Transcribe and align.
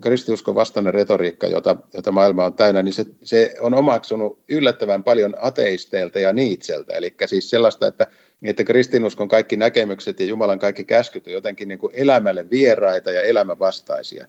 kristiuskon 0.00 0.54
vastainen 0.54 0.94
retoriikka, 0.94 1.46
jota, 1.46 1.76
jota 1.94 2.12
maailma 2.12 2.44
on 2.44 2.54
täynnä, 2.54 2.82
niin 2.82 2.92
se, 2.92 3.04
se 3.22 3.54
on 3.60 3.74
omaksunut 3.74 4.44
yllättävän 4.48 5.04
paljon 5.04 5.34
ateisteilta 5.40 6.18
ja 6.18 6.32
niitseltä. 6.32 6.94
Eli 6.94 7.14
siis 7.26 7.50
sellaista, 7.50 7.86
että, 7.86 8.06
että 8.42 8.64
kristinuskon 8.64 9.28
kaikki 9.28 9.56
näkemykset 9.56 10.20
ja 10.20 10.26
Jumalan 10.26 10.58
kaikki 10.58 10.84
käskyt 10.84 11.26
on 11.26 11.32
jotenkin 11.32 11.68
niin 11.68 11.78
kuin 11.78 11.92
elämälle 11.94 12.50
vieraita 12.50 13.10
ja 13.10 13.22
elämävastaisia. 13.22 14.26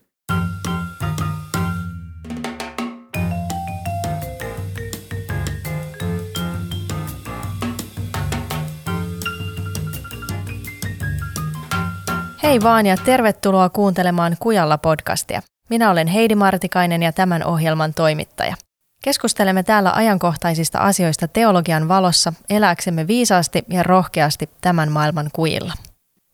Hei 12.48 12.62
vaan 12.62 12.86
ja 12.86 12.98
tervetuloa 13.06 13.70
kuuntelemaan 13.70 14.38
Kujalla 14.40 14.78
podcastia. 14.78 15.42
Minä 15.70 15.92
olen 15.92 16.08
Heidi 16.08 16.36
Martikainen 16.36 17.04
ja 17.04 17.12
tämän 17.12 17.46
ohjelman 17.46 17.94
toimittaja. 17.94 18.56
Keskustelemme 19.04 19.64
täällä 19.64 19.92
ajankohtaisista 19.94 20.80
asioista 20.80 21.28
teologian 21.28 21.88
valossa 21.88 22.34
elääksemme 22.50 23.08
viisaasti 23.08 23.64
ja 23.70 23.84
rohkeasti 23.84 24.50
tämän 24.62 24.92
maailman 24.92 25.30
kujilla. 25.34 25.74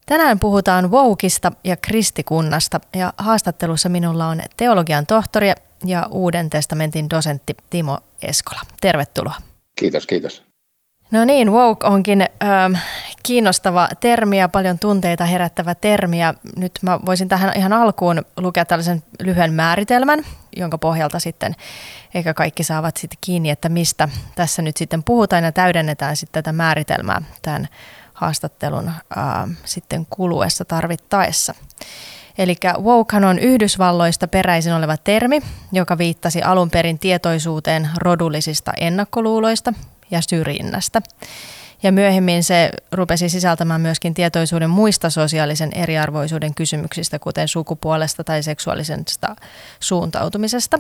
Tänään 0.05 0.39
puhutaan 0.39 0.91
Woukista 0.91 1.51
ja 1.63 1.77
kristikunnasta 1.77 2.79
ja 2.95 3.13
haastattelussa 3.17 3.89
minulla 3.89 4.27
on 4.27 4.41
teologian 4.57 5.05
tohtori 5.05 5.51
ja 5.85 6.07
Uuden 6.11 6.49
testamentin 6.49 7.09
dosentti 7.09 7.55
Timo 7.69 7.99
Eskola. 8.21 8.61
Tervetuloa. 8.81 9.35
Kiitos, 9.75 10.07
kiitos. 10.07 10.52
No 11.13 11.25
niin, 11.25 11.51
woke 11.51 11.87
onkin 11.87 12.21
ähm, 12.21 12.73
kiinnostava 13.23 13.89
termi 13.99 14.39
ja 14.39 14.49
paljon 14.49 14.79
tunteita 14.79 15.25
herättävä 15.25 15.75
termi. 15.75 16.19
Ja 16.19 16.33
nyt 16.57 16.71
mä 16.81 16.99
voisin 17.05 17.27
tähän 17.27 17.51
ihan 17.57 17.73
alkuun 17.73 18.21
lukea 18.37 18.65
tällaisen 18.65 19.03
lyhyen 19.19 19.53
määritelmän, 19.53 20.23
jonka 20.55 20.77
pohjalta 20.77 21.19
sitten 21.19 21.55
eikä 22.13 22.33
kaikki 22.33 22.63
saavat 22.63 22.97
sitten 22.97 23.17
kiinni, 23.21 23.49
että 23.49 23.69
mistä 23.69 24.09
tässä 24.35 24.61
nyt 24.61 24.77
sitten 24.77 25.03
puhutaan 25.03 25.43
ja 25.43 25.51
täydennetään 25.51 26.15
sitten 26.15 26.43
tätä 26.43 26.53
määritelmää 26.53 27.21
tämän 27.41 27.67
haastattelun 28.13 28.87
äh, 28.87 28.95
sitten 29.65 30.07
kuluessa 30.09 30.65
tarvittaessa. 30.65 31.53
Eli 32.37 32.55
wokehan 32.81 33.23
on 33.23 33.39
Yhdysvalloista 33.39 34.27
peräisin 34.27 34.73
oleva 34.73 34.97
termi, 34.97 35.41
joka 35.71 35.97
viittasi 35.97 36.41
alun 36.41 36.69
perin 36.69 36.99
tietoisuuteen 36.99 37.89
rodullisista 37.97 38.73
ennakkoluuloista 38.79 39.73
ja 40.13 40.21
syrjinnästä. 40.21 41.01
Ja 41.83 41.91
myöhemmin 41.91 42.43
se 42.43 42.71
rupesi 42.91 43.29
sisältämään 43.29 43.81
myöskin 43.81 44.13
tietoisuuden 44.13 44.69
muista 44.69 45.09
sosiaalisen 45.09 45.71
eriarvoisuuden 45.75 46.53
kysymyksistä, 46.55 47.19
kuten 47.19 47.47
sukupuolesta 47.47 48.23
tai 48.23 48.43
seksuaalisesta 48.43 49.35
suuntautumisesta. 49.79 50.79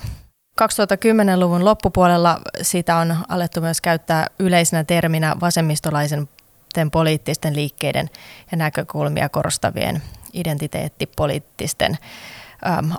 2010-luvun 0.61 1.65
loppupuolella 1.65 2.41
sitä 2.61 2.95
on 2.95 3.17
alettu 3.29 3.61
myös 3.61 3.81
käyttää 3.81 4.27
yleisenä 4.39 4.83
terminä 4.83 5.35
vasemmistolaisen 5.41 6.29
poliittisten 6.91 7.55
liikkeiden 7.55 8.09
ja 8.51 8.57
näkökulmia 8.57 9.29
korostavien 9.29 10.01
identiteettipoliittisten 10.33 11.97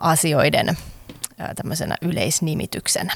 asioiden 0.00 0.76
tämmöisenä 1.56 1.96
yleisnimityksenä. 2.02 3.14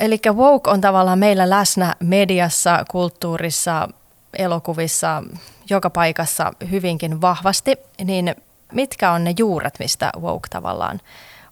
Eli 0.00 0.18
woke 0.32 0.70
on 0.70 0.80
tavallaan 0.80 1.18
meillä 1.18 1.50
läsnä 1.50 1.94
mediassa, 2.00 2.84
kulttuurissa, 2.90 3.88
elokuvissa, 4.38 5.22
joka 5.70 5.90
paikassa 5.90 6.52
hyvinkin 6.70 7.20
vahvasti, 7.20 7.76
niin 8.04 8.34
mitkä 8.72 9.10
on 9.10 9.24
ne 9.24 9.34
juuret, 9.38 9.74
mistä 9.78 10.10
woke 10.20 10.48
tavallaan 10.50 11.00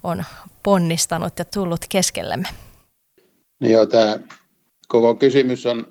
on 0.02 0.24
ponnistanut 0.62 1.38
ja 1.38 1.44
tullut 1.44 1.80
keskellemme? 1.88 2.48
No 3.60 3.68
joo, 3.68 3.86
tämä 3.86 4.18
koko 4.88 5.14
kysymys 5.14 5.66
on 5.66 5.86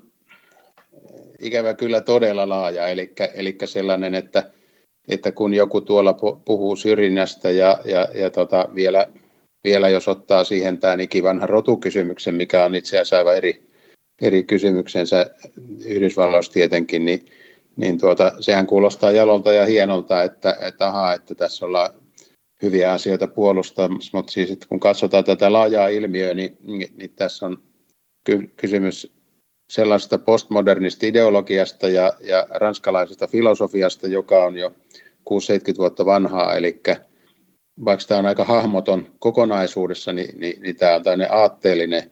ikävä 1.40 1.74
kyllä 1.74 2.02
todella 2.02 2.50
laaja, 2.50 2.88
eli, 2.88 3.14
eli 3.34 3.58
sellainen, 3.66 4.16
että, 4.16 4.52
että 5.08 5.32
kun 5.32 5.54
joku 5.54 5.82
tuolla 5.82 6.14
puhuu 6.46 6.76
syrjinnästä 6.76 7.52
ja, 7.52 7.80
ja, 7.86 8.08
ja 8.14 8.30
tota, 8.30 8.70
vielä 8.76 9.08
vielä 9.64 9.90
jos 9.90 10.08
ottaa 10.08 10.44
siihen 10.44 10.78
tämän 10.78 11.00
ikivanhan 11.00 11.50
rotukysymyksen, 11.50 12.36
mikä 12.36 12.66
on 12.66 12.76
itse 12.76 12.98
asiassa 12.98 13.18
aivan 13.18 13.38
eri, 13.38 13.64
eri 14.22 14.44
kysymyksensä 14.44 15.26
Yhdysvalloissa 15.86 16.52
tietenkin, 16.52 17.06
niin, 17.06 17.26
niin 17.76 18.00
tuota, 18.00 18.32
sehän 18.40 18.68
kuulostaa 18.68 19.12
jalolta 19.12 19.54
ja 19.54 19.66
hienolta, 19.66 20.24
että, 20.24 20.58
että, 20.62 20.88
aha, 20.88 21.14
että 21.14 21.36
tässä 21.36 21.66
ollaan 21.66 21.90
hyviä 22.62 22.92
asioita 22.92 23.28
puolustamassa, 23.28 24.18
mutta 24.18 24.32
siis 24.32 24.58
kun 24.70 24.80
katsotaan 24.80 25.24
tätä 25.24 25.54
laajaa 25.54 25.88
ilmiöä, 25.88 26.34
niin, 26.34 26.58
niin, 26.64 26.94
niin 26.98 27.14
tässä 27.16 27.46
on 27.46 27.58
ky- 28.24 28.52
kysymys 28.58 29.14
sellaisesta 29.70 30.18
postmodernista 30.18 31.06
ideologiasta 31.06 31.90
ja, 31.90 32.14
ja 32.22 32.48
ranskalaisesta 32.50 33.28
filosofiasta, 33.28 34.08
joka 34.08 34.44
on 34.44 34.58
jo 34.58 34.70
6-70 34.70 35.78
vuotta 35.78 36.06
vanhaa, 36.06 36.56
eli 36.56 36.82
vaikka 37.86 38.06
tämä 38.08 38.20
on 38.20 38.26
aika 38.26 38.44
hahmoton 38.44 39.08
kokonaisuudessa, 39.20 40.14
niin, 40.14 40.40
niin, 40.40 40.62
niin 40.62 40.76
tämä 40.76 40.96
on 40.96 41.04
tämmöinen 41.04 41.34
aatteellinen 41.34 42.12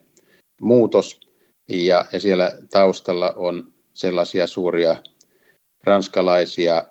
muutos, 0.62 1.20
ja, 1.70 2.06
ja 2.12 2.20
siellä 2.20 2.52
taustalla 2.70 3.34
on 3.36 3.74
sellaisia 3.94 4.48
suuria 4.48 4.96
ranskalaisia 5.84 6.84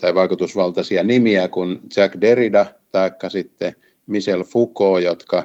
tai 0.00 0.14
vaikutusvaltaisia 0.14 1.02
nimiä 1.02 1.48
kuin 1.48 1.80
Jack 1.96 2.20
Derrida 2.20 2.66
tai 2.92 3.10
sitten 3.28 3.76
Michel 4.06 4.44
Foucault, 4.44 5.02
jotka 5.02 5.42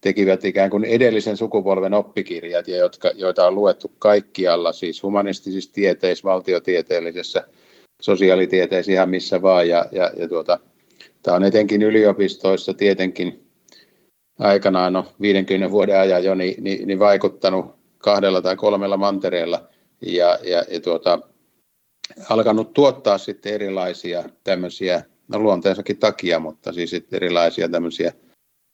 tekivät 0.00 0.44
ikään 0.44 0.70
kuin 0.70 0.84
edellisen 0.84 1.36
sukupolven 1.36 1.94
oppikirjat, 1.94 2.68
ja 2.68 2.76
jotka, 2.76 3.10
joita 3.14 3.46
on 3.46 3.54
luettu 3.54 3.92
kaikkialla, 3.98 4.72
siis 4.72 5.02
humanistisissa 5.02 5.72
tieteissä, 5.72 6.24
valtiotieteellisessä, 6.24 7.46
sosiaalitieteissä, 8.02 8.92
ihan 8.92 9.10
missä 9.10 9.42
vaan, 9.42 9.68
ja, 9.68 9.86
ja, 9.92 10.10
ja 10.16 10.28
tuota, 10.28 10.58
Tämä 11.22 11.36
on 11.36 11.44
etenkin 11.44 11.82
yliopistoissa 11.82 12.74
tietenkin 12.74 13.46
aikanaan, 14.38 14.92
no 14.92 15.06
50 15.20 15.70
vuoden 15.70 16.00
ajan 16.00 16.24
jo, 16.24 16.34
niin, 16.34 16.64
niin, 16.64 16.88
niin 16.88 16.98
vaikuttanut 16.98 17.74
kahdella 17.98 18.42
tai 18.42 18.56
kolmella 18.56 18.96
mantereella 18.96 19.68
ja, 20.00 20.38
ja, 20.42 20.64
ja 20.70 20.80
tuota, 20.80 21.18
alkanut 22.28 22.72
tuottaa 22.72 23.18
sitten 23.18 23.54
erilaisia 23.54 24.24
tämmöisiä, 24.44 25.04
no 25.28 25.38
luonteensakin 25.38 25.98
takia, 25.98 26.38
mutta 26.38 26.72
siis 26.72 26.94
erilaisia 27.12 27.68
tämmöisiä, 27.68 28.12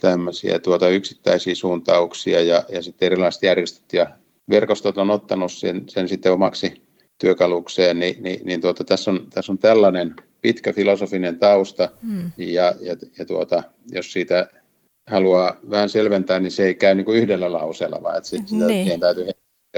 tämmöisiä 0.01 0.59
tuota 0.59 0.89
yksittäisiä 0.89 1.55
suuntauksia 1.55 2.43
ja, 2.43 2.65
ja 2.69 2.83
sitten 2.83 3.07
erilaiset 3.07 3.43
järjestöt 3.43 3.93
ja 3.93 4.07
verkostot 4.51 4.99
on 4.99 5.11
ottanut 5.11 5.53
sen, 5.53 5.89
sen 5.89 6.09
sitten 6.09 6.33
omaksi 6.33 6.83
työkalukseen, 7.19 7.99
niin, 7.99 8.23
niin, 8.23 8.41
niin 8.45 8.61
tuota, 8.61 8.85
tässä, 8.85 9.11
on, 9.11 9.27
tässä 9.31 9.53
on 9.53 9.59
tällainen 9.59 10.15
pitkä 10.41 10.73
filosofinen 10.73 11.39
tausta 11.39 11.89
hmm. 12.03 12.33
ja, 12.37 12.75
ja, 12.81 12.97
ja 13.19 13.25
tuota, 13.25 13.63
jos 13.93 14.13
siitä 14.13 14.49
haluaa 15.07 15.57
vähän 15.71 15.89
selventää, 15.89 16.41
niin 16.41 16.51
se 16.51 16.67
ei 16.67 16.75
käy 16.75 16.95
niin 16.95 17.05
kuin 17.05 17.19
yhdellä 17.19 17.53
lauseella, 17.53 18.03
vaan 18.03 18.17
että 18.17 18.29
sitä 18.29 18.67
niin. 18.67 19.01
täytyy 19.01 19.27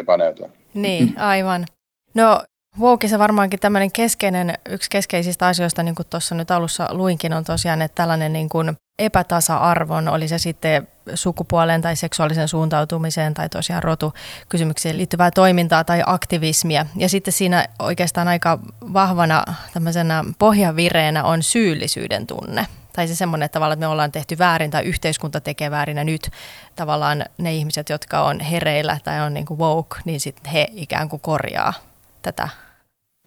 paneutua. 0.07 0.51
Niin, 0.75 1.19
aivan. 1.19 1.67
No 2.15 2.45
Wokeissa 2.79 3.19
varmaankin 3.19 3.61
tämmöinen 3.61 3.93
keskeinen, 3.93 4.55
yksi 4.69 4.91
keskeisistä 4.91 5.47
asioista, 5.47 5.83
niin 5.83 5.95
kuin 5.95 6.07
tuossa 6.11 6.35
nyt 6.35 6.51
alussa 6.51 6.89
luinkin, 6.91 7.33
on 7.33 7.45
tosiaan, 7.45 7.83
että 7.83 7.95
tällainen 7.95 8.33
niin 8.33 8.49
kuin 8.49 8.77
epätasa-arvon, 8.99 10.09
oli 10.09 10.29
se 10.29 10.39
sitten 10.39 10.89
sukupuoleen 11.15 11.83
tai 11.83 11.97
seksuaalisen 11.97 12.49
suuntautumiseen 12.49 13.35
tai 13.35 13.49
tosiaan 13.49 13.83
rotukysymykseen 13.83 14.97
liittyvää 14.97 15.31
toimintaa 15.31 15.85
tai 15.85 16.03
aktivismia. 16.07 16.87
Ja 16.97 17.09
sitten 17.09 17.33
siinä 17.33 17.67
oikeastaan 17.79 18.29
aika 18.29 18.59
vahvana 18.93 19.45
tämmöisenä 19.73 20.25
pohjavireenä 20.39 21.25
on 21.25 21.43
syyllisyyden 21.43 22.27
tunne. 22.27 22.67
Tai 22.93 23.09
se 23.09 23.15
semmoinen 23.15 23.45
että 23.45 23.53
tavallaan, 23.53 23.77
että 23.77 23.87
me 23.87 23.93
ollaan 23.93 24.13
tehty 24.13 24.39
väärin 24.39 24.71
tai 24.71 24.85
yhteiskunta 24.85 25.41
tekee 25.41 25.71
väärin 25.71 25.97
ja 25.97 26.05
nyt 26.05 26.31
tavallaan 26.77 27.25
ne 27.39 27.55
ihmiset, 27.55 27.89
jotka 27.89 28.23
on 28.23 28.41
hereillä 28.41 28.99
tai 29.05 29.21
on 29.21 29.35
niin 29.35 29.47
kuin 29.47 29.61
woke, 29.61 29.97
niin 30.05 30.21
sitten 30.21 30.53
he 30.53 30.69
ikään 30.73 31.09
kuin 31.09 31.21
korjaa 31.21 31.73
tätä 32.23 32.49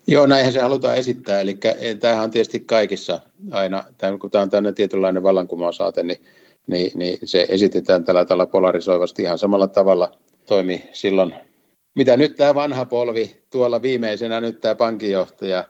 Joo, 0.07 0.25
näinhän 0.25 0.53
se 0.53 0.59
halutaan 0.59 0.97
esittää. 0.97 1.41
Eli 1.41 1.57
eh, 1.79 1.97
tämähän 1.97 2.23
on 2.23 2.31
tietysti 2.31 2.59
kaikissa 2.59 3.19
aina, 3.51 3.83
kun 4.19 4.31
tämä 4.31 4.41
on 4.41 4.49
tämmöinen 4.49 4.75
tietynlainen 4.75 5.23
vallankumousaate, 5.23 6.03
niin, 6.03 6.25
niin, 6.67 6.91
niin 6.95 7.17
se 7.23 7.45
esitetään 7.49 8.03
tällä 8.03 8.25
tavalla 8.25 8.45
polarisoivasti 8.45 9.23
ihan 9.23 9.37
samalla 9.37 9.67
tavalla 9.67 10.11
toimi 10.45 10.89
silloin. 10.93 11.33
Mitä 11.95 12.17
nyt 12.17 12.35
tämä 12.35 12.55
vanha 12.55 12.85
polvi, 12.85 13.43
tuolla 13.49 13.81
viimeisenä 13.81 14.41
nyt 14.41 14.61
tämä 14.61 14.75
pankinjohtaja 14.75 15.63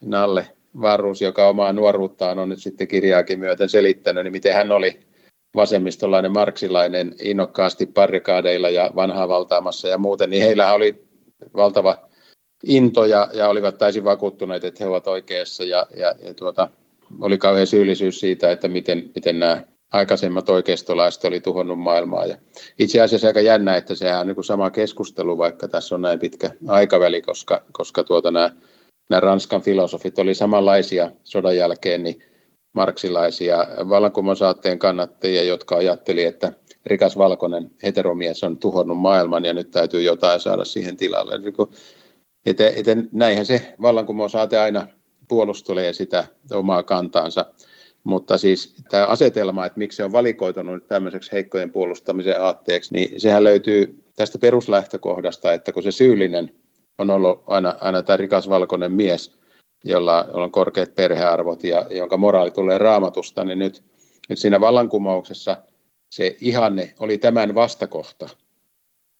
Nalle 0.00 0.46
Varus, 0.80 1.22
joka 1.22 1.48
omaa 1.48 1.72
nuoruuttaan 1.72 2.38
on 2.38 2.48
nyt 2.48 2.62
sitten 2.62 2.88
kirjaakin 2.88 3.38
myöten 3.38 3.68
selittänyt, 3.68 4.24
niin 4.24 4.32
miten 4.32 4.54
hän 4.54 4.72
oli 4.72 5.00
vasemmistolainen, 5.54 6.32
marksilainen, 6.32 7.14
innokkaasti 7.22 7.86
parikaadeilla 7.86 8.70
ja 8.70 8.90
vanhaa 8.96 9.28
valtaamassa 9.28 9.88
ja 9.88 9.98
muuten, 9.98 10.30
niin 10.30 10.42
heillä 10.42 10.72
oli 10.72 11.04
valtava 11.56 12.06
into 12.64 13.04
ja, 13.04 13.30
ja 13.32 13.48
olivat 13.48 13.78
täysin 13.78 14.04
vakuuttuneet, 14.04 14.64
että 14.64 14.84
he 14.84 14.90
ovat 14.90 15.06
oikeassa 15.06 15.64
ja, 15.64 15.86
ja, 15.96 16.14
ja 16.22 16.34
tuota, 16.34 16.68
oli 17.20 17.38
kauhean 17.38 17.66
syyllisyys 17.66 18.20
siitä, 18.20 18.50
että 18.50 18.68
miten, 18.68 19.10
miten 19.14 19.38
nämä 19.38 19.62
aikaisemmat 19.92 20.48
oikeistolaiset 20.48 21.24
oli 21.24 21.40
tuhonnut 21.40 21.78
maailmaa. 21.78 22.26
Ja 22.26 22.36
itse 22.78 23.00
asiassa 23.00 23.26
aika 23.26 23.40
jännä, 23.40 23.76
että 23.76 23.94
sehän 23.94 24.20
on 24.20 24.26
niin 24.26 24.34
kuin 24.34 24.44
sama 24.44 24.70
keskustelu, 24.70 25.38
vaikka 25.38 25.68
tässä 25.68 25.94
on 25.94 26.02
näin 26.02 26.18
pitkä 26.18 26.50
aikaväli, 26.68 27.22
koska, 27.22 27.62
koska 27.72 28.04
tuota 28.04 28.30
nämä, 28.30 28.50
nämä 29.10 29.20
Ranskan 29.20 29.62
filosofit 29.62 30.18
oli 30.18 30.34
samanlaisia 30.34 31.10
sodan 31.24 31.56
jälkeen, 31.56 32.02
niin 32.02 32.22
marksilaisia 32.72 33.66
vallankumousaateen 33.88 34.78
kannattajia, 34.78 35.42
jotka 35.42 35.76
ajatteli, 35.76 36.24
että 36.24 36.52
rikas 36.86 37.18
valkoinen 37.18 37.70
heteromies 37.82 38.44
on 38.44 38.58
tuhonnut 38.58 38.98
maailman 38.98 39.44
ja 39.44 39.54
nyt 39.54 39.70
täytyy 39.70 40.02
jotain 40.02 40.40
saada 40.40 40.64
siihen 40.64 40.96
tilalle. 40.96 41.38
Niin 41.38 41.54
että, 42.46 42.68
että 42.68 42.96
näinhän 43.12 43.46
se 43.46 43.74
vallankumousaate 43.82 44.58
aina 44.58 44.86
puolustelee 45.28 45.92
sitä 45.92 46.24
omaa 46.52 46.82
kantaansa. 46.82 47.46
Mutta 48.04 48.38
siis 48.38 48.74
tämä 48.90 49.06
asetelma, 49.06 49.66
että 49.66 49.78
miksi 49.78 49.96
se 49.96 50.04
on 50.04 50.12
valikoitunut 50.12 50.86
tämmöiseksi 50.88 51.32
heikkojen 51.32 51.72
puolustamisen 51.72 52.42
aatteeksi, 52.42 52.94
niin 52.94 53.20
sehän 53.20 53.44
löytyy 53.44 54.04
tästä 54.16 54.38
peruslähtökohdasta, 54.38 55.52
että 55.52 55.72
kun 55.72 55.82
se 55.82 55.90
syyllinen 55.90 56.54
on 56.98 57.10
ollut 57.10 57.44
aina, 57.46 57.74
aina 57.80 58.02
tämä 58.02 58.16
rikas 58.16 58.48
valkoinen 58.48 58.92
mies, 58.92 59.36
jolla 59.84 60.28
on 60.32 60.52
korkeat 60.52 60.94
perhearvot 60.94 61.64
ja 61.64 61.86
jonka 61.90 62.16
moraali 62.16 62.50
tulee 62.50 62.78
raamatusta, 62.78 63.44
niin 63.44 63.58
nyt, 63.58 63.82
nyt 64.28 64.38
siinä 64.38 64.60
vallankumouksessa 64.60 65.56
se 66.10 66.36
ihanne 66.40 66.94
oli 66.98 67.18
tämän 67.18 67.54
vastakohta. 67.54 68.28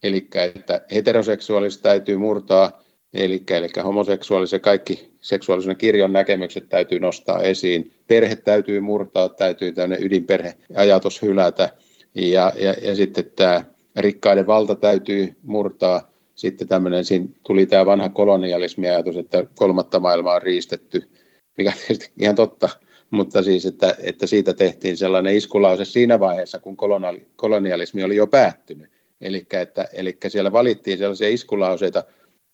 Eli 0.03 0.29
että 0.35 0.81
heteroseksuaalista 0.95 1.83
täytyy 1.83 2.17
murtaa 2.17 2.86
Eli, 3.17 3.43
eli 3.51 3.69
homoseksuaalisen 3.85 4.61
kaikki 4.61 5.11
seksuaalisuuden 5.21 5.77
kirjon 5.77 6.13
näkemykset 6.13 6.69
täytyy 6.69 7.01
nostaa 7.01 7.43
esiin. 7.43 7.93
Perhe 8.07 8.37
täytyy 8.37 8.81
murtaa, 8.81 9.29
täytyy 9.29 9.73
tämmöinen 9.73 10.07
ydinperheajatus 10.07 11.23
hylätä. 11.23 11.71
Ja, 12.15 12.53
ja, 12.59 12.75
ja 12.83 12.97
sitten 12.97 13.25
tämä 13.37 13.65
rikkaiden 13.97 14.47
valta 14.47 14.75
täytyy 14.75 15.37
murtaa. 15.43 16.11
Sitten 16.35 16.69
tämmöinen, 16.69 17.05
siinä 17.05 17.27
tuli 17.47 17.67
tämä 17.67 17.87
vanha 17.87 18.09
kolonialismiajatus, 18.09 19.17
että 19.17 19.47
kolmatta 19.55 20.01
maailmaa 20.01 20.35
on 20.35 20.43
riistetty, 20.43 21.03
mikä 21.59 21.73
tietysti 21.73 22.11
ihan 22.19 22.35
totta, 22.35 22.69
mutta 23.11 23.43
siis, 23.43 23.67
että, 23.67 23.97
että 24.03 24.27
siitä 24.27 24.55
tehtiin 24.55 24.97
sellainen 24.97 25.37
iskulause 25.37 25.85
siinä 25.85 26.21
vaiheessa, 26.21 26.59
kun 26.59 26.77
kolonialismi 27.37 28.05
oli 28.05 28.17
jo 28.17 28.27
päättynyt. 28.27 28.91
Eli 29.21 29.47
että, 29.53 29.89
eli 29.93 30.17
siellä 30.29 30.53
valittiin 30.53 30.99
sellaisia 30.99 31.29
iskulauseita, 31.29 32.05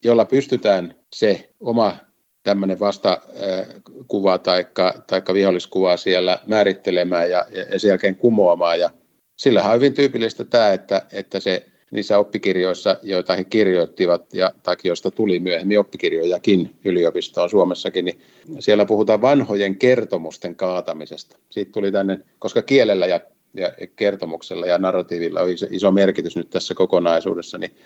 jolla 0.04 0.24
pystytään 0.24 0.94
se 1.14 1.50
oma 1.60 1.96
tämmöinen 2.42 2.80
vastakuva 2.80 4.38
tai 4.38 4.66
taikka 5.06 5.34
viholliskuva 5.34 5.96
siellä 5.96 6.38
määrittelemään 6.46 7.30
ja, 7.30 7.46
ja 7.72 7.78
sen 7.78 7.88
jälkeen 7.88 8.16
kumoamaan. 8.16 8.80
Ja 8.80 8.90
sillähän 9.36 9.70
on 9.70 9.76
hyvin 9.76 9.94
tyypillistä 9.94 10.44
tämä, 10.44 10.72
että, 10.72 11.02
että 11.12 11.40
se 11.40 11.66
niissä 11.90 12.18
oppikirjoissa, 12.18 12.96
joita 13.02 13.36
he 13.36 13.44
kirjoittivat 13.44 14.34
ja 14.34 14.52
tai 14.62 14.76
joista 14.84 15.10
tuli 15.10 15.40
myöhemmin 15.40 15.78
oppikirjojakin 15.78 16.76
yliopistoon 16.84 17.50
Suomessakin, 17.50 18.04
niin 18.04 18.20
siellä 18.58 18.84
puhutaan 18.84 19.22
vanhojen 19.22 19.76
kertomusten 19.76 20.56
kaatamisesta. 20.56 21.36
Siitä 21.50 21.72
tuli 21.72 21.92
tänne, 21.92 22.20
koska 22.38 22.62
kielellä 22.62 23.06
ja, 23.06 23.20
ja 23.54 23.72
kertomuksella 23.96 24.66
ja 24.66 24.78
narratiivilla 24.78 25.40
on 25.40 25.50
iso, 25.50 25.66
iso 25.70 25.90
merkitys 25.90 26.36
nyt 26.36 26.50
tässä 26.50 26.74
kokonaisuudessa, 26.74 27.58
niin 27.58 27.76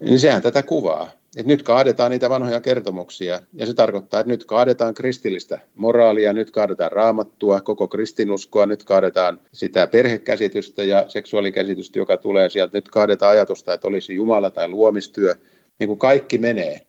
niin 0.00 0.18
sehän 0.18 0.42
tätä 0.42 0.62
kuvaa. 0.62 1.10
Et 1.36 1.46
nyt 1.46 1.62
kaadetaan 1.62 2.10
niitä 2.10 2.30
vanhoja 2.30 2.60
kertomuksia, 2.60 3.40
ja 3.52 3.66
se 3.66 3.74
tarkoittaa, 3.74 4.20
että 4.20 4.32
nyt 4.32 4.44
kaadetaan 4.44 4.94
kristillistä 4.94 5.60
moraalia, 5.74 6.32
nyt 6.32 6.50
kaadetaan 6.50 6.92
raamattua, 6.92 7.60
koko 7.60 7.88
kristinuskoa, 7.88 8.66
nyt 8.66 8.84
kaadetaan 8.84 9.40
sitä 9.52 9.86
perhekäsitystä 9.86 10.84
ja 10.84 11.04
seksuaalikäsitystä, 11.08 11.98
joka 11.98 12.16
tulee 12.16 12.50
sieltä, 12.50 12.76
nyt 12.76 12.88
kaadetaan 12.88 13.32
ajatusta, 13.32 13.74
että 13.74 13.88
olisi 13.88 14.14
Jumala 14.14 14.50
tai 14.50 14.68
luomistyö, 14.68 15.34
niin 15.78 15.88
kuin 15.88 15.98
kaikki 15.98 16.38
menee. 16.38 16.80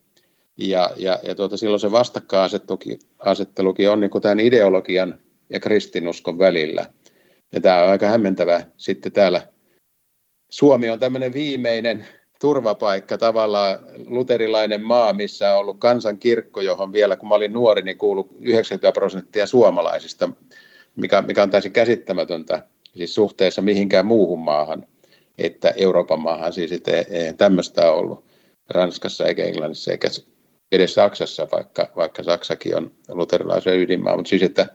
Ja, 0.58 0.92
ja, 0.98 1.20
ja 1.24 1.36
tuota, 1.36 1.58
silloin 1.58 1.80
se 1.80 1.92
vastakkainasettelukin 1.92 3.90
on 3.90 4.00
niin 4.00 4.12
kuin 4.12 4.22
tämän 4.22 4.40
ideologian 4.40 5.20
ja 5.50 5.60
kristinuskon 5.60 6.40
välillä. 6.40 6.86
Ja 7.52 7.62
tämä 7.62 7.84
on 7.84 7.90
aika 7.90 8.08
hämmentävä 8.08 8.62
sitten 8.78 9.12
täällä. 9.12 9.48
Suomi 10.50 10.90
on 10.90 11.00
tämmöinen 11.00 11.34
viimeinen 11.34 12.06
turvapaikka, 12.42 13.18
tavallaan 13.18 13.80
luterilainen 14.08 14.82
maa, 14.82 15.14
missä 15.14 15.54
on 15.54 15.60
ollut 15.60 15.80
kansankirkko, 15.80 16.62
johon 16.62 16.94
vielä 16.94 17.16
kun 17.16 17.30
mä 17.30 17.36
olin 17.36 17.54
nuori, 17.54 17.82
niin 17.82 17.98
kuului 17.98 18.26
90 18.40 18.92
prosenttia 18.92 19.48
suomalaisista, 19.48 20.30
mikä, 20.96 21.22
mikä 21.22 21.44
on 21.44 21.50
täysin 21.50 21.72
käsittämätöntä 21.72 22.64
siis 22.98 23.16
suhteessa 23.16 23.62
mihinkään 23.62 24.06
muuhun 24.06 24.40
maahan, 24.40 24.88
että 25.38 25.74
Euroopan 25.78 26.20
maahan 26.20 26.54
siis 26.54 26.72
ei, 26.72 26.80
ei 27.10 27.34
tämmöistä 27.34 27.92
ollut 27.92 28.26
Ranskassa 28.70 29.26
eikä 29.26 29.44
Englannissa 29.44 29.92
eikä 29.92 30.08
edes 30.72 30.94
Saksassa, 30.94 31.48
vaikka, 31.52 31.88
vaikka 31.96 32.24
Saksakin 32.24 32.78
on 32.78 32.92
luterilaisen 33.10 33.80
ydinmaa, 33.80 34.16
mutta 34.16 34.30
siis 34.30 34.44
että, 34.44 34.68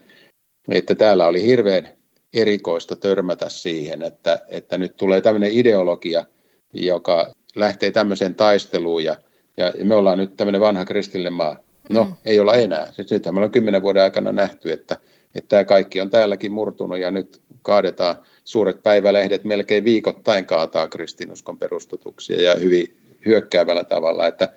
että 0.69 0.95
täällä 0.95 1.27
oli 1.27 1.43
hirveän 1.43 1.89
erikoista 2.33 2.95
törmätä 2.95 3.49
siihen, 3.49 4.01
että, 4.01 4.39
että 4.47 4.77
nyt 4.77 4.97
tulee 4.97 5.21
tämmöinen 5.21 5.51
ideologia, 5.51 6.25
joka 6.73 7.33
lähtee 7.59 7.91
tämmöiseen 7.91 8.35
taisteluun 8.35 9.03
ja, 9.03 9.15
ja 9.57 9.73
me 9.83 9.95
ollaan 9.95 10.17
nyt 10.17 10.37
tämmöinen 10.37 10.61
vanha 10.61 10.85
kristillinen 10.85 11.33
maa. 11.33 11.57
No, 11.89 12.03
mm. 12.03 12.13
ei 12.25 12.39
olla 12.39 12.53
enää. 12.53 12.87
Sitten 12.91 13.33
me 13.33 13.37
ollaan 13.37 13.51
kymmenen 13.51 13.81
vuoden 13.81 14.03
aikana 14.03 14.31
nähty, 14.31 14.71
että, 14.71 14.97
että 15.35 15.49
tämä 15.49 15.63
kaikki 15.63 16.01
on 16.01 16.09
täälläkin 16.09 16.51
murtunut 16.51 16.99
ja 16.99 17.11
nyt 17.11 17.41
kaadetaan 17.61 18.15
suuret 18.43 18.83
päivälehdet 18.83 19.43
melkein 19.43 19.83
viikoittain 19.83 20.45
kaataa 20.45 20.87
kristinuskon 20.87 21.57
perustutuksia 21.57 22.41
ja 22.41 22.55
hyvin 22.55 22.97
hyökkäävällä 23.25 23.83
tavalla, 23.83 24.27
että, 24.27 24.49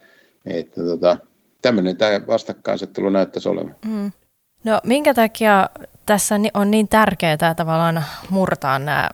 että 0.46 0.82
tota, 0.84 1.16
tämmöinen 1.62 1.96
tämä 1.96 2.20
vastakkainasettelu 2.26 3.08
näyttäisi 3.08 3.48
olevan. 3.48 3.76
Mm. 3.86 4.12
No 4.64 4.80
minkä 4.84 5.14
takia 5.14 5.70
tässä 6.06 6.34
on 6.54 6.70
niin 6.70 6.88
tärkeää 6.88 7.54
tavallaan 7.56 8.04
murtaa 8.30 8.78
nämä 8.78 9.10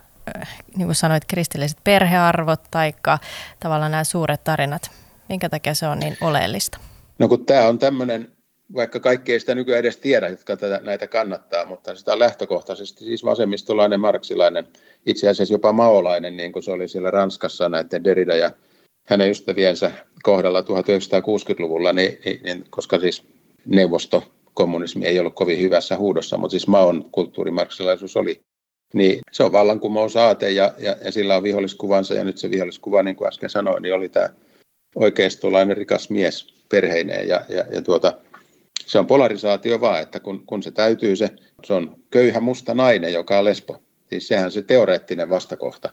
niin 0.75 0.87
kuin 0.87 0.95
sanoit, 0.95 1.25
kristilliset 1.27 1.77
perhearvot 1.83 2.61
tai 2.71 2.93
tavallaan 3.59 3.91
nämä 3.91 4.03
suuret 4.03 4.43
tarinat? 4.43 4.91
Minkä 5.29 5.49
takia 5.49 5.73
se 5.73 5.87
on 5.87 5.99
niin 5.99 6.17
oleellista? 6.21 6.77
No 7.19 7.27
kun 7.27 7.45
tämä 7.45 7.67
on 7.67 7.79
tämmöinen, 7.79 8.31
vaikka 8.75 8.99
kaikki 8.99 9.33
ei 9.33 9.39
sitä 9.39 9.55
nykyään 9.55 9.79
edes 9.79 9.97
tiedä, 9.97 10.27
jotka 10.29 10.57
tätä, 10.57 10.79
näitä 10.83 11.07
kannattaa, 11.07 11.65
mutta 11.65 11.95
sitä 11.95 12.13
on 12.13 12.19
lähtökohtaisesti 12.19 13.05
siis 13.05 13.25
vasemmistolainen, 13.25 13.99
marksilainen, 13.99 14.67
itse 15.05 15.29
asiassa 15.29 15.53
jopa 15.53 15.71
maolainen, 15.71 16.37
niin 16.37 16.51
kuin 16.51 16.63
se 16.63 16.71
oli 16.71 16.87
siellä 16.87 17.11
Ranskassa 17.11 17.69
näiden 17.69 18.03
Derrida 18.03 18.35
ja 18.35 18.51
hänen 19.07 19.31
ystäviensä 19.31 19.91
kohdalla 20.23 20.61
1960-luvulla, 20.61 21.93
niin, 21.93 22.17
niin, 22.25 22.39
niin, 22.43 22.65
koska 22.69 22.99
siis 22.99 23.23
neuvostokommunismi 23.65 25.05
ei 25.05 25.19
ollut 25.19 25.35
kovin 25.35 25.59
hyvässä 25.59 25.97
huudossa, 25.97 26.37
mutta 26.37 26.51
siis 26.51 26.67
maon 26.67 27.05
kulttuurimarksilaisuus 27.11 28.17
oli 28.17 28.41
niin 28.93 29.19
se 29.31 29.43
on 29.43 29.51
vallankumousaate 29.51 30.51
ja, 30.51 30.73
ja, 30.77 30.95
ja 31.05 31.11
sillä 31.11 31.37
on 31.37 31.43
viholliskuvansa 31.43 32.13
ja 32.13 32.23
nyt 32.23 32.37
se 32.37 32.51
viholliskuva, 32.51 33.03
niin 33.03 33.15
kuin 33.15 33.27
äsken 33.27 33.49
sanoin, 33.49 33.83
niin 33.83 33.93
oli 33.93 34.09
tämä 34.09 34.29
oikeistolainen 34.95 35.77
rikas 35.77 36.09
mies 36.09 36.53
perheineen 36.69 37.27
ja, 37.27 37.41
ja, 37.49 37.65
ja 37.71 37.81
tuota, 37.81 38.13
se 38.85 38.99
on 38.99 39.07
polarisaatio 39.07 39.81
vaan, 39.81 40.01
että 40.01 40.19
kun, 40.19 40.45
kun 40.45 40.63
se 40.63 40.71
täytyy 40.71 41.15
se, 41.15 41.29
se 41.63 41.73
on 41.73 41.95
köyhä 42.11 42.39
musta 42.39 42.73
nainen, 42.73 43.13
joka 43.13 43.39
on 43.39 43.45
lesbo. 43.45 43.77
Siis 44.09 44.27
sehän 44.27 44.51
se 44.51 44.61
teoreettinen 44.61 45.29
vastakohta. 45.29 45.89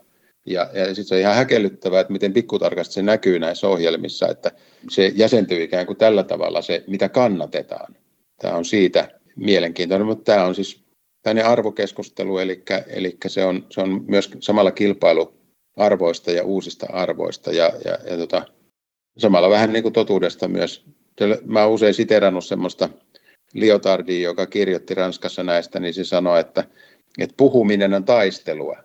Ja, 0.46 0.70
ja 0.72 0.86
sitten 0.86 1.04
se 1.04 1.14
on 1.14 1.20
ihan 1.20 1.34
häkellyttävää, 1.34 2.00
että 2.00 2.12
miten 2.12 2.32
pikkutarkasti 2.32 2.94
se 2.94 3.02
näkyy 3.02 3.38
näissä 3.38 3.68
ohjelmissa, 3.68 4.28
että 4.28 4.50
se 4.90 5.12
jäsentyy 5.14 5.62
ikään 5.62 5.86
kuin 5.86 5.96
tällä 5.96 6.22
tavalla 6.22 6.62
se, 6.62 6.84
mitä 6.86 7.08
kannatetaan. 7.08 7.96
Tämä 8.40 8.54
on 8.54 8.64
siitä 8.64 9.08
mielenkiintoinen, 9.36 10.06
mutta 10.06 10.32
tämä 10.32 10.44
on 10.44 10.54
siis 10.54 10.83
tänne 11.24 11.42
arvokeskustelu, 11.42 12.38
eli, 12.38 12.62
eli 12.86 13.16
se, 13.26 13.44
on, 13.44 13.66
se 13.70 13.80
on 13.80 14.04
myös 14.08 14.30
samalla 14.40 14.70
kilpailu 14.70 15.34
arvoista 15.76 16.30
ja 16.30 16.44
uusista 16.44 16.86
arvoista 16.92 17.52
ja, 17.52 17.72
ja, 17.84 17.98
ja 18.10 18.16
tota, 18.16 18.42
samalla 19.18 19.50
vähän 19.50 19.72
niin 19.72 19.82
kuin 19.82 19.92
totuudesta 19.92 20.48
myös. 20.48 20.84
Mä 21.44 21.64
oon 21.64 21.72
usein 21.72 21.94
siterannut 21.94 22.44
semmoista 22.44 22.88
Liotardia, 23.54 24.22
joka 24.22 24.46
kirjoitti 24.46 24.94
Ranskassa 24.94 25.42
näistä, 25.42 25.80
niin 25.80 25.94
se 25.94 26.04
sanoi, 26.04 26.40
että, 26.40 26.64
että 27.18 27.34
puhuminen 27.36 27.94
on 27.94 28.04
taistelua. 28.04 28.76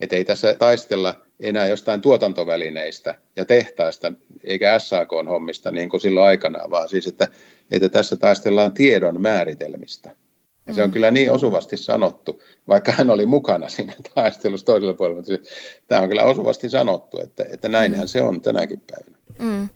Että 0.00 0.16
ei 0.16 0.24
tässä 0.24 0.54
taistella 0.58 1.14
enää 1.40 1.66
jostain 1.66 2.00
tuotantovälineistä 2.00 3.14
ja 3.36 3.44
tehtaista 3.44 4.12
eikä 4.44 4.78
SAK-hommista 4.78 5.70
niin 5.70 5.88
kuin 5.88 6.00
silloin 6.00 6.26
aikanaan, 6.26 6.70
vaan 6.70 6.88
siis, 6.88 7.06
että, 7.06 7.28
että 7.70 7.88
tässä 7.88 8.16
taistellaan 8.16 8.72
tiedon 8.72 9.20
määritelmistä. 9.20 10.16
Ja 10.70 10.74
se 10.74 10.82
on 10.82 10.88
mm. 10.88 10.92
kyllä 10.92 11.10
niin 11.10 11.32
osuvasti 11.32 11.76
sanottu, 11.76 12.42
vaikka 12.68 12.92
hän 12.92 13.10
oli 13.10 13.26
mukana 13.26 13.68
siinä 13.68 13.94
taistelussa 14.14 14.66
toisella 14.66 14.94
puolella. 14.94 15.22
Tämä 15.88 16.02
on 16.02 16.08
kyllä 16.08 16.24
osuvasti 16.24 16.68
sanottu, 16.68 17.20
että, 17.20 17.44
että 17.52 17.68
näinhän 17.68 18.08
se 18.08 18.22
on 18.22 18.40
tänäkin 18.40 18.82
päivänä. 18.90 19.18
Mm. 19.38 19.68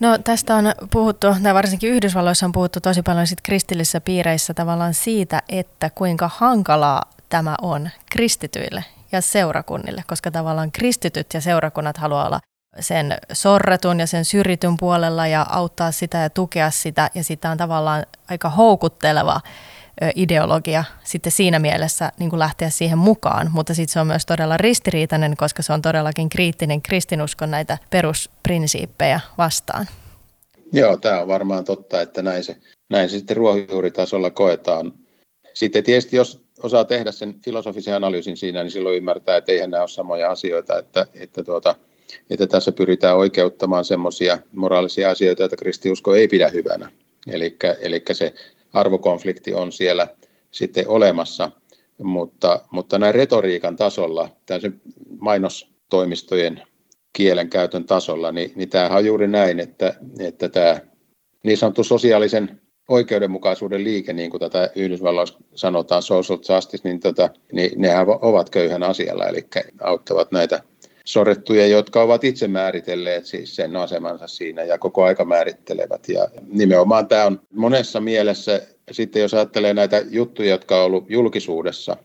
No 0.00 0.18
tästä 0.18 0.54
on 0.54 0.64
puhuttu, 0.92 1.26
tai 1.42 1.54
varsinkin 1.54 1.90
Yhdysvalloissa 1.90 2.46
on 2.46 2.52
puhuttu 2.52 2.80
tosi 2.80 3.02
paljon 3.02 3.26
sit 3.26 3.40
kristillisissä 3.42 4.00
piireissä 4.00 4.54
tavallaan 4.54 4.94
siitä, 4.94 5.42
että 5.48 5.90
kuinka 5.94 6.30
hankalaa 6.34 7.10
tämä 7.28 7.54
on 7.62 7.90
kristityille 8.12 8.84
ja 9.12 9.20
seurakunnille, 9.20 10.04
koska 10.06 10.30
tavallaan 10.30 10.72
kristityt 10.72 11.26
ja 11.34 11.40
seurakunnat 11.40 11.96
haluaa 11.96 12.26
olla 12.26 12.40
sen 12.80 13.14
sorretun 13.32 14.00
ja 14.00 14.06
sen 14.06 14.24
syrjityn 14.24 14.76
puolella 14.76 15.26
ja 15.26 15.46
auttaa 15.50 15.92
sitä 15.92 16.18
ja 16.18 16.30
tukea 16.30 16.70
sitä. 16.70 17.10
Ja 17.14 17.24
sitä 17.24 17.50
on 17.50 17.58
tavallaan 17.58 18.06
aika 18.30 18.50
houkutteleva 18.50 19.40
ideologia 20.14 20.84
sitten 21.04 21.32
siinä 21.32 21.58
mielessä 21.58 22.12
niin 22.18 22.30
kuin 22.30 22.40
lähteä 22.40 22.70
siihen 22.70 22.98
mukaan, 22.98 23.50
mutta 23.52 23.74
sitten 23.74 23.92
se 23.92 24.00
on 24.00 24.06
myös 24.06 24.26
todella 24.26 24.56
ristiriitainen, 24.56 25.36
koska 25.36 25.62
se 25.62 25.72
on 25.72 25.82
todellakin 25.82 26.28
kriittinen 26.28 26.82
kristinuskon 26.82 27.50
näitä 27.50 27.78
perusprinsiippejä 27.90 29.20
vastaan. 29.38 29.86
Joo, 30.72 30.96
tämä 30.96 31.20
on 31.20 31.28
varmaan 31.28 31.64
totta, 31.64 32.00
että 32.00 32.22
näin 32.22 32.44
se, 32.44 32.56
näin 32.90 33.08
se 33.08 33.18
sitten 33.18 33.36
ruohonjuuritasolla 33.36 34.30
koetaan. 34.30 34.92
Sitten 35.54 35.84
tietysti 35.84 36.16
jos 36.16 36.42
osaa 36.62 36.84
tehdä 36.84 37.12
sen 37.12 37.34
filosofisen 37.44 37.94
analyysin 37.96 38.36
siinä, 38.36 38.62
niin 38.62 38.70
silloin 38.70 38.96
ymmärtää, 38.96 39.36
että 39.36 39.52
eihän 39.52 39.70
nämä 39.70 39.82
ole 39.82 39.88
samoja 39.88 40.30
asioita, 40.30 40.78
että, 40.78 41.06
että, 41.14 41.44
tuota, 41.44 41.74
että 42.30 42.46
tässä 42.46 42.72
pyritään 42.72 43.16
oikeuttamaan 43.16 43.84
semmoisia 43.84 44.38
moraalisia 44.52 45.10
asioita, 45.10 45.42
joita 45.42 45.56
kristiusko 45.56 46.14
ei 46.14 46.28
pidä 46.28 46.48
hyvänä. 46.48 46.90
Eli 47.26 48.02
se 48.12 48.34
arvokonflikti 48.72 49.54
on 49.54 49.72
siellä 49.72 50.08
sitten 50.50 50.88
olemassa, 50.88 51.50
mutta, 52.02 52.60
mutta 52.70 52.98
näin 52.98 53.14
retoriikan 53.14 53.76
tasolla, 53.76 54.28
tämän 54.46 54.80
mainostoimistojen 55.20 56.62
kielenkäytön 57.12 57.84
tasolla, 57.84 58.32
niin, 58.32 58.52
niin 58.56 58.68
tämähän 58.68 58.98
on 58.98 59.04
juuri 59.04 59.28
näin, 59.28 59.60
että, 59.60 59.94
että 60.18 60.48
tämä 60.48 60.80
niin 61.42 61.58
sanottu 61.58 61.84
sosiaalisen 61.84 62.60
oikeudenmukaisuuden 62.88 63.84
liike, 63.84 64.12
niin 64.12 64.30
kuin 64.30 64.40
tätä 64.40 64.70
Yhdysvalloissa 64.74 65.38
sanotaan, 65.54 66.02
social 66.02 66.38
justice, 66.54 66.88
niin, 66.88 67.00
tota, 67.00 67.30
niin 67.52 67.70
nehän 67.76 68.06
ovat 68.08 68.50
köyhän 68.50 68.82
asialla, 68.82 69.26
eli 69.26 69.46
auttavat 69.80 70.32
näitä 70.32 70.62
sorrettuja, 71.04 71.66
jotka 71.66 72.02
ovat 72.02 72.24
itse 72.24 72.48
määritelleet 72.48 73.26
siis 73.26 73.56
sen 73.56 73.76
asemansa 73.76 74.26
siinä 74.26 74.62
ja 74.62 74.78
koko 74.78 75.04
aika 75.04 75.24
määrittelevät. 75.24 76.08
Ja 76.08 76.28
nimenomaan 76.46 77.08
tämä 77.08 77.26
on 77.26 77.40
monessa 77.54 78.00
mielessä, 78.00 78.62
sitten 78.90 79.22
jos 79.22 79.34
ajattelee 79.34 79.74
näitä 79.74 80.02
juttuja, 80.10 80.50
jotka 80.50 80.78
on 80.78 80.86
ollut 80.86 81.10
julkisuudessa 81.10 81.96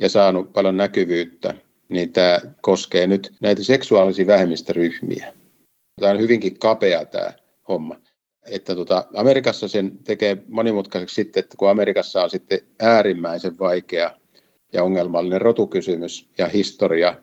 ja 0.00 0.08
saanut 0.08 0.52
paljon 0.52 0.76
näkyvyyttä, 0.76 1.54
niin 1.88 2.12
tämä 2.12 2.40
koskee 2.60 3.06
nyt 3.06 3.32
näitä 3.40 3.62
seksuaalisia 3.62 4.26
vähemmistöryhmiä. 4.26 5.32
Tämä 6.00 6.12
on 6.12 6.20
hyvinkin 6.20 6.58
kapea 6.58 7.04
tämä 7.04 7.32
homma. 7.68 7.96
Että 8.50 8.74
tota, 8.74 9.04
Amerikassa 9.14 9.68
sen 9.68 9.98
tekee 10.04 10.36
monimutkaiseksi 10.48 11.14
sitten, 11.14 11.40
että 11.40 11.56
kun 11.56 11.70
Amerikassa 11.70 12.22
on 12.22 12.30
sitten 12.30 12.58
äärimmäisen 12.80 13.58
vaikea 13.58 14.10
ja 14.72 14.82
ongelmallinen 14.82 15.40
rotukysymys 15.40 16.28
ja 16.38 16.48
historia, 16.48 17.16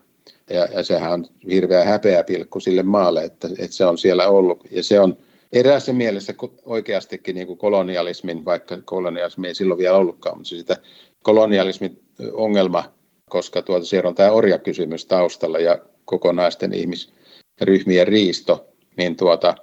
ja, 0.50 0.68
ja 0.72 0.82
sehän 0.82 1.12
on 1.12 1.26
hirveä 1.50 1.84
häpeäpilkku 1.84 2.60
sille 2.60 2.82
maalle, 2.82 3.24
että, 3.24 3.48
että 3.58 3.76
se 3.76 3.84
on 3.84 3.98
siellä 3.98 4.28
ollut. 4.28 4.64
Ja 4.70 4.82
se 4.82 5.00
on 5.00 5.16
eräässä 5.52 5.92
mielessä 5.92 6.34
oikeastikin 6.64 7.34
niin 7.34 7.46
kuin 7.46 7.58
kolonialismin, 7.58 8.44
vaikka 8.44 8.78
kolonialismi 8.84 9.48
ei 9.48 9.54
silloin 9.54 9.78
vielä 9.78 9.96
ollutkaan, 9.96 10.38
mutta 10.38 10.48
sitä 10.48 10.76
kolonialismin 11.22 12.02
ongelma 12.32 12.84
koska 13.32 13.62
tuota, 13.62 13.86
siellä 13.86 14.08
on 14.08 14.14
tämä 14.14 14.30
orjakysymys 14.30 15.06
taustalla 15.06 15.58
ja 15.58 15.78
kokonaisten 16.04 16.72
ihmisryhmien 16.74 18.08
riisto, 18.08 18.68
niin, 18.96 19.16
tuota, 19.16 19.54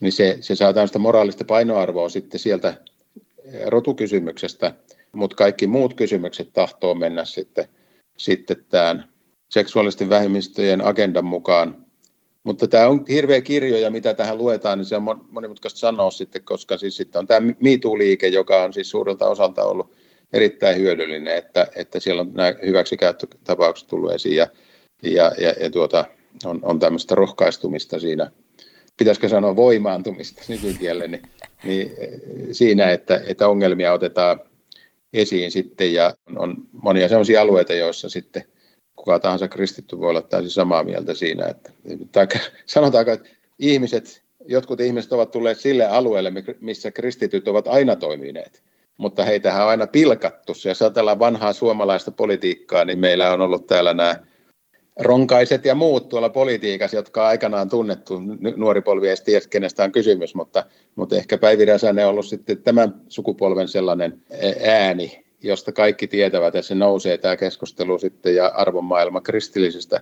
niin 0.00 0.12
se, 0.12 0.38
se 0.40 0.54
saa 0.54 0.72
tämmöistä 0.72 0.98
moraalista 0.98 1.44
painoarvoa 1.44 2.08
sitten 2.08 2.40
sieltä 2.40 2.74
rotukysymyksestä, 3.66 4.74
mutta 5.12 5.36
kaikki 5.36 5.66
muut 5.66 5.94
kysymykset 5.94 6.52
tahtoo 6.52 6.94
mennä 6.94 7.24
sitten, 7.24 7.68
sitten 8.16 8.64
tämän 8.68 9.08
seksuaalisten 9.48 10.08
vähemmistöjen 10.08 10.84
agendan 10.84 11.24
mukaan. 11.24 11.86
Mutta 12.42 12.68
tämä 12.68 12.88
on 12.88 13.04
hirveä 13.08 13.40
kirjo 13.40 13.78
ja 13.78 13.90
mitä 13.90 14.14
tähän 14.14 14.38
luetaan, 14.38 14.78
niin 14.78 14.86
se 14.86 14.96
on 14.96 15.26
monimutkaista 15.30 15.78
sanoa 15.78 16.10
sitten, 16.10 16.42
koska 16.42 16.78
siis 16.78 16.96
sitten 16.96 17.18
on 17.18 17.26
tämä 17.26 17.52
MeToo-liike, 17.60 18.28
joka 18.28 18.62
on 18.62 18.72
siis 18.72 18.90
suurelta 18.90 19.28
osalta 19.28 19.64
ollut 19.64 19.92
erittäin 20.32 20.76
hyödyllinen, 20.76 21.36
että, 21.36 21.66
että 21.76 22.00
siellä 22.00 22.20
on 22.20 22.32
nämä 22.34 22.54
hyväksikäyttötapaukset 22.66 23.88
tullut 23.88 24.12
esiin 24.12 24.36
ja, 24.36 24.46
ja, 25.02 25.32
ja, 25.38 25.54
ja 25.60 25.70
tuota, 25.70 26.04
on, 26.44 26.60
on 26.62 26.78
tämmöistä 26.78 27.14
rohkaistumista 27.14 28.00
siinä, 28.00 28.30
pitäisikö 28.96 29.28
sanoa 29.28 29.56
voimaantumista 29.56 30.42
nykykielellä, 30.48 31.06
niin, 31.06 31.22
niin 31.64 31.92
siinä, 32.52 32.90
että, 32.90 33.20
että 33.26 33.48
ongelmia 33.48 33.92
otetaan 33.92 34.40
esiin 35.12 35.50
sitten 35.50 35.94
ja 35.94 36.14
on 36.36 36.56
monia 36.72 37.08
sellaisia 37.08 37.40
alueita, 37.40 37.74
joissa 37.74 38.08
sitten 38.08 38.44
kuka 38.96 39.18
tahansa 39.18 39.48
kristitty 39.48 39.98
voi 39.98 40.10
olla 40.10 40.22
täysin 40.22 40.50
samaa 40.50 40.84
mieltä 40.84 41.14
siinä, 41.14 41.46
että 41.46 41.70
sanotaanko, 42.66 43.12
että 43.12 43.28
ihmiset, 43.58 44.22
jotkut 44.44 44.80
ihmiset 44.80 45.12
ovat 45.12 45.30
tulleet 45.30 45.58
sille 45.58 45.86
alueelle, 45.86 46.32
missä 46.60 46.90
kristityt 46.90 47.48
ovat 47.48 47.68
aina 47.68 47.96
toimineet 47.96 48.62
mutta 48.98 49.24
heitähän 49.24 49.62
on 49.62 49.68
aina 49.68 49.86
pilkattu. 49.86 50.52
Jos 50.64 50.82
ajatellaan 50.82 51.18
vanhaa 51.18 51.52
suomalaista 51.52 52.10
politiikkaa, 52.10 52.84
niin 52.84 52.98
meillä 52.98 53.32
on 53.32 53.40
ollut 53.40 53.66
täällä 53.66 53.94
nämä 53.94 54.16
ronkaiset 55.00 55.64
ja 55.64 55.74
muut 55.74 56.08
tuolla 56.08 56.28
politiikassa, 56.28 56.96
jotka 56.96 57.22
on 57.22 57.28
aikanaan 57.28 57.68
tunnettu. 57.68 58.20
Nuori 58.56 58.80
polvi 58.80 59.08
ei 59.08 59.16
tiedä, 59.24 59.46
kenestä 59.50 59.84
on 59.84 59.92
kysymys, 59.92 60.34
mutta, 60.34 60.64
mutta 60.94 61.16
ehkä 61.16 61.38
Päivi 61.38 61.64
Räsänen 61.64 62.04
on 62.04 62.10
ollut 62.10 62.26
sitten 62.26 62.62
tämän 62.62 62.94
sukupolven 63.08 63.68
sellainen 63.68 64.22
ääni, 64.66 65.25
josta 65.42 65.72
kaikki 65.72 66.06
tietävät, 66.06 66.54
että 66.54 66.68
se 66.68 66.74
nousee 66.74 67.18
tämä 67.18 67.36
keskustelu 67.36 67.98
sitten 67.98 68.34
ja 68.34 68.46
arvomaailma 68.46 69.20
kristillisestä 69.20 70.00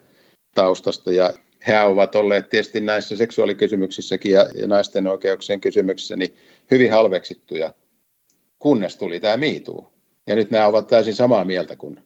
taustasta. 0.55 1.13
Ja 1.13 1.33
he 1.67 1.81
ovat 1.81 2.15
olleet 2.15 2.49
tietysti 2.49 2.81
näissä 2.81 3.17
seksuaalikysymyksissäkin 3.17 4.33
ja, 4.33 4.47
ja 4.55 4.67
naisten 4.67 5.07
oikeuksien 5.07 5.61
kysymyksissä 5.61 6.17
niin 6.17 6.37
hyvin 6.71 6.91
halveksittuja 6.91 7.75
kunnes 8.59 8.97
tuli 8.97 9.21
tämä 9.21 9.37
miituu. 9.37 9.93
Ja 10.27 10.37
nyt 10.37 10.51
nämä 10.51 10.67
ovat 10.67 10.87
täysin 10.87 11.15
samaa 11.15 11.45
mieltä 11.45 11.77
kuin 11.77 12.01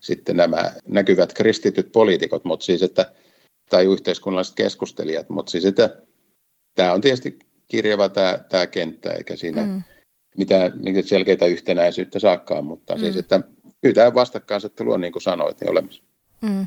sitten 0.00 0.36
nämä 0.36 0.72
näkyvät 0.86 1.32
kristityt 1.32 1.92
poliitikot, 1.92 2.44
mutta 2.44 2.66
siis 2.66 2.82
että, 2.82 3.12
tai 3.70 3.84
yhteiskunnalliset 3.84 4.54
keskustelijat, 4.54 5.28
mutta 5.28 5.50
siis 5.50 5.64
että 5.64 5.96
tämä 6.74 6.92
on 6.92 7.00
tietysti 7.00 7.38
kirjava 7.68 8.08
tämä, 8.08 8.38
tämä 8.48 8.66
kenttä, 8.66 9.12
eikä 9.12 9.36
siinä 9.36 9.62
mm. 9.62 9.82
Mitään 10.38 10.72
niin 10.82 11.04
selkeitä 11.04 11.46
yhtenäisyyttä 11.46 12.18
saakkaan, 12.18 12.64
mutta 12.64 12.94
siis 12.94 13.02
mm. 13.02 13.12
siis 13.12 13.16
että 13.16 13.40
kyllä 13.80 13.94
tämä 13.94 14.14
vastakkainasettelu 14.14 14.92
on 14.92 15.00
niin 15.00 15.12
kuin 15.12 15.22
sanoit, 15.22 15.60
niin 15.60 15.70
olemassa. 15.70 16.02
Mm. 16.40 16.66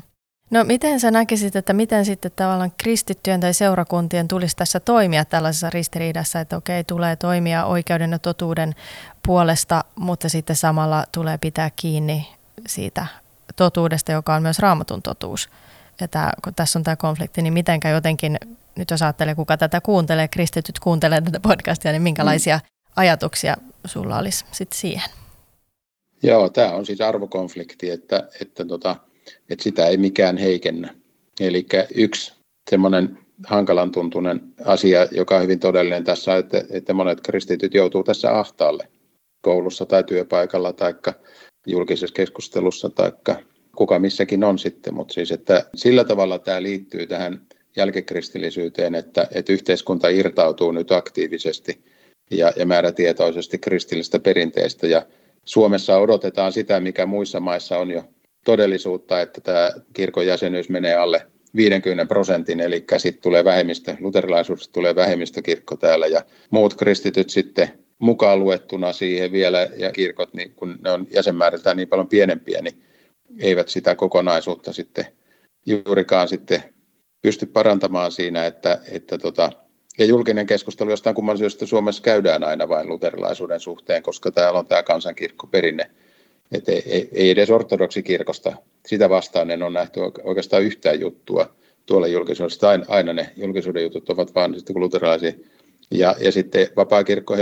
No 0.50 0.64
miten 0.64 1.00
sä 1.00 1.10
näkisit, 1.10 1.56
että 1.56 1.72
miten 1.72 2.04
sitten 2.04 2.32
tavallaan 2.36 2.72
kristittyjen 2.82 3.40
tai 3.40 3.54
seurakuntien 3.54 4.28
tulisi 4.28 4.56
tässä 4.56 4.80
toimia 4.80 5.24
tällaisessa 5.24 5.70
ristiriidassa, 5.70 6.40
että 6.40 6.56
okei, 6.56 6.84
tulee 6.84 7.16
toimia 7.16 7.64
oikeuden 7.64 8.12
ja 8.12 8.18
totuuden 8.18 8.74
puolesta, 9.26 9.84
mutta 9.96 10.28
sitten 10.28 10.56
samalla 10.56 11.04
tulee 11.12 11.38
pitää 11.38 11.70
kiinni 11.76 12.28
siitä 12.66 13.06
totuudesta, 13.56 14.12
joka 14.12 14.34
on 14.34 14.42
myös 14.42 14.58
raamatun 14.58 15.02
totuus. 15.02 15.48
Ja 16.00 16.08
tämä, 16.08 16.32
kun 16.44 16.54
tässä 16.54 16.78
on 16.78 16.82
tämä 16.82 16.96
konflikti, 16.96 17.42
niin 17.42 17.52
mitenkä 17.52 17.88
jotenkin, 17.88 18.38
nyt 18.76 18.90
jos 18.90 19.02
ajattelee, 19.02 19.34
kuka 19.34 19.56
tätä 19.56 19.80
kuuntelee, 19.80 20.28
kristityt 20.28 20.78
kuuntelee 20.78 21.20
tätä 21.20 21.40
podcastia, 21.40 21.92
niin 21.92 22.02
minkälaisia 22.02 22.56
mm. 22.56 22.71
Ajatuksia 22.96 23.56
sulla 23.84 24.18
olisi 24.18 24.44
sitten 24.52 24.78
siihen? 24.78 25.10
Joo, 26.22 26.48
tämä 26.48 26.72
on 26.72 26.86
siis 26.86 27.00
arvokonflikti, 27.00 27.90
että, 27.90 28.28
että 28.40 28.64
tota, 28.64 28.96
että 29.50 29.62
sitä 29.62 29.86
ei 29.86 29.96
mikään 29.96 30.36
heikennä. 30.36 30.94
Eli 31.40 31.66
yksi 31.94 32.32
semmoinen 32.70 33.18
hankalan 33.46 33.92
tuntunen 33.92 34.40
asia, 34.64 35.06
joka 35.10 35.36
on 35.36 35.42
hyvin 35.42 35.60
todellinen 35.60 36.04
tässä, 36.04 36.36
että, 36.36 36.64
että 36.70 36.94
monet 36.94 37.20
kristityt 37.20 37.74
joutuu 37.74 38.04
tässä 38.04 38.38
ahtaalle 38.38 38.88
koulussa 39.40 39.86
tai 39.86 40.04
työpaikalla 40.04 40.72
tai 40.72 40.94
julkisessa 41.66 42.14
keskustelussa 42.14 42.90
tai 42.90 43.12
kuka 43.76 43.98
missäkin 43.98 44.44
on 44.44 44.58
sitten, 44.58 44.94
mutta 44.94 45.14
siis 45.14 45.32
että 45.32 45.66
sillä 45.74 46.04
tavalla 46.04 46.38
tämä 46.38 46.62
liittyy 46.62 47.06
tähän 47.06 47.46
jälkikristillisyyteen, 47.76 48.94
että, 48.94 49.28
että 49.34 49.52
yhteiskunta 49.52 50.08
irtautuu 50.08 50.72
nyt 50.72 50.92
aktiivisesti 50.92 51.84
ja, 52.32 52.52
ja 52.56 52.66
määrätietoisesti 52.66 53.58
kristillistä 53.58 54.18
perinteestä 54.18 54.86
ja 54.86 55.06
Suomessa 55.44 55.98
odotetaan 55.98 56.52
sitä, 56.52 56.80
mikä 56.80 57.06
muissa 57.06 57.40
maissa 57.40 57.78
on 57.78 57.90
jo 57.90 58.04
todellisuutta, 58.44 59.20
että 59.20 59.40
tämä 59.40 59.70
kirkon 59.94 60.26
jäsenyys 60.26 60.68
menee 60.68 60.94
alle 60.94 61.26
50 61.56 62.06
prosentin, 62.06 62.60
eli 62.60 62.84
sitten 62.96 63.22
tulee 63.22 63.44
vähemmistö, 63.44 63.96
luterilaisuudesta 64.00 64.72
tulee 64.72 64.94
vähemmistökirkko 64.94 65.76
täällä 65.76 66.06
ja 66.06 66.22
muut 66.50 66.74
kristityt 66.74 67.30
sitten 67.30 67.68
mukaan 67.98 68.38
luettuna 68.38 68.92
siihen 68.92 69.32
vielä 69.32 69.68
ja 69.76 69.92
kirkot, 69.92 70.34
niin 70.34 70.52
kun 70.54 70.78
ne 70.84 70.90
on 70.90 71.06
jäsenmääriltään 71.10 71.76
niin 71.76 71.88
paljon 71.88 72.08
pienempiä, 72.08 72.62
niin 72.62 72.82
eivät 73.40 73.68
sitä 73.68 73.94
kokonaisuutta 73.94 74.72
sitten 74.72 75.06
juurikaan 75.66 76.28
sitten 76.28 76.62
pysty 77.22 77.46
parantamaan 77.46 78.12
siinä, 78.12 78.46
että, 78.46 78.80
että 78.90 79.18
tota, 79.18 79.52
ja 79.98 80.04
julkinen 80.04 80.46
keskustelu 80.46 80.90
jostain 80.90 81.16
kumman 81.16 81.38
syystä 81.38 81.66
Suomessa 81.66 82.02
käydään 82.02 82.44
aina 82.44 82.68
vain 82.68 82.88
luterilaisuuden 82.88 83.60
suhteen, 83.60 84.02
koska 84.02 84.30
täällä 84.30 84.58
on 84.58 84.66
tämä 84.66 84.82
kansankirkkoperinne 84.82 85.90
että 86.52 86.72
ei, 86.72 87.08
ei 87.12 87.30
edes 87.30 87.50
ortodoksikirkosta 87.50 88.56
sitä 88.86 89.08
vastaan 89.08 89.50
en 89.50 89.62
ole 89.62 89.72
nähty 89.72 90.00
oikeastaan 90.24 90.62
yhtään 90.62 91.00
juttua 91.00 91.54
tuolla 91.86 92.06
julkisuudessa. 92.06 92.68
Aina, 92.68 92.84
aina 92.88 93.12
ne 93.12 93.30
julkisuuden 93.36 93.82
jutut 93.82 94.10
ovat 94.10 94.34
vain 94.34 94.54
sitten 94.54 94.80
luterilaisia. 94.80 95.32
Ja, 95.90 96.14
ja 96.20 96.32
sitten 96.32 96.68
vapaa-kirkko 96.76 97.36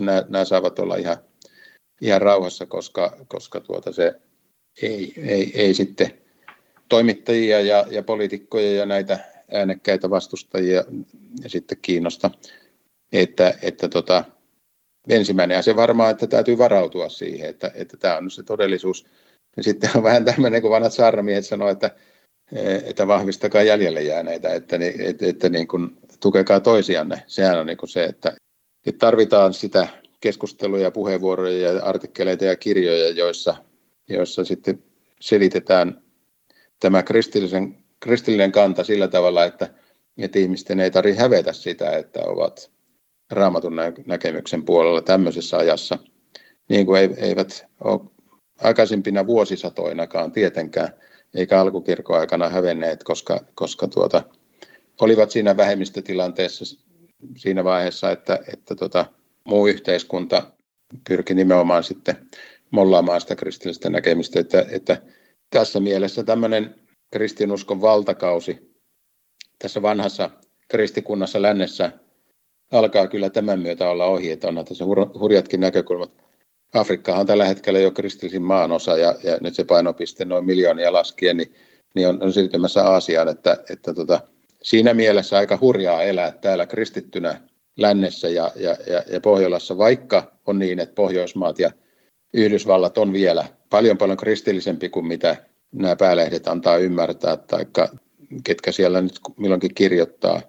nämä, 0.00 0.24
nämä 0.28 0.44
saavat 0.44 0.78
olla 0.78 0.96
ihan, 0.96 1.16
ihan 2.00 2.22
rauhassa, 2.22 2.66
koska, 2.66 3.16
koska 3.28 3.60
tuota 3.60 3.92
se 3.92 4.14
ei, 4.82 5.12
ei, 5.16 5.52
ei 5.54 5.74
sitten 5.74 6.10
toimittajia 6.88 7.60
ja, 7.60 7.86
ja 7.90 8.02
poliitikkoja 8.02 8.72
ja 8.72 8.86
näitä 8.86 9.18
äänekkäitä 9.52 10.10
vastustajia 10.10 10.84
ja 11.42 11.48
sitten 11.50 11.78
kiinnosta. 11.82 12.30
Että, 13.12 13.54
että 13.62 13.88
tota, 13.88 14.24
ensimmäinen 15.08 15.58
asia 15.58 15.76
varmaan, 15.76 16.10
että 16.10 16.26
täytyy 16.26 16.58
varautua 16.58 17.08
siihen, 17.08 17.50
että, 17.50 17.70
että 17.74 17.96
tämä 17.96 18.16
on 18.16 18.30
se 18.30 18.42
todellisuus. 18.42 19.06
Ja 19.56 19.62
sitten 19.62 19.90
on 19.96 20.02
vähän 20.02 20.24
tämmöinen, 20.24 20.62
kun 20.62 20.70
vanhat 20.70 20.92
saarnamiehet 20.92 21.46
sanoo, 21.46 21.68
että, 21.68 21.90
että 22.84 23.06
vahvistakaa 23.06 23.62
jäljelle 23.62 24.02
jääneitä, 24.02 24.54
että, 24.54 24.78
että, 24.98 25.26
että 25.26 25.48
niin 25.48 25.68
kuin, 25.68 25.96
tukekaa 26.20 26.60
toisianne. 26.60 27.22
Sehän 27.26 27.58
on 27.58 27.66
niin 27.66 27.76
kuin 27.76 27.90
se, 27.90 28.04
että, 28.04 28.36
että 28.86 28.98
tarvitaan 28.98 29.54
sitä 29.54 29.88
keskusteluja, 30.20 30.90
puheenvuoroja 30.90 31.72
ja 31.72 31.84
artikkeleita 31.84 32.44
ja 32.44 32.56
kirjoja, 32.56 33.08
joissa, 33.08 33.56
joissa 34.08 34.44
sitten 34.44 34.82
selitetään 35.20 36.02
tämä 36.80 37.02
kristillisen, 37.02 37.78
kristillinen 38.00 38.52
kanta 38.52 38.84
sillä 38.84 39.08
tavalla, 39.08 39.44
että, 39.44 39.68
että 40.18 40.38
ihmisten 40.38 40.80
ei 40.80 40.90
tarvitse 40.90 41.22
hävetä 41.22 41.52
sitä, 41.52 41.90
että 41.90 42.20
ovat 42.26 42.70
raamatun 43.30 43.76
näkemyksen 44.06 44.64
puolella 44.64 45.02
tämmöisessä 45.02 45.56
ajassa, 45.56 45.98
niin 46.68 46.86
kuin 46.86 47.14
eivät 47.16 47.66
ole 47.84 48.00
aikaisempina 48.60 49.26
vuosisatoinakaan 49.26 50.32
tietenkään, 50.32 50.88
eikä 51.34 51.60
alkukirkon 51.60 52.18
aikana 52.18 52.48
hävenneet, 52.48 53.04
koska, 53.04 53.40
koska 53.54 53.88
tuota, 53.88 54.22
olivat 55.00 55.30
siinä 55.30 55.56
vähemmistötilanteessa 55.56 56.76
siinä 57.36 57.64
vaiheessa, 57.64 58.10
että, 58.10 58.38
että 58.52 58.74
tuota, 58.74 59.06
muu 59.44 59.66
yhteiskunta 59.66 60.52
pyrki 61.08 61.34
nimenomaan 61.34 61.84
sitten 61.84 62.16
mollaamaan 62.70 63.20
sitä 63.20 63.36
kristillistä 63.36 63.90
näkemistä, 63.90 64.40
että, 64.40 64.66
että 64.70 65.02
tässä 65.50 65.80
mielessä 65.80 66.24
tämmöinen 66.24 66.74
kristinuskon 67.16 67.80
valtakausi 67.80 68.76
tässä 69.58 69.82
vanhassa 69.82 70.30
kristikunnassa 70.68 71.42
lännessä 71.42 71.92
alkaa 72.72 73.06
kyllä 73.06 73.30
tämän 73.30 73.60
myötä 73.60 73.90
olla 73.90 74.04
ohi, 74.04 74.30
että 74.30 74.48
onhan 74.48 74.64
tässä 74.64 74.84
hurjatkin 75.20 75.60
näkökulmat. 75.60 76.10
Afrikka 76.74 77.14
on 77.14 77.26
tällä 77.26 77.44
hetkellä 77.44 77.78
jo 77.78 77.90
kristillisin 77.90 78.42
maanosa 78.42 78.96
ja, 78.96 79.14
ja 79.22 79.38
nyt 79.40 79.54
se 79.54 79.64
painopiste 79.64 80.24
noin 80.24 80.44
miljoonia 80.44 80.92
laskien, 80.92 81.36
niin, 81.36 81.54
niin 81.94 82.08
on, 82.08 82.22
on 82.22 82.32
siirtymässä 82.32 82.84
Aasiaan, 82.84 83.28
että, 83.28 83.56
että 83.70 83.94
tota, 83.94 84.20
siinä 84.62 84.94
mielessä 84.94 85.36
aika 85.36 85.58
hurjaa 85.60 86.02
elää 86.02 86.32
täällä 86.32 86.66
kristittynä 86.66 87.40
lännessä 87.76 88.28
ja, 88.28 88.50
ja, 88.56 88.76
ja, 88.86 89.02
ja 89.10 89.20
Pohjolassa, 89.20 89.78
vaikka 89.78 90.32
on 90.46 90.58
niin, 90.58 90.80
että 90.80 90.94
Pohjoismaat 90.94 91.58
ja 91.58 91.70
Yhdysvallat 92.34 92.98
on 92.98 93.12
vielä 93.12 93.44
paljon 93.70 93.98
paljon 93.98 94.16
kristillisempi 94.16 94.88
kuin 94.88 95.06
mitä 95.06 95.36
nämä 95.76 95.96
päälehdet 95.96 96.48
antaa 96.48 96.76
ymmärtää, 96.76 97.36
tai 97.36 97.66
ketkä 98.44 98.72
siellä 98.72 99.00
nyt 99.00 99.20
milloinkin 99.36 99.74
kirjoittaa. 99.74 100.42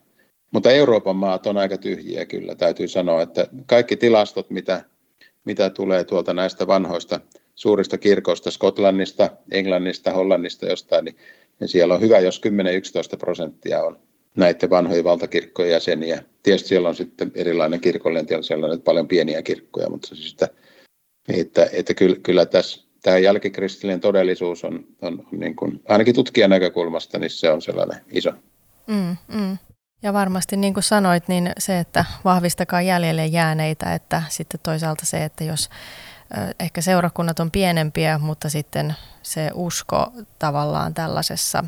Mutta 0.52 0.72
Euroopan 0.72 1.16
maat 1.16 1.48
on 1.48 1.58
aika 1.58 1.78
tyhjiä 1.78 2.26
kyllä, 2.26 2.56
täytyy 2.56 2.88
sanoa, 2.88 3.22
että 3.22 3.48
kaikki 3.66 3.96
tilastot, 3.96 4.50
mitä, 4.50 4.82
mitä 5.46 5.70
tulee 5.70 6.04
tuolta 6.04 6.34
näistä 6.34 6.68
vanhoista 6.68 7.20
suurista 7.56 7.98
kirkoista, 7.98 8.52
Skotlannista, 8.52 9.30
Englannista, 9.52 10.12
Hollannista 10.12 10.66
jostain, 10.66 11.06
niin, 11.06 11.16
niin 11.60 11.68
siellä 11.68 11.94
on 11.94 12.02
hyvä, 12.02 12.20
jos 12.20 12.42
10-11 13.16 13.18
prosenttia 13.18 13.84
on 13.84 14.00
näiden 14.36 14.70
vanhojen 14.70 15.04
valtakirkkojen 15.04 15.72
jäseniä. 15.72 16.24
Tietysti 16.44 16.70
siellä 16.70 16.90
on 16.90 16.96
sitten 16.96 17.32
erilainen 17.36 17.80
kirkollinen, 17.80 18.44
siellä 18.44 18.68
on 18.68 18.82
paljon 18.82 19.08
pieniä 19.08 19.42
kirkkoja, 19.42 19.90
mutta 19.90 20.08
siis 20.16 20.32
että, 20.32 20.50
että, 21.28 21.70
että 21.72 21.94
kyllä, 21.94 22.16
kyllä 22.24 22.46
tässä 22.46 22.87
tämä 23.08 23.18
jälkikristillinen 23.18 24.00
todellisuus 24.00 24.64
on, 24.64 24.86
on, 25.02 25.28
niin 25.32 25.56
kuin, 25.56 25.82
ainakin 25.88 26.16
tutkijan 26.16 26.50
näkökulmasta, 26.50 27.20
niin 27.20 27.30
se 27.30 27.52
on 27.52 27.62
sellainen 27.62 28.02
iso. 28.12 28.32
Mm, 28.88 29.18
mm. 29.28 29.58
Ja 30.02 30.14
varmasti 30.14 30.58
niin 30.58 30.74
kuin 30.74 30.84
sanoit, 30.84 31.28
niin 31.28 31.52
se, 31.58 31.80
että 31.80 32.06
vahvistakaa 32.26 32.82
jäljelle 32.82 33.26
jääneitä, 33.26 33.94
että 33.94 34.24
sitten 34.30 34.60
toisaalta 34.64 35.06
se, 35.06 35.24
että 35.24 35.44
jos 35.44 35.70
ehkä 36.60 36.82
seurakunnat 36.82 37.40
on 37.40 37.52
pienempiä, 37.52 38.18
mutta 38.18 38.50
sitten 38.50 38.96
se 39.22 39.52
usko 39.54 40.12
tavallaan 40.40 40.94
tällaisessa 40.94 41.64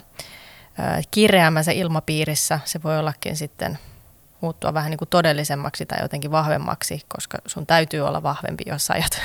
kireämmässä 1.11 1.71
ilmapiirissä, 1.71 2.59
se 2.65 2.83
voi 2.83 2.99
ollakin 2.99 3.35
sitten 3.35 3.77
muuttua 4.41 4.73
vähän 4.73 4.89
niin 4.89 4.97
kuin 4.97 5.09
todellisemmaksi 5.09 5.85
tai 5.85 6.01
jotenkin 6.01 6.31
vahvemmaksi, 6.31 7.01
koska 7.07 7.37
sun 7.45 7.65
täytyy 7.65 8.01
olla 8.01 8.23
vahvempi, 8.23 8.63
jos 8.67 8.91
ajat 8.91 9.21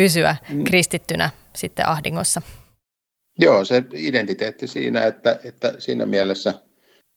pysyä 0.00 0.36
mm. 0.52 0.64
kristittynä 0.64 1.30
sitten 1.56 1.88
ahdingossa. 1.88 2.42
Joo, 3.38 3.64
se 3.64 3.84
identiteetti 3.94 4.66
siinä, 4.66 5.06
että, 5.06 5.40
että 5.44 5.74
siinä 5.78 6.06
mielessä 6.06 6.54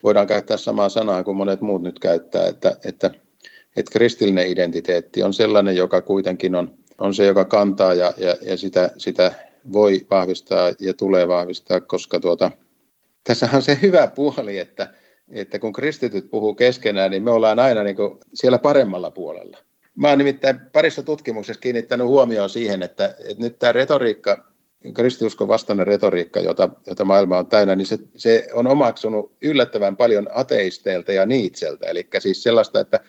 voidaan 0.04 0.28
käyttää 0.28 0.58
samaa 0.58 0.90
sanaa 0.90 1.24
kuin 1.24 1.38
monet 1.38 1.62
muut 1.62 1.82
nyt 1.82 2.00
käyttää, 2.00 2.48
että, 2.48 2.78
että, 2.86 3.12
että 3.76 3.92
kristillinen 3.92 4.48
identiteetti 4.48 5.24
on 5.24 5.34
sellainen, 5.34 5.76
joka 5.76 6.02
kuitenkin 6.02 6.56
on, 6.56 6.74
on 6.98 7.14
se, 7.14 7.26
joka 7.26 7.46
kantaa 7.46 7.94
ja, 7.94 8.14
ja, 8.18 8.36
ja 8.42 8.58
sitä, 8.58 8.90
sitä 8.98 9.32
voi 9.74 10.08
vahvistaa 10.12 10.72
ja 10.80 10.94
tulee 10.94 11.28
vahvistaa, 11.28 11.82
koska 11.82 12.20
tuota, 12.20 12.52
tässähän 13.24 13.56
on 13.56 13.62
se 13.62 13.78
hyvä 13.82 14.08
puoli, 14.08 14.60
että, 14.60 14.94
että 15.30 15.60
kun 15.60 15.74
kristityt 15.74 16.30
puhuu 16.30 16.56
keskenään, 16.56 17.12
niin 17.12 17.24
me 17.24 17.32
ollaan 17.32 17.60
aina 17.60 17.84
niin 17.84 17.96
kuin 17.96 18.20
siellä 18.34 18.60
paremmalla 18.60 19.12
puolella. 19.12 19.58
Mä 19.96 20.08
olen 20.08 20.18
nimittäin 20.18 20.60
parissa 20.60 21.04
tutkimuksessa 21.04 21.62
kiinnittänyt 21.62 22.08
huomioon 22.08 22.50
siihen, 22.50 22.84
että, 22.84 23.06
että 23.06 23.44
nyt 23.44 23.60
tämä 23.60 23.72
retoriikka, 23.72 24.54
kristiuskon 24.94 25.48
vastainen 25.48 25.88
retoriikka, 25.88 26.40
jota, 26.40 26.70
jota 26.88 27.06
maailma 27.06 27.38
on 27.38 27.48
täynnä, 27.48 27.76
niin 27.76 27.86
se, 27.86 27.98
se 28.16 28.48
on 28.54 28.68
omaksunut 28.68 29.32
yllättävän 29.42 29.98
paljon 29.98 30.28
ateisteilta 30.34 31.14
ja 31.14 31.26
niitseltä. 31.26 31.88
Eli 31.88 32.08
siis 32.20 32.44
sellaista, 32.44 32.80
että, 32.80 33.00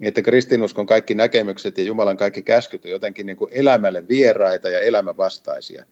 että 0.00 0.22
kristinuskon 0.22 0.86
kaikki 0.86 1.14
näkemykset 1.14 1.78
ja 1.78 1.84
Jumalan 1.84 2.16
kaikki 2.16 2.42
käskyt 2.42 2.84
on 2.84 2.90
jotenkin 2.90 3.26
niin 3.26 3.36
kuin 3.36 3.52
elämälle 3.52 4.08
vieraita 4.08 4.68
ja 4.68 4.80
elämänvastaisia. 4.80 5.84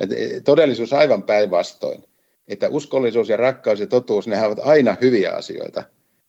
Et 0.00 0.12
e, 0.12 0.40
todellisuus 0.40 0.92
aivan 0.92 1.22
päinvastoin. 1.22 2.04
Että 2.48 2.68
uskollisuus 2.68 3.28
ja 3.28 3.36
rakkaus 3.36 3.80
ja 3.80 3.86
totuus, 3.86 4.26
ne 4.26 4.46
ovat 4.46 4.58
aina 4.62 4.96
hyviä 5.00 5.32
asioita. 5.32 5.82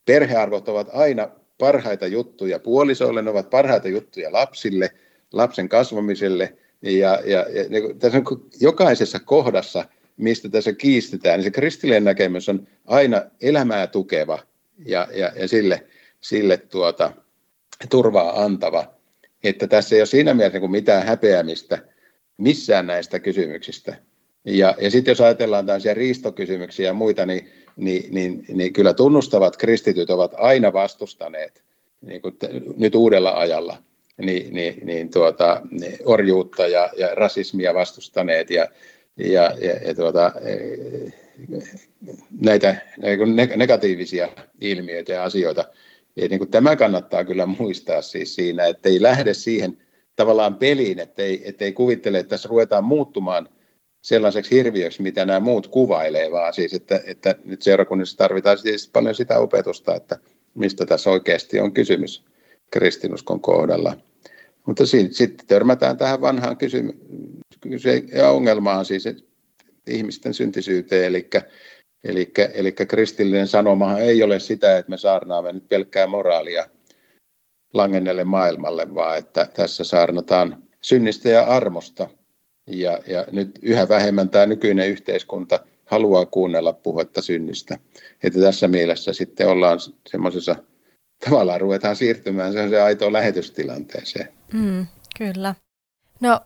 Perhearvot 0.06 0.70
ovat 0.70 0.88
aina 0.94 1.30
parhaita 1.62 2.08
juttuja 2.08 2.60
puolisoille, 2.60 3.22
ne 3.22 3.30
ovat 3.30 3.50
parhaita 3.50 3.88
juttuja 3.88 4.32
lapsille, 4.32 4.92
lapsen 5.34 5.70
kasvamiselle. 5.70 6.58
Ja, 6.82 7.22
ja, 7.26 7.46
ja 7.50 7.70
niin 7.70 8.00
tässä 8.00 8.18
on 8.18 8.50
jokaisessa 8.62 9.20
kohdassa, 9.20 9.86
mistä 10.18 10.50
tässä 10.50 10.74
kiistetään, 10.74 11.40
niin 11.40 11.44
se 11.44 11.52
kristillinen 11.52 12.04
näkemys 12.04 12.50
on 12.50 12.68
aina 12.86 13.22
elämää 13.42 13.88
tukeva 13.88 14.40
ja, 14.86 15.08
ja, 15.14 15.32
ja 15.36 15.48
sille, 15.48 15.84
sille 16.22 16.58
tuota, 16.58 17.12
turvaa 17.90 18.44
antava. 18.44 18.94
Että 19.44 19.68
tässä 19.68 19.96
ei 19.96 20.02
ole 20.02 20.06
siinä 20.06 20.34
mielessä 20.34 20.60
niin 20.60 20.72
mitään 20.72 21.06
häpeämistä 21.06 21.78
missään 22.38 22.88
näistä 22.88 23.20
kysymyksistä. 23.20 23.96
Ja, 24.46 24.76
ja 24.82 24.92
sitten 24.92 25.12
jos 25.12 25.22
ajatellaan 25.22 25.66
tällaisia 25.66 25.94
riistokysymyksiä 25.94 26.86
ja 26.86 26.94
muita, 26.94 27.26
niin 27.26 27.50
niin, 27.76 28.14
niin, 28.14 28.46
niin 28.54 28.74
kyllä 28.74 28.94
tunnustavat 28.94 29.58
kristityt 29.58 30.10
ovat 30.10 30.32
aina 30.38 30.74
vastustaneet 30.74 31.64
niin 32.02 32.22
kuin 32.22 32.38
nyt 32.78 32.96
uudella 32.96 33.32
ajalla 33.32 33.78
niin, 34.18 34.54
niin, 34.54 34.86
niin 34.86 35.12
tuota, 35.12 35.62
niin 35.72 35.98
orjuutta 36.06 36.68
ja, 36.68 36.90
ja 36.98 37.16
rasismia 37.16 37.74
vastustaneet 37.74 38.50
ja, 38.50 38.68
ja, 39.18 39.56
ja, 39.62 39.74
ja 39.88 39.96
tuota, 39.96 40.32
näitä 42.42 42.76
negatiivisia 43.56 44.30
ilmiöitä 44.62 45.14
ja 45.14 45.24
asioita. 45.24 45.66
Ja 46.16 46.28
niin 46.28 46.40
kuin 46.40 46.52
tämä 46.52 46.76
kannattaa 46.76 47.26
kyllä 47.26 47.46
muistaa 47.46 48.02
siis 48.02 48.36
siinä, 48.36 48.66
että 48.66 48.90
ei 48.90 49.02
lähde 49.02 49.34
siihen 49.34 49.78
tavallaan 50.16 50.56
peliin, 50.56 51.00
ettei, 51.00 51.42
ettei 51.46 51.74
kuvittele, 51.74 52.20
että 52.20 52.30
tässä 52.30 52.50
ruvetaan 52.50 52.84
muuttumaan– 52.84 53.50
sellaiseksi 54.02 54.56
hirviöksi, 54.56 55.02
mitä 55.02 55.26
nämä 55.26 55.40
muut 55.40 55.68
kuvailee, 55.68 56.32
vaan 56.32 56.54
siis, 56.54 56.74
että, 56.74 57.02
että 57.06 57.36
nyt 57.46 57.62
seurakunnissa 57.62 58.18
tarvitaan 58.18 58.58
siis 58.58 58.90
paljon 58.90 59.16
sitä 59.16 59.40
opetusta, 59.40 59.96
että 59.96 60.18
mistä 60.54 60.86
tässä 60.86 61.10
oikeasti 61.10 61.60
on 61.60 61.74
kysymys 61.74 62.26
kristinuskon 62.72 63.42
kohdalla. 63.42 63.98
Mutta 64.68 64.86
sitten 64.86 65.48
törmätään 65.48 65.98
tähän 65.98 66.22
vanhaan 66.22 66.58
kysymykseen 66.58 68.10
ja 68.14 68.30
ongelmaan, 68.30 68.86
siis 68.86 69.04
ihmisten 69.88 70.34
syntisyyteen, 70.34 71.06
eli, 71.06 71.30
eli, 72.04 72.32
eli 72.54 72.72
kristillinen 72.72 73.48
sanomahan 73.48 74.02
ei 74.02 74.24
ole 74.24 74.40
sitä, 74.40 74.78
että 74.78 74.90
me 74.90 74.98
saarnaamme 74.98 75.54
nyt 75.54 75.70
pelkkää 75.70 76.08
moraalia 76.08 76.70
langennelle 77.74 78.24
maailmalle, 78.24 78.96
vaan 78.96 79.18
että 79.18 79.48
tässä 79.54 79.84
saarnataan 79.84 80.64
synnistä 80.82 81.30
ja 81.30 81.44
armosta– 81.44 82.10
Ja, 82.68 83.00
ja 83.08 83.26
nyt 83.32 83.60
yhä 83.62 83.90
vähemmän 83.90 84.30
tämä 84.30 84.46
nykyinen 84.46 84.90
yhteiskunta 84.90 85.60
haluaa 85.86 86.26
kuunnella 86.26 86.74
puhetta 86.74 87.22
synnistä. 87.22 87.78
Että 88.24 88.40
tässä 88.40 88.68
mielessä 88.68 89.14
sitten 89.14 89.48
ollaan 89.48 89.80
semmoisessa, 90.10 90.56
tavallaan 91.26 91.62
ruvetaan 91.62 91.96
siirtymään 91.96 92.54
se 92.54 92.82
aitoon 92.82 93.14
lähetystilanteeseen. 93.14 94.28
Mm, 94.54 94.88
kyllä. 95.18 95.56
No 96.20 96.40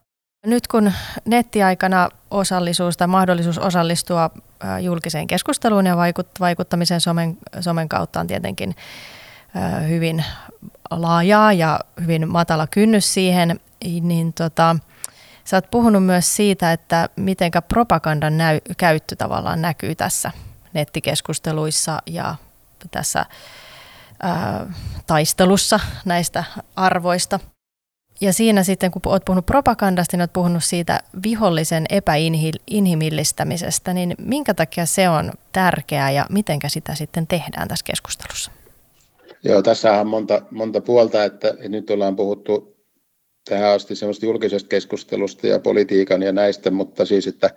nyt 0.46 0.68
kun 0.68 0.92
nettiaikana 1.26 2.10
osallisuus 2.32 2.98
tai 2.98 3.08
mahdollisuus 3.08 3.58
osallistua 3.58 4.30
julkiseen 4.82 5.28
keskusteluun 5.28 5.86
ja 5.86 5.98
vaikuttamisen 6.40 7.02
somen, 7.02 7.38
somen 7.60 7.90
kautta 7.90 8.20
on 8.20 8.28
tietenkin 8.28 8.76
hyvin 9.90 10.26
laajaa 10.92 11.54
ja 11.54 11.80
hyvin 12.02 12.30
matala 12.30 12.68
kynnys 12.68 13.14
siihen, 13.14 13.60
niin 14.02 14.34
tota, 14.34 14.76
sä 15.46 15.58
oot 15.58 15.72
puhunut 15.72 16.06
myös 16.06 16.36
siitä, 16.36 16.72
että 16.72 17.10
miten 17.16 17.52
propagandan 17.68 18.38
näy, 18.38 18.60
käyttö 18.78 19.16
tavallaan 19.16 19.62
näkyy 19.62 19.96
tässä 19.96 20.32
nettikeskusteluissa 20.74 22.02
ja 22.06 22.36
tässä 22.92 23.26
ää, 24.24 24.66
taistelussa 25.08 25.80
näistä 26.06 26.44
arvoista– 26.76 27.40
ja 28.22 28.34
siinä 28.34 28.64
sitten, 28.64 28.92
kun 28.92 29.02
olet 29.06 29.26
puhunut 29.26 29.46
propagandasta, 29.46 30.18
niin 30.18 30.22
olet 30.22 30.34
puhunut 30.34 30.64
siitä 30.64 31.00
vihollisen 31.24 31.86
epäinhimillistämisestä, 31.90 33.94
niin 33.94 34.16
minkä 34.18 34.54
takia 34.54 34.86
se 34.86 35.10
on 35.10 35.32
tärkeää 35.52 36.12
ja 36.12 36.26
miten 36.30 36.60
sitä 36.68 36.96
sitten 36.96 37.28
tehdään 37.28 37.68
tässä 37.68 37.86
keskustelussa? 37.86 38.52
Joo, 39.44 39.62
tässä 39.62 39.94
on 39.94 40.08
monta, 40.08 40.42
monta 40.52 40.82
puolta, 40.82 41.24
että 41.24 41.54
nyt 41.70 41.90
ollaan 41.90 42.16
puhuttu 42.16 42.75
tähän 43.50 43.70
asti 43.70 43.96
semmoista 43.96 44.26
julkisesta 44.26 44.70
keskustelusta 44.70 45.48
ja 45.48 45.60
politiikan 45.60 46.22
ja 46.22 46.32
näistä, 46.32 46.72
mutta 46.72 47.06
siis, 47.06 47.28
että, 47.28 47.50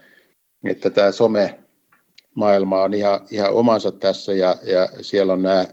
että 0.64 0.90
tämä 0.90 1.12
some 1.12 1.58
maailma 2.34 2.82
on 2.82 2.94
ihan, 2.94 3.20
ihan 3.30 3.52
omansa 3.52 3.92
tässä 3.92 4.32
ja, 4.32 4.56
ja 4.62 4.88
siellä 5.00 5.32
on 5.32 5.42
nämä, 5.42 5.66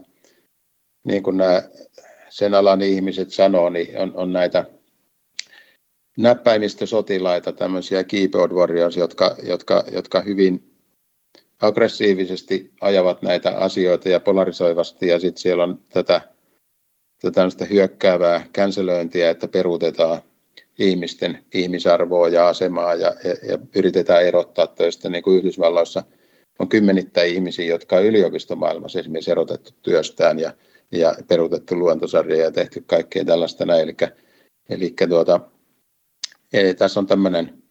niin 1.04 1.23
kuin 1.23 1.38
nämä 1.38 1.63
sen 2.30 2.54
alan 2.54 2.82
ihmiset 2.82 3.32
sanoo, 3.32 3.69
niin 3.69 3.97
on, 3.97 4.12
on 4.15 4.34
näitä 4.34 4.65
näppäimistösotilaita, 6.17 7.51
tämmöisiä 7.51 8.04
keyboard 8.04 8.51
warriors, 8.51 8.97
jotka, 8.97 9.36
jotka, 9.43 9.84
jotka 9.91 10.21
hyvin 10.21 10.75
aggressiivisesti 11.62 12.71
ajavat 12.82 13.21
näitä 13.21 13.58
asioita 13.58 14.10
ja 14.10 14.19
polarisoivasti, 14.19 15.08
ja 15.08 15.19
sitten 15.19 15.41
siellä 15.41 15.63
on 15.63 15.80
tätä, 15.89 16.21
tätä 17.32 17.66
hyökkäävää 17.66 18.46
känselöintiä, 18.54 19.30
että 19.30 19.48
peruutetaan 19.48 20.22
ihmisten 20.80 21.46
ihmisarvoa 21.54 22.30
ja 22.30 22.48
asemaa 22.48 22.96
ja, 22.96 23.16
ja, 23.24 23.36
ja 23.50 23.58
yritetään 23.76 24.24
erottaa 24.24 24.68
töistä, 24.68 25.10
niin 25.10 25.24
kuin 25.24 25.38
Yhdysvalloissa 25.38 26.04
on 26.60 26.70
kymmenittäin 26.70 27.34
ihmisiä, 27.34 27.66
jotka 27.66 27.96
on 27.96 28.06
yliopistomaailmassa 28.06 29.00
esimerkiksi 29.00 29.32
erotettu 29.32 29.72
työstään 29.82 30.40
ja, 30.40 30.54
ja 30.92 31.16
peruutettu 31.28 31.76
luontosarja 31.76 32.38
ja 32.38 32.52
tehty 32.52 32.84
kaikkea 32.88 33.26
tällaista 33.26 33.66
näin. 33.66 33.82
Eli, 33.82 33.96
eli 34.70 34.94
tuota, 35.10 35.40
Eli 36.54 36.74
tässä 36.74 37.00
on 37.00 37.08
tämmöinen 37.08 37.64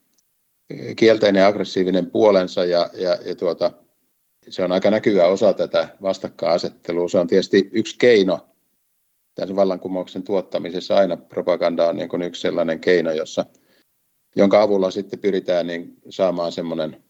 kielteinen 0.95 1.39
ja 1.41 1.47
aggressiivinen 1.47 2.11
puolensa 2.11 2.65
ja, 2.65 2.89
ja, 2.93 3.17
ja 3.25 3.35
tuota, 3.35 3.71
se 4.49 4.63
on 4.63 4.71
aika 4.71 4.91
näkyvä 4.91 5.27
osa 5.27 5.53
tätä 5.53 5.87
vastakkainasettelua. 6.01 7.09
Se 7.09 7.17
on 7.17 7.27
tietysti 7.27 7.69
yksi 7.71 7.95
keino 7.99 8.47
tässä 9.35 9.55
vallankumouksen 9.55 10.23
tuottamisessa. 10.23 10.97
Aina 10.97 11.17
propaganda 11.17 11.87
on 11.87 11.97
niin 11.97 12.09
kuin 12.09 12.21
yksi 12.21 12.41
sellainen 12.41 12.79
keino, 12.79 13.11
jossa, 13.11 13.45
jonka 14.35 14.61
avulla 14.61 14.91
sitten 14.91 15.19
pyritään 15.19 15.67
niin 15.67 15.97
saamaan 16.09 16.51
semmoinen 16.51 17.05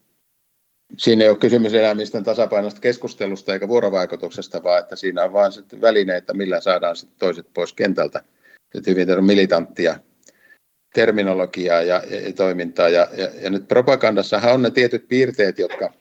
Siinä 0.98 1.24
ei 1.24 1.30
ole 1.30 1.38
kysymys 1.38 1.74
enää 1.74 1.94
mistään 1.94 2.24
tasapainosta 2.24 2.80
keskustelusta 2.80 3.52
eikä 3.52 3.68
vuorovaikutuksesta, 3.68 4.62
vaan 4.62 4.80
että 4.80 4.96
siinä 4.96 5.24
on 5.24 5.32
vain 5.32 5.52
sitten 5.52 5.80
välineitä, 5.80 6.34
millä 6.34 6.60
saadaan 6.60 6.96
sitten 6.96 7.18
toiset 7.18 7.46
pois 7.54 7.72
kentältä. 7.72 8.24
Että 8.74 8.90
hyvin 8.90 9.24
militanttia 9.24 9.98
terminologiaa 10.94 11.82
ja, 11.82 12.02
ja 12.26 12.32
toimintaa. 12.32 12.88
Ja, 12.88 13.08
ja, 13.16 13.30
ja 13.40 13.50
nyt 13.50 13.68
propagandassahan 13.68 14.54
on 14.54 14.62
ne 14.62 14.70
tietyt 14.70 15.08
piirteet, 15.08 15.58
jotka, 15.58 15.92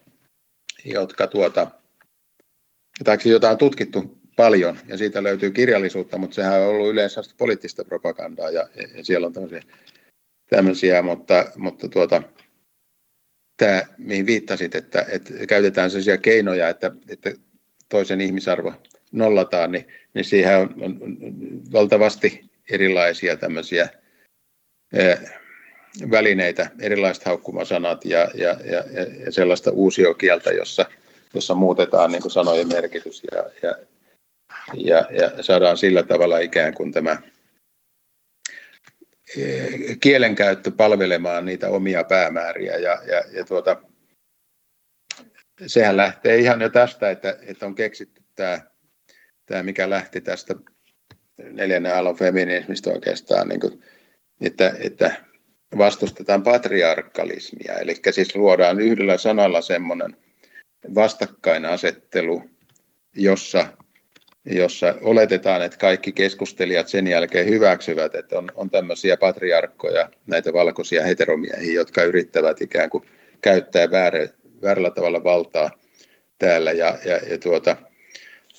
jotka 0.85 1.27
tuota, 1.27 1.67
jota 3.25 3.49
on 3.49 3.57
tutkittu 3.57 4.17
paljon 4.35 4.77
ja 4.87 4.97
siitä 4.97 5.23
löytyy 5.23 5.51
kirjallisuutta, 5.51 6.17
mutta 6.17 6.35
sehän 6.35 6.61
on 6.61 6.67
ollut 6.67 6.89
yleensä 6.89 7.21
poliittista 7.37 7.85
propagandaa 7.85 8.49
ja, 8.49 8.69
ja 8.97 9.03
siellä 9.03 9.27
on 9.27 9.33
tämmöisiä, 9.33 9.61
tämmöisiä 10.49 11.01
mutta, 11.01 11.45
mutta 11.55 11.89
tuota, 11.89 12.23
tämä, 13.57 13.83
mihin 13.97 14.25
viittasit, 14.25 14.75
että, 14.75 15.05
että 15.09 15.33
käytetään 15.47 15.91
sellaisia 15.91 16.17
keinoja, 16.17 16.69
että, 16.69 16.91
että 17.09 17.31
toisen 17.89 18.21
ihmisarvo 18.21 18.73
nollataan, 19.11 19.71
niin, 19.71 19.87
niin 20.13 20.25
siihen 20.25 20.57
on, 20.57 20.75
on, 20.81 20.97
on 21.01 21.17
valtavasti 21.71 22.49
erilaisia 22.71 23.37
tämmöisiä 23.37 23.89
välineitä, 26.11 26.69
erilaiset 26.79 27.25
haukkumasanat 27.25 28.05
ja, 28.05 28.27
ja, 28.33 28.57
ja, 28.65 28.83
ja 29.25 29.31
sellaista 29.31 29.71
uusiokieltä, 29.71 30.49
jossa, 30.49 30.85
jossa 31.33 31.55
muutetaan 31.55 32.11
niin 32.11 32.21
kuin 32.21 32.31
sanojen 32.31 32.67
merkitys 32.67 33.23
ja, 33.31 33.43
ja, 33.63 33.75
ja, 34.73 35.07
ja 35.11 35.43
saadaan 35.43 35.77
sillä 35.77 36.03
tavalla 36.03 36.39
ikään 36.39 36.73
kuin 36.73 36.91
tämä 36.91 37.17
kielenkäyttö 39.99 40.71
palvelemaan 40.71 41.45
niitä 41.45 41.69
omia 41.69 42.03
päämääriä. 42.03 42.77
Ja, 42.77 43.01
ja, 43.07 43.23
ja 43.31 43.45
tuota, 43.45 43.81
sehän 45.67 45.97
lähtee 45.97 46.37
ihan 46.37 46.61
jo 46.61 46.69
tästä, 46.69 47.11
että, 47.11 47.37
että 47.41 47.65
on 47.65 47.75
keksitty 47.75 48.23
tämä, 48.35 48.59
tämä, 49.45 49.63
mikä 49.63 49.89
lähti 49.89 50.21
tästä 50.21 50.55
neljännen 51.37 51.95
aallon 51.95 52.17
feminismistä 52.17 52.89
oikeastaan 52.89 53.47
niin 53.47 53.59
kuin 53.59 53.83
että, 54.41 54.75
että 54.79 55.25
vastustetaan 55.77 56.43
patriarkalismia, 56.43 57.73
eli 57.73 57.95
siis 58.11 58.35
luodaan 58.35 58.79
yhdellä 58.79 59.17
sanalla 59.17 59.61
semmoinen 59.61 60.17
vastakkainasettelu, 60.95 62.49
jossa, 63.15 63.67
jossa 64.45 64.95
oletetaan, 65.01 65.61
että 65.61 65.77
kaikki 65.77 66.11
keskustelijat 66.11 66.87
sen 66.87 67.07
jälkeen 67.07 67.49
hyväksyvät, 67.49 68.15
että 68.15 68.37
on, 68.37 68.51
on 68.55 68.69
tämmöisiä 68.69 69.17
patriarkkoja, 69.17 70.09
näitä 70.27 70.53
valkoisia 70.53 71.03
heteromiehiä, 71.03 71.73
jotka 71.73 72.03
yrittävät 72.03 72.61
ikään 72.61 72.89
kuin 72.89 73.03
käyttää 73.41 73.91
väärä, 73.91 74.27
väärällä 74.61 74.91
tavalla 74.91 75.23
valtaa 75.23 75.71
täällä. 76.39 76.71
Ja, 76.71 76.97
ja, 77.05 77.19
ja, 77.29 77.37
tuota, 77.37 77.75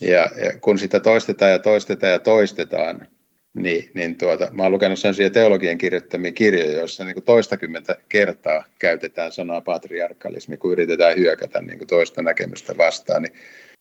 ja, 0.00 0.30
ja 0.44 0.58
kun 0.60 0.78
sitä 0.78 1.00
toistetaan 1.00 1.50
ja 1.52 1.58
toistetaan 1.58 2.12
ja 2.12 2.18
toistetaan, 2.18 3.08
niin, 3.54 3.90
niin 3.94 4.18
tuota, 4.18 4.48
mä 4.52 4.62
olen 4.62 4.72
lukenut 4.72 4.98
sellaisia 4.98 5.30
teologian 5.30 5.78
kirjoittamia 5.78 6.32
kirjoja, 6.32 6.72
joissa 6.72 7.04
niin 7.04 7.22
toistakymmentä 7.22 7.96
kertaa 8.08 8.64
käytetään 8.78 9.32
sanaa 9.32 9.60
patriarkalismi, 9.60 10.56
kun 10.56 10.72
yritetään 10.72 11.16
hyökätä 11.16 11.62
niin 11.62 11.86
toista 11.86 12.22
näkemystä 12.22 12.76
vastaan. 12.78 13.22
Niin, 13.22 13.32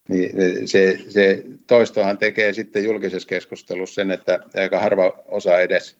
niin 0.09 0.67
se, 0.67 0.97
se 1.09 1.43
toistohan 1.67 2.17
tekee 2.17 2.53
sitten 2.53 2.83
julkisessa 2.83 3.27
keskustelussa 3.27 3.95
sen, 3.95 4.11
että 4.11 4.39
aika 4.55 4.79
harva 4.79 5.23
osa 5.27 5.59
edes 5.59 5.97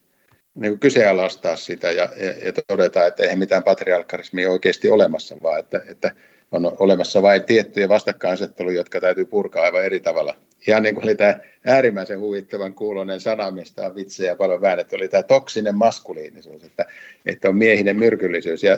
niin 0.56 0.72
kuin 0.72 0.80
kyseenalaistaa 0.80 1.56
sitä 1.56 1.92
ja, 1.92 2.10
ja, 2.18 2.34
ja 2.46 2.54
todeta, 2.68 3.08
että 3.08 3.24
eihän 3.24 3.40
mitään 3.40 3.64
patriarkalismia 3.64 4.52
oikeasti 4.52 4.90
olemassa, 4.90 5.36
vaan 5.44 5.60
että, 5.60 5.82
että 5.88 6.12
on 6.52 6.76
olemassa 6.80 7.22
vain 7.22 7.44
tiettyjä 7.44 7.90
vastakkainasetteluja, 7.90 8.76
jotka 8.76 9.02
täytyy 9.02 9.26
purkaa 9.26 9.64
aivan 9.64 9.86
eri 9.86 10.00
tavalla. 10.00 10.36
Ihan 10.68 10.84
niin 10.84 10.96
kuin 10.96 11.04
oli 11.04 11.16
tämä 11.16 11.40
äärimmäisen 11.66 12.20
huvittavan 12.20 12.74
kuulonen 12.74 13.20
sana, 13.20 13.52
mistä 13.52 13.86
on 13.86 13.96
vitsejä 13.96 14.36
paljon 14.36 14.62
väännetty, 14.62 14.96
oli 14.96 15.08
tämä 15.08 15.24
toksinen 15.24 15.76
maskuliinisuus, 15.76 16.64
että, 16.64 16.86
että 17.26 17.50
on 17.50 17.56
miehinen 17.56 18.00
myrkyllisyys. 18.00 18.64
Ja, 18.64 18.78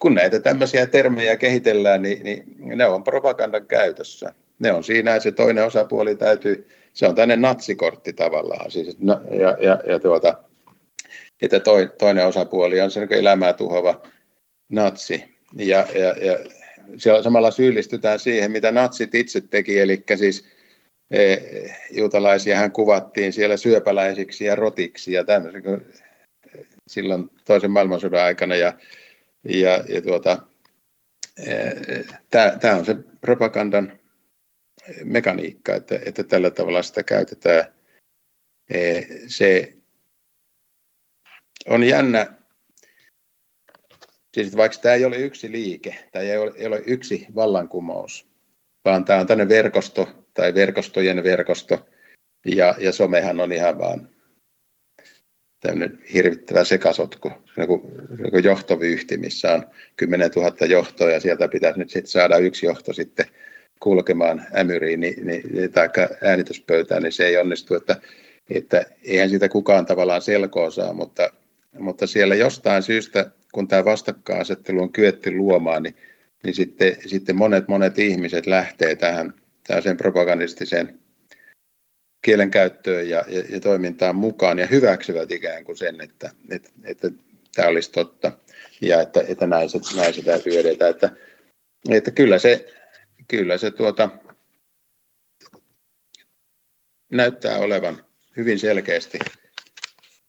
kun 0.00 0.14
näitä 0.14 0.40
tämmöisiä 0.40 0.86
termejä 0.86 1.36
kehitellään, 1.36 2.02
niin, 2.02 2.24
niin 2.24 2.44
ne 2.58 2.86
on 2.86 3.04
propagandan 3.04 3.66
käytössä. 3.66 4.32
Ne 4.58 4.72
on 4.72 4.84
siinä, 4.84 5.14
että 5.14 5.22
se 5.22 5.32
toinen 5.32 5.66
osapuoli 5.66 6.16
täytyy, 6.16 6.68
se 6.92 7.06
on 7.06 7.14
tänne 7.14 7.36
natsikortti 7.36 8.12
tavallaan. 8.12 8.70
Siis, 8.70 8.98
no, 8.98 9.20
ja, 9.30 9.56
ja, 9.60 9.80
ja 9.86 9.98
tuota, 9.98 10.38
että 11.42 11.60
toi, 11.60 11.90
toinen 11.98 12.26
osapuoli 12.26 12.80
on 12.80 12.90
se 12.90 13.06
elämää 13.10 13.52
tuhova 13.52 14.02
natsi. 14.68 15.24
Ja, 15.56 15.86
ja, 15.94 16.26
ja 16.26 16.38
siellä 16.96 17.22
samalla 17.22 17.50
syyllistytään 17.50 18.18
siihen, 18.18 18.50
mitä 18.50 18.72
natsit 18.72 19.14
itse 19.14 19.40
teki, 19.40 19.80
eli 19.80 20.04
siis 20.16 20.44
e, 21.10 21.36
juutalaisia 21.90 22.56
hän 22.56 22.72
kuvattiin 22.72 23.32
siellä 23.32 23.56
syöpäläisiksi 23.56 24.44
ja 24.44 24.54
rotiksi 24.54 25.12
ja 25.12 25.24
tämmöisiä 25.24 25.60
silloin 26.86 27.30
toisen 27.44 27.70
maailmansodan 27.70 28.24
aikana. 28.24 28.56
Ja, 28.56 28.72
ja, 29.44 29.84
ja 29.88 30.02
tuota, 30.02 30.46
tämä 32.60 32.76
on 32.76 32.84
se 32.84 32.96
propagandan 33.20 33.98
mekaniikka, 35.04 35.74
että, 35.74 36.00
että 36.06 36.24
tällä 36.24 36.50
tavalla 36.50 36.82
sitä 36.82 37.02
käytetään. 37.02 37.64
Se 39.26 39.76
on 41.68 41.84
jännä 41.84 42.40
siis 44.34 44.56
vaikka 44.56 44.78
tämä 44.78 44.94
ei 44.94 45.04
ole 45.04 45.16
yksi 45.16 45.52
liike, 45.52 46.08
tämä 46.12 46.22
ei 46.22 46.38
ole, 46.38 46.52
ei 46.54 46.66
ole 46.66 46.82
yksi 46.86 47.26
vallankumous, 47.34 48.26
vaan 48.84 49.04
tämä 49.04 49.20
on 49.20 49.26
tämmöinen 49.26 49.48
verkosto 49.48 50.26
tai 50.34 50.54
verkostojen 50.54 51.24
verkosto, 51.24 51.88
ja, 52.46 52.74
ja 52.78 52.92
somehan 52.92 53.40
on 53.40 53.52
ihan 53.52 53.78
vaan 53.78 54.08
tämmöinen 55.60 55.98
hirvittävä 56.14 56.64
sekasotku, 56.64 57.32
joku, 57.56 57.92
joku 58.24 58.38
johtovyyhti, 58.38 59.16
missä 59.16 59.52
on 59.52 59.66
10 59.96 60.30
000 60.36 60.66
johtoa 60.66 61.10
ja 61.10 61.20
sieltä 61.20 61.48
pitäisi 61.48 61.78
nyt 61.78 61.90
sitten 61.90 62.10
saada 62.10 62.38
yksi 62.38 62.66
johto 62.66 62.92
sitten 62.92 63.26
kulkemaan 63.80 64.46
ämyriin 64.58 65.00
niin, 65.00 65.26
niin, 65.26 65.72
tai 65.72 65.88
äänityspöytään, 66.24 67.02
niin 67.02 67.12
se 67.12 67.26
ei 67.26 67.36
onnistu, 67.36 67.74
että, 67.74 67.96
että 68.50 68.86
eihän 69.04 69.30
siitä 69.30 69.48
kukaan 69.48 69.86
tavallaan 69.86 70.22
selkoa 70.22 70.70
saa, 70.70 70.92
mutta, 70.92 71.30
mutta 71.78 72.06
siellä 72.06 72.34
jostain 72.34 72.82
syystä, 72.82 73.30
kun 73.52 73.68
tämä 73.68 73.84
vastakkainasettelu 73.84 74.82
on 74.82 74.92
kyetty 74.92 75.30
luomaan, 75.30 75.82
niin, 75.82 75.96
niin 76.44 76.54
sitten, 76.54 76.96
sitten 77.06 77.36
monet 77.36 77.68
monet 77.68 77.98
ihmiset 77.98 78.46
lähtee 78.46 78.96
tähän 78.96 79.32
sen 79.82 79.96
propagandistiseen 79.96 80.99
kielenkäyttöön 82.22 83.08
ja, 83.08 83.24
ja, 83.28 83.42
ja 83.48 83.60
toimintaan 83.60 84.16
mukaan 84.16 84.58
ja 84.58 84.66
hyväksyvät 84.66 85.30
ikään 85.30 85.64
kuin 85.64 85.76
sen, 85.76 86.00
että, 86.00 86.30
että, 86.50 86.70
että 86.84 87.10
tämä 87.54 87.68
olisi 87.68 87.92
totta 87.92 88.32
ja 88.80 89.00
että, 89.00 89.24
että 89.28 89.46
näin, 89.46 89.70
se, 89.70 89.78
näin 89.96 90.14
se 90.14 90.22
täytyy 90.22 90.58
edetä. 90.58 90.88
Että, 90.88 91.10
että 91.90 92.10
kyllä 92.10 92.38
se, 92.38 92.74
kyllä 93.28 93.58
se 93.58 93.70
tuota, 93.70 94.08
näyttää 97.10 97.58
olevan 97.58 98.04
hyvin 98.36 98.58
selkeästi 98.58 99.18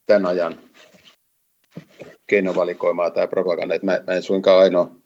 tämän 0.06 0.26
ajan 0.26 0.60
keinovalikoimaa 2.26 3.10
tämä 3.10 3.26
propaganda. 3.26 3.74
Että 3.74 3.86
mä, 3.86 4.00
mä 4.06 4.14
en 4.14 4.22
suinkaan 4.22 4.58
ainoa 4.58 5.01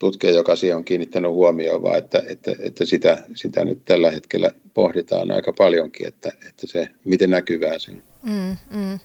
tutkija, 0.00 0.32
joka 0.32 0.56
siihen 0.56 0.76
on 0.76 0.84
kiinnittänyt 0.84 1.30
huomioon, 1.30 1.82
vaan 1.82 1.98
että, 1.98 2.22
että, 2.26 2.50
että 2.58 2.84
sitä, 2.84 3.22
sitä 3.34 3.64
nyt 3.64 3.84
tällä 3.84 4.10
hetkellä 4.10 4.50
pohditaan 4.74 5.30
aika 5.30 5.52
paljonkin, 5.52 6.08
että, 6.08 6.28
että 6.48 6.66
se 6.66 6.88
miten 7.04 7.30
näkyvää 7.30 7.78
se 7.78 7.92
mm, 8.22 8.56
mm. 8.70 8.98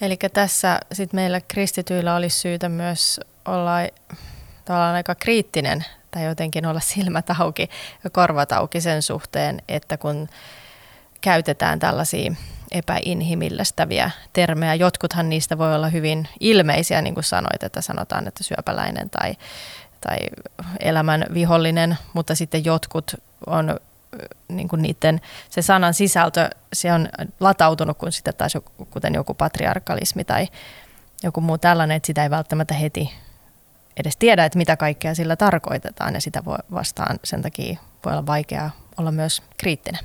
Eli 0.00 0.16
tässä 0.32 0.80
sit 0.92 1.12
meillä 1.12 1.40
kristityillä 1.48 2.16
olisi 2.16 2.40
syytä 2.40 2.68
myös 2.68 3.20
olla 3.44 3.72
tavallaan 4.64 4.94
aika 4.94 5.14
kriittinen 5.14 5.84
tai 6.10 6.24
jotenkin 6.24 6.66
olla 6.66 6.80
silmät 6.80 7.26
auki 7.40 7.68
ja 8.04 8.10
korvat 8.10 8.52
auki 8.52 8.80
sen 8.80 9.02
suhteen, 9.02 9.62
että 9.68 9.96
kun 9.96 10.28
käytetään 11.20 11.78
tällaisia 11.78 12.32
epäinhimillistäviä 12.70 14.10
termejä. 14.32 14.74
Jotkuthan 14.74 15.28
niistä 15.28 15.58
voi 15.58 15.74
olla 15.74 15.88
hyvin 15.88 16.28
ilmeisiä, 16.40 17.02
niin 17.02 17.14
kuin 17.14 17.24
sanoit, 17.24 17.62
että 17.62 17.80
sanotaan, 17.80 18.28
että 18.28 18.44
syöpäläinen 18.44 19.10
tai 19.10 19.34
tai 20.00 20.18
elämän 20.80 21.26
vihollinen, 21.34 21.98
mutta 22.12 22.34
sitten 22.34 22.64
jotkut 22.64 23.14
on 23.46 23.80
niin 24.48 24.68
kuin 24.68 24.82
niiden, 24.82 25.20
se 25.50 25.62
sanan 25.62 25.94
sisältö, 25.94 26.50
se 26.72 26.92
on 26.92 27.08
latautunut 27.40 27.98
kuin 27.98 28.12
sitten 28.12 28.34
taas 28.34 28.52
kuten 28.90 29.14
joku 29.14 29.34
patriarkalismi 29.34 30.24
tai 30.24 30.48
joku 31.22 31.40
muu 31.40 31.58
tällainen, 31.58 31.96
että 31.96 32.06
sitä 32.06 32.22
ei 32.22 32.30
välttämättä 32.30 32.74
heti 32.74 33.10
edes 33.96 34.16
tiedä, 34.16 34.44
että 34.44 34.58
mitä 34.58 34.76
kaikkea 34.76 35.14
sillä 35.14 35.36
tarkoitetaan 35.36 36.14
ja 36.14 36.20
sitä 36.20 36.44
voi 36.44 36.58
vastaan 36.72 37.18
sen 37.24 37.42
takia 37.42 37.80
voi 38.04 38.12
olla 38.12 38.26
vaikeaa 38.26 38.70
olla 38.96 39.12
myös 39.12 39.42
kriittinen. 39.56 40.04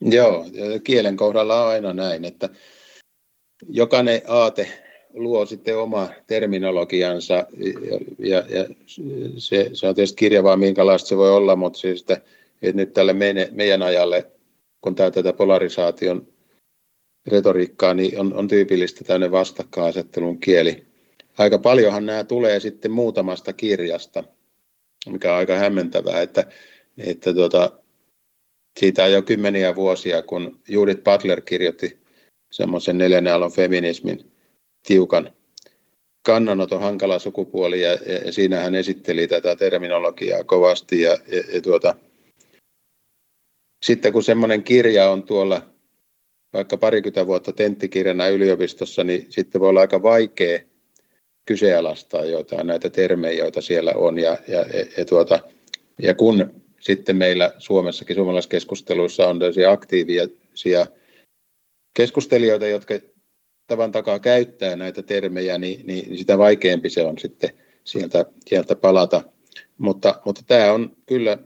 Joo, 0.00 0.44
kielen 0.84 1.16
kohdalla 1.16 1.62
on 1.62 1.68
aina 1.68 1.92
näin, 1.92 2.24
että 2.24 2.48
jokainen 3.68 4.22
aate 4.28 4.85
luo 5.16 5.46
sitten 5.46 5.78
oma 5.78 6.08
terminologiansa 6.26 7.46
ja, 8.18 8.38
ja, 8.48 8.64
se, 9.36 9.70
se 9.72 9.88
on 9.88 9.94
tietysti 9.94 10.16
kirjavaa, 10.16 10.56
minkälaista 10.56 11.08
se 11.08 11.16
voi 11.16 11.30
olla, 11.30 11.56
mutta 11.56 11.78
siis 11.78 12.00
että, 12.00 12.20
että 12.62 12.76
nyt 12.76 12.92
tälle 12.92 13.12
meidän, 13.12 13.48
meidän 13.50 13.82
ajalle, 13.82 14.30
kun 14.80 14.94
tämä 14.94 15.10
tätä 15.10 15.32
polarisaation 15.32 16.26
retoriikkaa, 17.26 17.94
niin 17.94 18.20
on, 18.20 18.34
on 18.34 18.48
tyypillistä 18.48 19.04
tämmöinen 19.04 19.30
vastakkainasettelun 19.30 20.38
kieli. 20.38 20.86
Aika 21.38 21.58
paljonhan 21.58 22.06
nämä 22.06 22.24
tulee 22.24 22.60
sitten 22.60 22.90
muutamasta 22.90 23.52
kirjasta, 23.52 24.24
mikä 25.10 25.32
on 25.32 25.38
aika 25.38 25.56
hämmentävää, 25.56 26.22
että, 26.22 26.46
että 26.98 27.34
tuota, 27.34 27.72
siitä 28.80 29.04
on 29.04 29.12
jo 29.12 29.22
kymmeniä 29.22 29.76
vuosia, 29.76 30.22
kun 30.22 30.60
Judith 30.68 31.02
Butler 31.02 31.40
kirjoitti 31.40 31.98
semmoisen 32.50 32.98
neljännen 32.98 33.34
alon 33.34 33.52
feminismin 33.52 34.35
tiukan 34.86 35.32
kannanoton 36.26 36.80
hankala 36.80 37.18
sukupuoli 37.18 37.82
ja, 37.82 37.92
ja 38.24 38.32
siinä 38.32 38.60
hän 38.60 38.74
esitteli 38.74 39.28
tätä 39.28 39.56
terminologiaa 39.56 40.44
kovasti 40.44 41.00
ja, 41.00 41.10
ja, 41.10 41.42
ja 41.52 41.60
tuota, 41.62 41.94
sitten 43.84 44.12
kun 44.12 44.22
semmoinen 44.22 44.62
kirja 44.62 45.10
on 45.10 45.22
tuolla 45.22 45.62
vaikka 46.52 46.76
parikymmentä 46.76 47.26
vuotta 47.26 47.52
tenttikirjana 47.52 48.28
yliopistossa, 48.28 49.04
niin 49.04 49.26
sitten 49.30 49.60
voi 49.60 49.68
olla 49.68 49.80
aika 49.80 50.02
vaikea 50.02 50.60
kyseenalaistaa 51.44 52.24
jotain 52.24 52.66
näitä 52.66 52.90
termejä, 52.90 53.44
joita 53.44 53.60
siellä 53.60 53.92
on. 53.92 54.18
Ja, 54.18 54.38
ja, 54.48 54.64
ja, 54.96 55.04
tuota, 55.04 55.40
ja 56.02 56.14
kun 56.14 56.62
sitten 56.80 57.16
meillä 57.16 57.52
Suomessakin 57.58 58.16
suomalaiskeskusteluissa 58.16 59.28
on 59.28 59.40
aktiivisia 59.70 60.86
keskustelijoita, 61.94 62.66
jotka 62.66 62.94
tavan 63.66 63.92
takaa 63.92 64.18
käyttää 64.18 64.76
näitä 64.76 65.02
termejä, 65.02 65.58
niin, 65.58 65.86
niin 65.86 66.18
sitä 66.18 66.38
vaikeampi 66.38 66.90
se 66.90 67.02
on 67.02 67.18
sitten 67.18 67.50
sieltä, 67.84 68.26
sieltä 68.46 68.76
palata. 68.76 69.22
Mutta, 69.78 70.20
mutta 70.24 70.42
tämä 70.46 70.72
on 70.72 70.96
kyllä, 71.06 71.38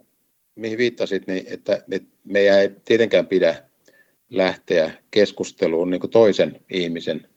mihin 0.55 0.79
viittasit, 0.79 1.27
niin 1.27 1.45
että, 1.47 1.83
että 1.91 2.09
meidän 2.25 2.59
ei 2.59 2.71
tietenkään 2.85 3.27
pidä 3.27 3.63
lähteä 4.31 4.91
keskusteluun 5.11 5.91
niin 5.91 6.01
kuin 6.01 6.11
toisen 6.11 6.61
ihmisen 6.71 7.29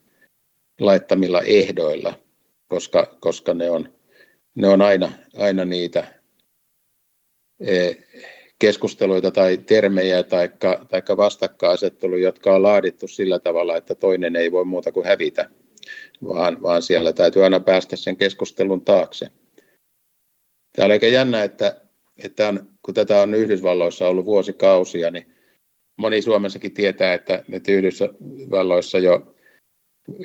laittamilla 0.80 1.42
ehdoilla, 1.42 2.18
koska, 2.68 3.16
koska 3.20 3.54
ne, 3.54 3.70
on, 3.70 3.94
ne 4.54 4.68
on 4.68 4.82
aina, 4.82 5.12
aina 5.36 5.64
niitä 5.64 6.14
eh, 7.60 7.96
keskusteluita 8.58 9.30
tai 9.30 9.58
termejä 9.58 10.22
tai 10.22 10.50
taikka 10.88 11.16
vastakkainasetteluja, 11.16 12.24
jotka 12.24 12.54
on 12.54 12.62
laadittu 12.62 13.08
sillä 13.08 13.38
tavalla, 13.38 13.76
että 13.76 13.94
toinen 13.94 14.36
ei 14.36 14.52
voi 14.52 14.64
muuta 14.64 14.92
kuin 14.92 15.06
hävitä, 15.06 15.50
vaan, 16.28 16.62
vaan 16.62 16.82
siellä 16.82 17.12
täytyy 17.12 17.44
aina 17.44 17.60
päästä 17.60 17.96
sen 17.96 18.16
keskustelun 18.16 18.84
taakse. 18.84 19.28
Tämä 20.72 20.86
on 20.86 20.92
aika 20.92 21.06
jännä, 21.06 21.42
että, 21.42 21.80
että 22.24 22.48
on, 22.48 22.68
kun 22.82 22.94
tätä 22.94 23.22
on 23.22 23.34
Yhdysvalloissa 23.34 24.08
ollut 24.08 24.24
vuosikausia, 24.24 25.10
niin 25.10 25.26
moni 25.96 26.22
Suomessakin 26.22 26.74
tietää, 26.74 27.14
että, 27.14 27.44
että 27.52 27.72
Yhdysvalloissa 27.72 28.98
jo 28.98 29.34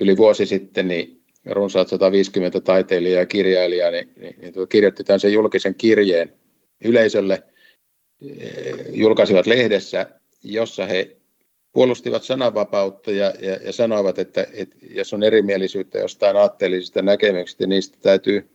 yli 0.02 0.18
vuosi 0.18 0.46
sitten 0.46 0.88
niin 0.88 1.22
runsaat 1.46 1.88
150 1.88 2.62
taiteilijaa 2.62 3.20
ja 3.20 3.26
kirjailijaa 3.26 3.92
niin, 3.92 4.14
niin, 4.20 4.36
niin 4.42 4.54
kirjoitti 4.70 5.04
tämän 5.04 5.20
sen 5.20 5.34
julkisen 5.34 5.76
kirjeen 5.76 6.34
yleisölle– 6.84 7.44
julkaisivat 8.92 9.48
lehdessä, 9.48 10.06
jossa 10.44 10.86
he 10.86 11.18
puolustivat 11.72 12.24
sananvapautta 12.24 13.12
ja, 13.12 13.34
ja, 13.42 13.56
ja 13.56 13.74
sanoivat, 13.74 14.20
että, 14.20 14.48
että 14.54 14.76
jos 14.90 15.14
on 15.14 15.24
erimielisyyttä 15.24 16.00
jostain 16.00 16.38
aatteellisista 16.38 17.02
näkemyksistä, 17.02 17.64
niin 17.64 17.70
niistä 17.70 17.98
täytyy 18.02 18.50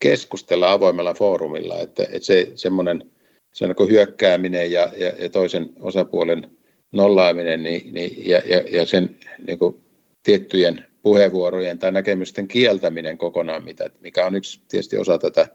keskustella 0.00 0.72
avoimella 0.72 1.14
foorumilla, 1.14 1.80
että, 1.80 2.02
että 2.02 2.26
se 2.26 2.52
semmoinen 2.54 3.10
se 3.52 3.64
on 3.64 3.90
hyökkääminen 3.90 4.72
ja, 4.72 4.92
ja, 4.96 5.12
ja 5.18 5.28
toisen 5.28 5.70
osapuolen 5.80 6.50
nollaaminen 6.92 7.62
niin, 7.62 7.94
niin, 7.94 8.28
ja, 8.28 8.42
ja, 8.46 8.62
ja 8.70 8.86
sen 8.86 9.16
niin 9.46 9.58
kuin, 9.58 9.76
tiettyjen 10.22 10.84
puheenvuorojen 11.02 11.78
tai 11.78 11.92
näkemysten 11.92 12.48
kieltäminen 12.48 13.18
kokonaan, 13.18 13.64
mitä, 13.64 13.90
mikä 14.00 14.26
on 14.26 14.36
yksi 14.36 14.60
tietysti 14.68 14.98
osa 14.98 15.18
tätä 15.18 15.48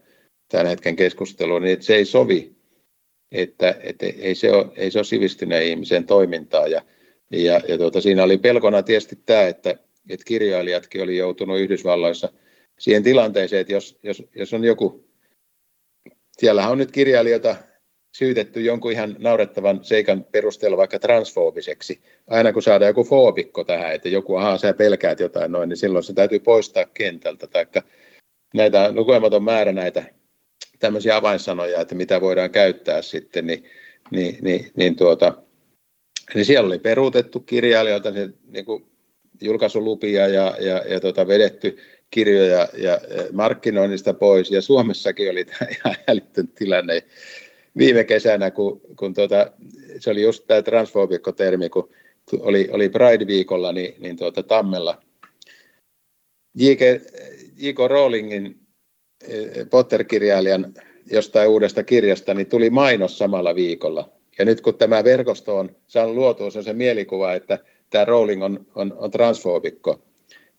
tämän 0.49 0.67
hetken 0.67 0.95
keskustelua, 0.95 1.59
niin 1.59 1.73
että 1.73 1.85
se 1.85 1.95
ei 1.95 2.05
sovi 2.05 2.55
että, 3.33 3.75
että 3.83 4.05
ei, 4.05 4.35
se 4.35 4.51
ole, 4.51 4.65
ei 4.75 4.91
se 4.91 4.99
ole 4.99 5.05
sivistyneen 5.05 5.67
ihmisen 5.67 6.05
toimintaa. 6.05 6.67
Ja, 6.67 6.81
ja, 7.31 7.61
ja 7.67 7.77
tuota, 7.77 8.01
siinä 8.01 8.23
oli 8.23 8.37
pelkona 8.37 8.83
tietysti 8.83 9.19
tämä, 9.25 9.47
että, 9.47 9.69
että 10.09 10.25
kirjailijatkin 10.25 11.03
oli 11.03 11.17
joutunut 11.17 11.59
Yhdysvalloissa 11.59 12.29
siihen 12.79 13.03
tilanteeseen, 13.03 13.61
että 13.61 13.73
jos, 13.73 13.99
jos, 14.03 14.23
jos 14.35 14.53
on 14.53 14.63
joku, 14.63 15.07
siellähän 16.37 16.71
on 16.71 16.77
nyt 16.77 16.91
kirjailijoita 16.91 17.55
syytetty 18.15 18.61
jonkun 18.61 18.91
ihan 18.91 19.15
naurettavan 19.19 19.83
seikan 19.83 20.23
perusteella 20.31 20.77
vaikka 20.77 20.99
transfoobiseksi. 20.99 22.01
Aina 22.27 22.53
kun 22.53 22.63
saadaan 22.63 22.89
joku 22.89 23.03
foobikko 23.03 23.63
tähän, 23.63 23.95
että 23.95 24.09
joku, 24.09 24.35
ahaa, 24.35 24.57
sä 24.57 24.73
pelkäät 24.73 25.19
jotain 25.19 25.51
noin, 25.51 25.69
niin 25.69 25.77
silloin 25.77 26.03
se 26.03 26.13
täytyy 26.13 26.39
poistaa 26.39 26.85
kentältä. 26.93 27.47
Taikka 27.47 27.81
näitä 28.53 28.91
lukematon 28.95 29.43
määrä 29.43 29.71
näitä 29.71 30.03
tämmöisiä 30.83 31.15
avainsanoja, 31.15 31.81
että 31.81 31.95
mitä 31.95 32.21
voidaan 32.21 32.49
käyttää 32.49 33.01
sitten, 33.01 33.47
niin, 33.47 33.63
niin, 34.11 34.37
niin, 34.41 34.71
niin, 34.75 34.95
tuota, 34.95 35.33
niin 36.35 36.45
siellä 36.45 36.67
oli 36.67 36.79
peruutettu 36.79 37.39
kirjailijoilta 37.39 38.13
se, 38.13 38.29
niin 38.47 38.65
kuin 38.65 38.85
julkaisulupia 39.41 40.27
ja, 40.27 40.55
ja, 40.59 40.83
ja 40.89 40.99
tuota, 40.99 41.27
vedetty 41.27 41.77
kirjoja 42.09 42.67
ja 42.77 42.99
markkinoinnista 43.31 44.13
pois, 44.13 44.51
ja 44.51 44.61
Suomessakin 44.61 45.31
oli 45.31 45.45
tämä 45.45 45.71
ihan 45.77 45.95
älytön 46.07 46.47
tilanne 46.47 47.03
viime 47.77 48.03
kesänä, 48.03 48.51
kun, 48.51 48.81
kun 48.99 49.13
tuota, 49.13 49.51
se 49.99 50.09
oli 50.09 50.21
just 50.21 50.43
tämä 50.47 50.61
transfobikko-termi, 50.61 51.69
kun 51.69 51.89
oli, 52.39 52.69
oli 52.71 52.89
Pride-viikolla, 52.89 53.71
niin, 53.71 53.95
niin 53.99 54.17
tuota, 54.17 54.43
Tammella 54.43 55.01
J.K. 56.55 57.79
Rowlingin 57.87 58.62
Potter-kirjailijan 59.69 60.73
jostain 61.11 61.49
uudesta 61.49 61.83
kirjasta, 61.83 62.33
niin 62.33 62.47
tuli 62.47 62.69
mainos 62.69 63.17
samalla 63.17 63.55
viikolla. 63.55 64.09
Ja 64.39 64.45
nyt 64.45 64.61
kun 64.61 64.77
tämä 64.77 65.03
verkosto 65.03 65.57
on 65.57 65.75
saanut 65.87 66.15
luotua 66.15 66.49
se 66.49 66.73
mielikuva, 66.73 67.33
että 67.33 67.59
tämä 67.89 68.05
Rowling 68.05 68.43
on, 68.43 68.65
on, 68.75 68.93
on 68.97 69.11
transfoobikko, 69.11 69.99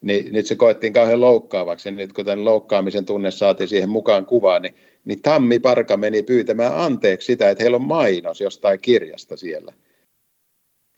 niin 0.01 0.33
nyt 0.33 0.47
se 0.47 0.55
koettiin 0.55 0.93
kauhean 0.93 1.21
loukkaavaksi. 1.21 1.89
Ja 1.89 1.93
nyt 1.93 2.13
kun 2.13 2.25
tämän 2.25 2.45
loukkaamisen 2.45 3.07
tunne 3.07 3.31
saatiin 3.31 3.69
siihen 3.69 3.89
mukaan 3.89 4.27
kuvaan, 4.27 4.63
niin, 4.63 4.75
niin 5.05 5.23
Tammi 5.23 5.59
Parka 5.59 5.97
meni 5.97 6.23
pyytämään 6.23 6.77
anteeksi 6.77 7.27
sitä, 7.27 7.51
että 7.51 7.65
heillä 7.65 7.77
on 7.77 7.87
mainos 7.87 8.41
jostain 8.41 8.81
kirjasta 8.81 9.37
siellä. 9.37 9.73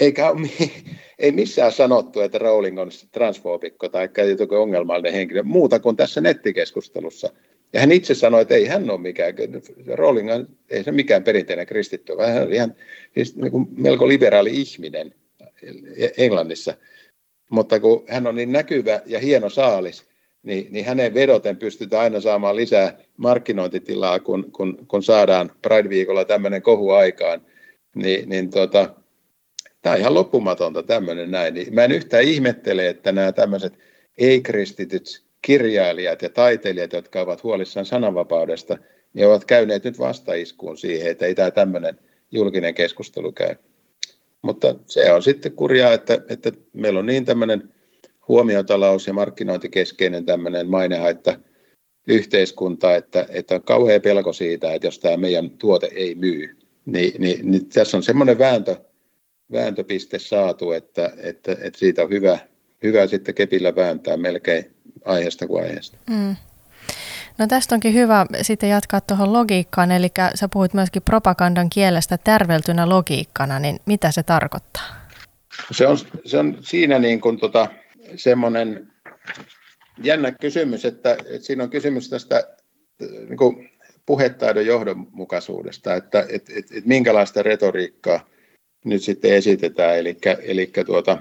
Eikä 0.00 0.30
ole, 0.30 0.48
ei 1.18 1.32
missään 1.32 1.72
sanottu, 1.72 2.20
että 2.20 2.38
Rowling 2.38 2.78
on 2.78 2.90
transfoobikko 3.12 3.88
tai 3.88 4.08
joku 4.38 4.54
ongelmallinen 4.54 5.12
henkilö, 5.12 5.42
muuta 5.42 5.80
kuin 5.80 5.96
tässä 5.96 6.20
nettikeskustelussa. 6.20 7.30
Ja 7.72 7.80
hän 7.80 7.92
itse 7.92 8.14
sanoi, 8.14 8.42
että 8.42 8.54
ei 8.54 8.66
hän 8.66 8.90
ole 8.90 9.00
mikään, 9.00 9.34
Rowling 9.94 10.32
on, 10.32 10.48
ei 10.70 10.84
se 10.84 10.92
mikään 10.92 11.24
perinteinen 11.24 11.66
kristitty, 11.66 12.16
vaan 12.16 12.32
hän 12.32 12.42
on 12.42 12.52
ihan 12.52 12.74
siis 13.14 13.36
niin 13.36 13.52
kuin 13.52 13.66
melko 13.76 14.08
liberaali 14.08 14.50
ihminen 14.52 15.14
Englannissa. 16.16 16.74
Mutta 17.50 17.80
kun 17.80 18.04
hän 18.08 18.26
on 18.26 18.34
niin 18.34 18.52
näkyvä 18.52 19.00
ja 19.06 19.18
hieno 19.18 19.50
saalis, 19.50 20.04
niin, 20.42 20.66
niin 20.70 20.84
hänen 20.84 21.14
vedoten 21.14 21.56
pystytään 21.56 22.02
aina 22.02 22.20
saamaan 22.20 22.56
lisää 22.56 22.98
markkinointitilaa, 23.16 24.20
kun, 24.20 24.52
kun, 24.52 24.86
kun 24.88 25.02
saadaan 25.02 25.50
Pride-viikolla 25.62 26.24
tämmöinen 26.24 26.62
kohu 26.62 26.90
aikaan. 26.90 27.40
Niin, 27.94 28.28
niin 28.28 28.50
tota, 28.50 28.94
tämä 29.82 29.94
on 29.94 30.00
ihan 30.00 30.14
loppumatonta 30.14 30.82
tämmöinen 30.82 31.30
näin. 31.30 31.54
Niin 31.54 31.74
mä 31.74 31.84
en 31.84 31.92
yhtään 31.92 32.24
ihmettele, 32.24 32.88
että 32.88 33.12
nämä 33.12 33.32
tämmöiset 33.32 33.78
ei-kristityt 34.18 35.25
kirjailijat 35.46 36.22
ja 36.22 36.30
taiteilijat, 36.30 36.92
jotka 36.92 37.20
ovat 37.20 37.42
huolissaan 37.42 37.86
sananvapaudesta, 37.86 38.78
niin 39.14 39.26
ovat 39.26 39.44
käyneet 39.44 39.84
nyt 39.84 39.98
vastaiskuun 39.98 40.78
siihen, 40.78 41.10
että 41.10 41.26
ei 41.26 41.34
tämä 41.34 41.50
tämmöinen 41.50 41.98
julkinen 42.32 42.74
keskustelu 42.74 43.32
käy. 43.32 43.54
Mutta 44.42 44.74
se 44.86 45.12
on 45.12 45.22
sitten 45.22 45.52
kurjaa, 45.52 45.92
että, 45.92 46.18
että 46.28 46.52
meillä 46.72 46.98
on 46.98 47.06
niin 47.06 47.24
tämmöinen 47.24 47.74
huomiotalous 48.28 49.06
ja 49.06 49.12
markkinointikeskeinen 49.12 50.26
tämmöinen 50.26 50.70
mainehaitta 50.70 51.40
yhteiskunta, 52.08 52.96
että, 52.96 53.26
että 53.28 53.54
on 53.54 53.62
kauhea 53.62 54.00
pelko 54.00 54.32
siitä, 54.32 54.74
että 54.74 54.86
jos 54.86 54.98
tämä 54.98 55.16
meidän 55.16 55.50
tuote 55.50 55.88
ei 55.94 56.14
myy, 56.14 56.56
niin, 56.86 57.12
niin, 57.18 57.50
niin 57.50 57.68
tässä 57.68 57.96
on 57.96 58.02
semmoinen 58.02 58.38
vääntö, 58.38 58.76
vääntöpiste 59.52 60.18
saatu, 60.18 60.72
että, 60.72 61.12
että, 61.16 61.52
että 61.52 61.78
siitä 61.78 62.02
on 62.02 62.10
hyvä, 62.10 62.38
hyvä 62.82 63.06
sitten 63.06 63.34
kepillä 63.34 63.76
vääntää 63.76 64.16
melkein 64.16 64.75
aiheesta 65.06 65.46
kuin 65.46 65.64
aiheesta. 65.64 65.96
Mm. 66.10 66.36
No 67.38 67.46
tästä 67.46 67.74
onkin 67.74 67.94
hyvä 67.94 68.26
sitten 68.42 68.68
jatkaa 68.68 69.00
tuohon 69.00 69.32
logiikkaan, 69.32 69.90
eli 69.90 70.08
sä 70.34 70.48
puhuit 70.52 70.74
myöskin 70.74 71.02
propagandan 71.02 71.70
kielestä 71.70 72.18
tärveltynä 72.18 72.88
logiikkana, 72.88 73.58
niin 73.58 73.80
mitä 73.86 74.10
se 74.10 74.22
tarkoittaa? 74.22 74.82
Se 75.70 75.86
on, 75.86 75.98
se 76.24 76.38
on 76.38 76.58
siinä 76.60 76.98
niin 76.98 77.20
kuin 77.20 77.40
tota, 77.40 77.68
semmoinen 78.16 78.92
jännä 80.02 80.32
kysymys, 80.32 80.84
että, 80.84 81.12
että 81.12 81.46
siinä 81.46 81.62
on 81.62 81.70
kysymys 81.70 82.08
tästä 82.08 82.56
niin 83.28 83.36
kuin 83.36 83.70
puhetaidon 84.06 84.66
johdonmukaisuudesta, 84.66 85.94
että 85.94 86.20
että 86.20 86.52
että, 86.56 86.74
että 86.76 86.88
minkälaista 86.88 87.42
retoriikkaa 87.42 88.26
nyt 88.84 89.02
sitten 89.02 89.34
esitetään. 89.34 89.98
Eli, 89.98 90.16
eli 90.42 90.72
tuota, 90.86 91.18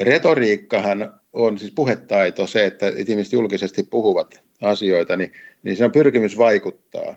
retoriikkahan 0.00 1.17
on 1.32 1.58
siis 1.58 1.72
puhetaito, 1.72 2.46
se, 2.46 2.66
että 2.66 2.88
ihmiset 2.88 3.32
julkisesti 3.32 3.82
puhuvat 3.82 4.42
asioita, 4.60 5.16
niin, 5.16 5.32
niin 5.62 5.76
se 5.76 5.84
on 5.84 5.92
pyrkimys 5.92 6.38
vaikuttaa 6.38 7.16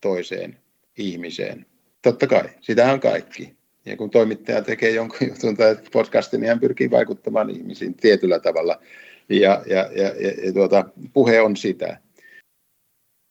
toiseen 0.00 0.58
ihmiseen. 0.98 1.66
Totta 2.02 2.26
kai, 2.26 2.48
sitähän 2.60 2.94
on 2.94 3.00
kaikki. 3.00 3.56
Ja 3.84 3.96
kun 3.96 4.10
toimittaja 4.10 4.62
tekee 4.62 4.90
jonkun 4.90 5.28
jutun 5.28 5.56
tai 5.56 5.76
podcastin, 5.92 6.40
niin 6.40 6.48
hän 6.48 6.60
pyrkii 6.60 6.90
vaikuttamaan 6.90 7.50
ihmisiin 7.50 7.94
tietyllä 7.94 8.38
tavalla. 8.38 8.80
Ja, 9.28 9.62
ja, 9.66 9.90
ja, 9.96 10.02
ja, 10.20 10.46
ja 10.46 10.52
tuota, 10.52 10.84
puhe 11.12 11.40
on 11.40 11.56
sitä. 11.56 12.00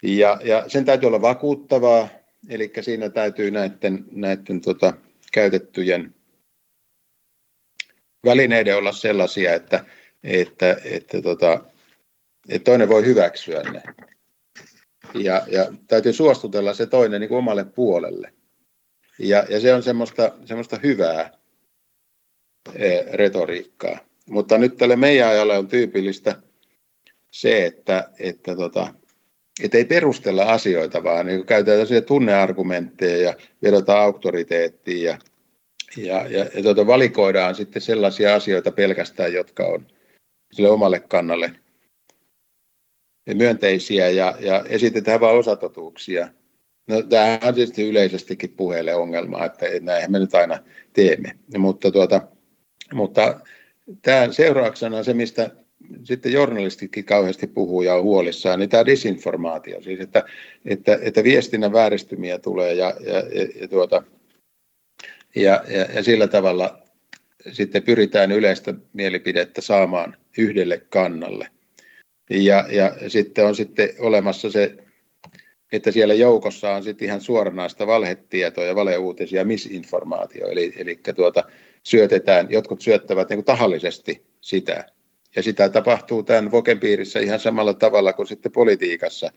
Ja, 0.03 0.39
ja 0.43 0.63
sen 0.67 0.85
täytyy 0.85 1.07
olla 1.07 1.21
vakuuttavaa, 1.21 2.09
eli 2.49 2.71
siinä 2.81 3.09
täytyy 3.09 3.51
näiden, 3.51 4.05
näiden 4.11 4.61
tota, 4.61 4.93
käytettyjen 5.31 6.15
välineiden 8.25 8.77
olla 8.77 8.91
sellaisia, 8.91 9.53
että, 9.53 9.85
että, 10.23 10.77
että, 10.83 11.21
tota, 11.21 11.63
että 12.49 12.71
toinen 12.71 12.89
voi 12.89 13.05
hyväksyä 13.05 13.63
ne. 13.63 13.83
Ja, 15.13 15.41
ja 15.47 15.73
täytyy 15.87 16.13
suostutella 16.13 16.73
se 16.73 16.85
toinen 16.85 17.21
niin 17.21 17.29
kuin 17.29 17.37
omalle 17.37 17.65
puolelle. 17.65 18.33
Ja, 19.19 19.45
ja 19.49 19.59
se 19.59 19.73
on 19.73 19.83
semmoista, 19.83 20.31
semmoista 20.45 20.79
hyvää 20.83 21.31
e, 22.75 22.99
retoriikkaa. 23.13 23.97
Mutta 24.29 24.57
nyt 24.57 24.77
tälle 24.77 24.95
meidän 24.95 25.29
ajalle 25.29 25.57
on 25.57 25.67
tyypillistä 25.67 26.35
se, 27.31 27.65
että, 27.65 28.09
että, 28.19 28.55
tota, 28.55 28.93
että 29.63 29.77
ei 29.77 29.85
perustella 29.85 30.43
asioita, 30.43 31.03
vaan 31.03 31.25
niin 31.25 31.45
käytetään 31.45 32.03
tunneargumentteja 32.03 33.17
ja 33.17 33.33
vedotaan 33.63 34.03
auktoriteettiin 34.03 35.03
ja, 35.03 35.17
ja, 35.97 36.27
ja, 36.27 36.45
ja 36.53 36.63
tuota, 36.63 36.87
valikoidaan 36.87 37.55
sitten 37.55 37.81
sellaisia 37.81 38.35
asioita 38.35 38.71
pelkästään, 38.71 39.33
jotka 39.33 39.65
on 39.65 39.87
sille 40.53 40.69
omalle 40.69 40.99
kannalle 40.99 41.51
myönteisiä 43.33 44.09
ja, 44.09 44.35
ja 44.39 44.65
esitetään 44.69 45.19
vain 45.19 45.37
osatotuuksia. 45.37 46.29
No, 46.87 47.01
tämähän 47.01 47.39
on 47.43 47.53
tietysti 47.53 47.89
yleisestikin 47.89 48.49
puheelle 48.49 48.95
ongelma, 48.95 49.45
että 49.45 49.65
näinhän 49.81 50.11
me 50.11 50.19
nyt 50.19 50.35
aina 50.35 50.59
teemme. 50.93 51.35
Mutta, 51.57 51.91
tuota, 51.91 52.21
mutta 52.93 53.39
tämän 54.01 54.33
seurauksena 54.33 55.03
se, 55.03 55.13
mistä 55.13 55.51
sitten 56.03 56.31
journalistikin 56.31 57.05
kauheasti 57.05 57.47
puhuu 57.47 57.81
ja 57.81 57.95
on 57.95 58.03
huolissaan, 58.03 58.59
niin 58.59 58.69
tämä 58.69 58.85
disinformaatio, 58.85 59.81
siis 59.81 59.99
että, 59.99 60.23
että, 60.65 60.99
että 61.01 61.23
viestinnän 61.23 61.73
vääristymiä 61.73 62.39
tulee 62.39 62.73
ja, 62.73 62.93
ja, 62.99 63.13
ja, 63.13 63.47
ja, 63.61 63.67
tuota, 63.67 64.03
ja, 65.35 65.63
ja, 65.67 65.85
ja 65.95 66.03
sillä 66.03 66.27
tavalla 66.27 66.79
sitten 67.51 67.83
pyritään 67.83 68.31
yleistä 68.31 68.73
mielipidettä 68.93 69.61
saamaan 69.61 70.17
yhdelle 70.37 70.81
kannalle. 70.89 71.47
Ja, 72.29 72.65
ja 72.71 73.09
sitten 73.09 73.45
on 73.45 73.55
sitten 73.55 73.89
olemassa 73.99 74.51
se, 74.51 74.77
että 75.71 75.91
siellä 75.91 76.13
joukossa 76.13 76.71
on 76.71 76.83
sitten 76.83 77.05
ihan 77.05 77.21
suoranaista 77.21 77.87
valhetietoa 77.87 78.63
ja 78.63 78.75
valeuutisia, 78.75 79.45
misinformaatio. 79.45 80.47
Eli, 80.47 80.73
eli 80.77 80.99
tuota, 81.15 81.43
syötetään, 81.83 82.47
jotkut 82.51 82.81
syöttävät 82.81 83.29
niin 83.29 83.43
tahallisesti 83.43 84.25
sitä. 84.41 84.85
Ja 85.35 85.43
sitä 85.43 85.69
tapahtuu 85.69 86.23
tämän 86.23 86.51
Voken 86.51 86.79
piirissä 86.79 87.19
ihan 87.19 87.39
samalla 87.39 87.73
tavalla 87.73 88.13
kuin 88.13 88.27
sitten 88.27 88.51
politiikassa. 88.51 89.31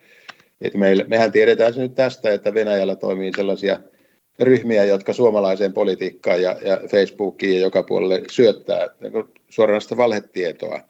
Et 0.60 0.74
meillä, 0.74 1.04
mehän 1.08 1.32
tiedetään 1.32 1.74
se 1.74 1.80
nyt 1.80 1.94
tästä, 1.94 2.32
että 2.32 2.54
Venäjällä 2.54 2.96
toimii 2.96 3.32
sellaisia 3.36 3.80
ryhmiä, 4.40 4.84
jotka 4.84 5.12
suomalaiseen 5.12 5.72
politiikkaan 5.72 6.42
ja, 6.42 6.56
ja 6.64 6.80
Facebookiin 6.90 7.54
ja 7.54 7.60
joka 7.60 7.82
puolelle 7.82 8.22
syöttää 8.30 8.88
niin 9.00 9.12
suoranaista 9.52 9.96
valhetietoa. 9.96 10.80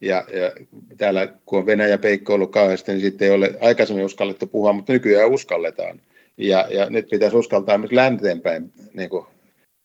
Ja, 0.00 0.24
ja 0.32 0.52
täällä 0.96 1.26
kun 1.46 1.58
on 1.58 1.66
Venäjä 1.66 1.98
peikko 1.98 2.34
ollut 2.34 2.52
kauheasti, 2.52 2.92
niin 2.92 3.00
sitten 3.00 3.28
ei 3.28 3.34
ole 3.34 3.50
aikaisemmin 3.60 4.04
uskallettu 4.04 4.46
puhua, 4.46 4.72
mutta 4.72 4.92
nykyään 4.92 5.30
uskalletaan. 5.30 6.00
Ja, 6.36 6.66
ja 6.70 6.90
nyt 6.90 7.08
pitäisi 7.08 7.36
uskaltaa 7.36 7.78
myös 7.78 7.92
länteenpäin 7.92 8.72
niin 8.94 9.10
kuin 9.10 9.26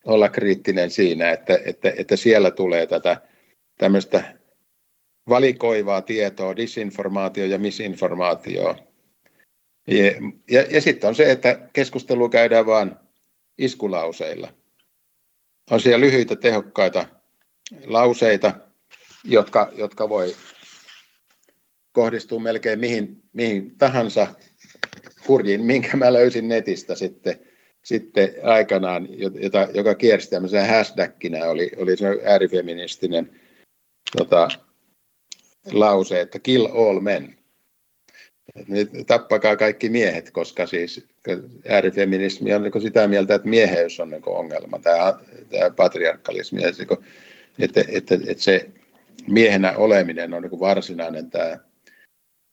olla 0.05 0.29
kriittinen 0.29 0.89
siinä, 0.89 1.31
että, 1.31 1.59
että, 1.65 1.93
että 1.97 2.15
siellä 2.15 2.51
tulee 2.51 2.87
tätä 2.87 3.21
tämmöistä 3.77 4.23
valikoivaa 5.29 6.01
tietoa, 6.01 6.55
disinformaatio 6.55 7.45
ja 7.45 7.57
misinformaatio. 7.57 8.75
Ja, 9.87 10.11
ja, 10.51 10.61
ja 10.69 10.81
sitten 10.81 11.07
on 11.07 11.15
se, 11.15 11.31
että 11.31 11.59
keskustelu 11.73 12.29
käydään 12.29 12.65
vain 12.65 12.91
iskulauseilla. 13.57 14.53
On 15.71 15.79
siellä 15.79 15.99
lyhyitä, 15.99 16.35
tehokkaita 16.35 17.20
lauseita, 17.85 18.53
jotka, 19.23 19.71
jotka 19.75 20.09
voi 20.09 20.35
kohdistua 21.91 22.39
melkein 22.39 22.79
mihin, 22.79 23.23
mihin 23.33 23.77
tahansa 23.77 24.27
hurjin, 25.27 25.61
minkä 25.61 25.97
mä 25.97 26.13
löysin 26.13 26.47
netistä 26.47 26.95
sitten, 26.95 27.39
sitten 27.83 28.29
aikanaan, 28.43 29.07
jota, 29.41 29.67
joka 29.73 29.95
kiersi 29.95 30.29
tämmöisen 30.29 30.67
hashtagginä, 30.67 31.45
oli, 31.45 31.71
oli 31.77 31.97
se 31.97 32.05
äärifeministinen 32.23 33.39
tota, 34.17 34.47
lause, 35.71 36.21
että 36.21 36.39
kill 36.39 36.65
all 36.65 36.99
men. 36.99 37.35
Nyt 38.67 38.89
tappakaa 39.07 39.55
kaikki 39.55 39.89
miehet, 39.89 40.31
koska 40.31 40.67
siis 40.67 41.07
äärifeminismi 41.67 42.53
on 42.53 42.63
niin 42.63 42.81
sitä 42.81 43.07
mieltä, 43.07 43.35
että 43.35 43.47
mieheys 43.47 43.99
on 43.99 44.09
niin 44.09 44.21
ongelma, 44.25 44.79
tämä, 44.79 45.19
tämä 45.49 45.69
patriarkalismi. 45.69 46.61
Ja 46.61 46.73
se, 46.73 46.85
että, 47.61 47.83
että, 47.87 48.15
että 48.27 48.43
se 48.43 48.69
miehenä 49.27 49.73
oleminen 49.77 50.33
on 50.33 50.41
niin 50.41 50.59
varsinainen 50.59 51.29
tämä 51.29 51.57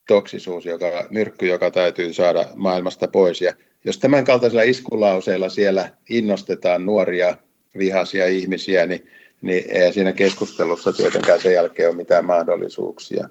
toksisuus, 0.09 0.67
joka, 0.67 1.07
myrkky, 1.11 1.47
joka 1.47 1.71
täytyy 1.71 2.13
saada 2.13 2.49
maailmasta 2.55 3.09
pois. 3.09 3.41
Ja 3.41 3.53
jos 3.85 3.99
tämän 3.99 4.25
kaltaisilla 4.25 4.63
iskulauseilla 4.63 5.49
siellä 5.49 5.91
innostetaan 6.09 6.87
nuoria 6.87 7.37
vihaisia 7.79 8.27
ihmisiä, 8.27 8.87
niin, 8.87 9.11
niin 9.43 9.65
ei 9.69 9.93
siinä 9.93 10.13
keskustelussa 10.13 10.93
tietenkään 10.93 11.41
sen 11.41 11.55
jälkeen 11.55 11.89
ole 11.89 11.97
mitään 11.97 12.25
mahdollisuuksia. 12.25 13.29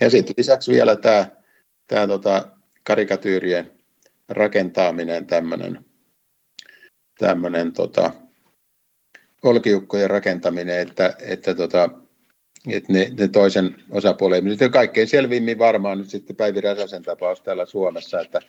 Ja 0.00 0.10
sitten 0.10 0.34
lisäksi 0.38 0.72
vielä 0.72 0.96
tämä, 0.96 1.26
tämä 1.86 2.06
tota, 2.06 2.48
karikatyyrien 2.82 3.72
rakentaminen, 4.28 5.26
tämmöinen, 5.26 5.84
tämmöinen 7.18 7.72
tota, 7.72 8.12
olkiukkojen 9.42 10.10
rakentaminen, 10.10 10.78
että, 10.80 11.14
että, 11.20 11.54
tota, 11.54 11.90
että 12.68 12.92
ne, 12.92 13.12
ne, 13.18 13.28
toisen 13.28 13.76
osapuolen, 13.90 14.44
nyt 14.44 14.60
kaikkein 14.72 15.08
selvimmin 15.08 15.58
varmaan 15.58 15.98
nyt 15.98 16.10
sitten 16.10 16.36
Päivi 16.36 16.60
Räsäsen 16.60 17.02
tapaus 17.02 17.40
täällä 17.40 17.66
Suomessa, 17.66 18.20
että, 18.20 18.40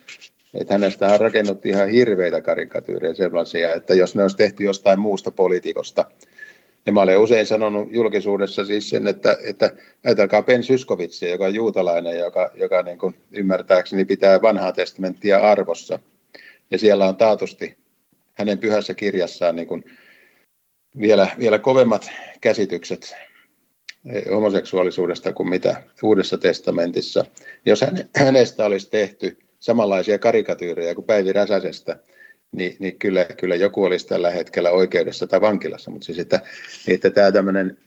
että 0.54 0.74
hänestä 0.74 1.06
on 1.06 1.20
rakennut 1.20 1.66
ihan 1.66 1.88
hirveitä 1.88 2.40
karikatyyrejä 2.40 3.14
sellaisia, 3.14 3.74
että 3.74 3.94
jos 3.94 4.14
ne 4.14 4.22
olisi 4.22 4.36
tehty 4.36 4.64
jostain 4.64 5.00
muusta 5.00 5.30
poliitikosta, 5.30 6.04
ja 6.86 6.92
mä 6.92 7.00
olen 7.00 7.18
usein 7.18 7.46
sanonut 7.46 7.88
julkisuudessa 7.92 8.64
siis 8.64 8.90
sen, 8.90 9.06
että, 9.06 9.36
että 9.44 9.70
ajatelkaa 10.04 10.42
Ben 10.42 10.62
Syskovitsia, 10.62 11.30
joka 11.30 11.44
on 11.44 11.54
juutalainen, 11.54 12.18
joka, 12.18 12.50
joka 12.54 12.82
niin 12.82 12.98
kuin 12.98 13.14
ymmärtääkseni 13.32 14.04
pitää 14.04 14.42
vanhaa 14.42 14.72
testamenttia 14.72 15.38
arvossa. 15.38 15.98
Ja 16.70 16.78
siellä 16.78 17.08
on 17.08 17.16
taatusti 17.16 17.76
hänen 18.34 18.58
pyhässä 18.58 18.94
kirjassaan 18.94 19.56
niin 19.56 19.68
kuin 19.68 19.84
vielä, 20.98 21.28
vielä 21.38 21.58
kovemmat 21.58 22.10
käsitykset 22.40 23.14
homoseksuaalisuudesta 24.30 25.32
kuin 25.32 25.48
mitä 25.48 25.82
Uudessa 26.02 26.38
testamentissa. 26.38 27.24
Jos 27.66 27.84
hänestä 28.16 28.64
olisi 28.64 28.90
tehty 28.90 29.38
samanlaisia 29.58 30.18
karikatyyrejä 30.18 30.94
kuin 30.94 31.04
Päivi 31.04 31.32
Räsäsestä, 31.32 31.98
niin, 32.52 32.76
niin 32.78 32.98
kyllä, 32.98 33.24
kyllä 33.24 33.56
joku 33.56 33.84
olisi 33.84 34.06
tällä 34.06 34.30
hetkellä 34.30 34.70
oikeudessa 34.70 35.26
tai 35.26 35.40
vankilassa. 35.40 35.90
Mutta 35.90 36.04
siis, 36.04 36.18
että, 36.18 36.40
että 36.88 37.10
tämä 37.10 37.32
tämmöinen, 37.32 37.78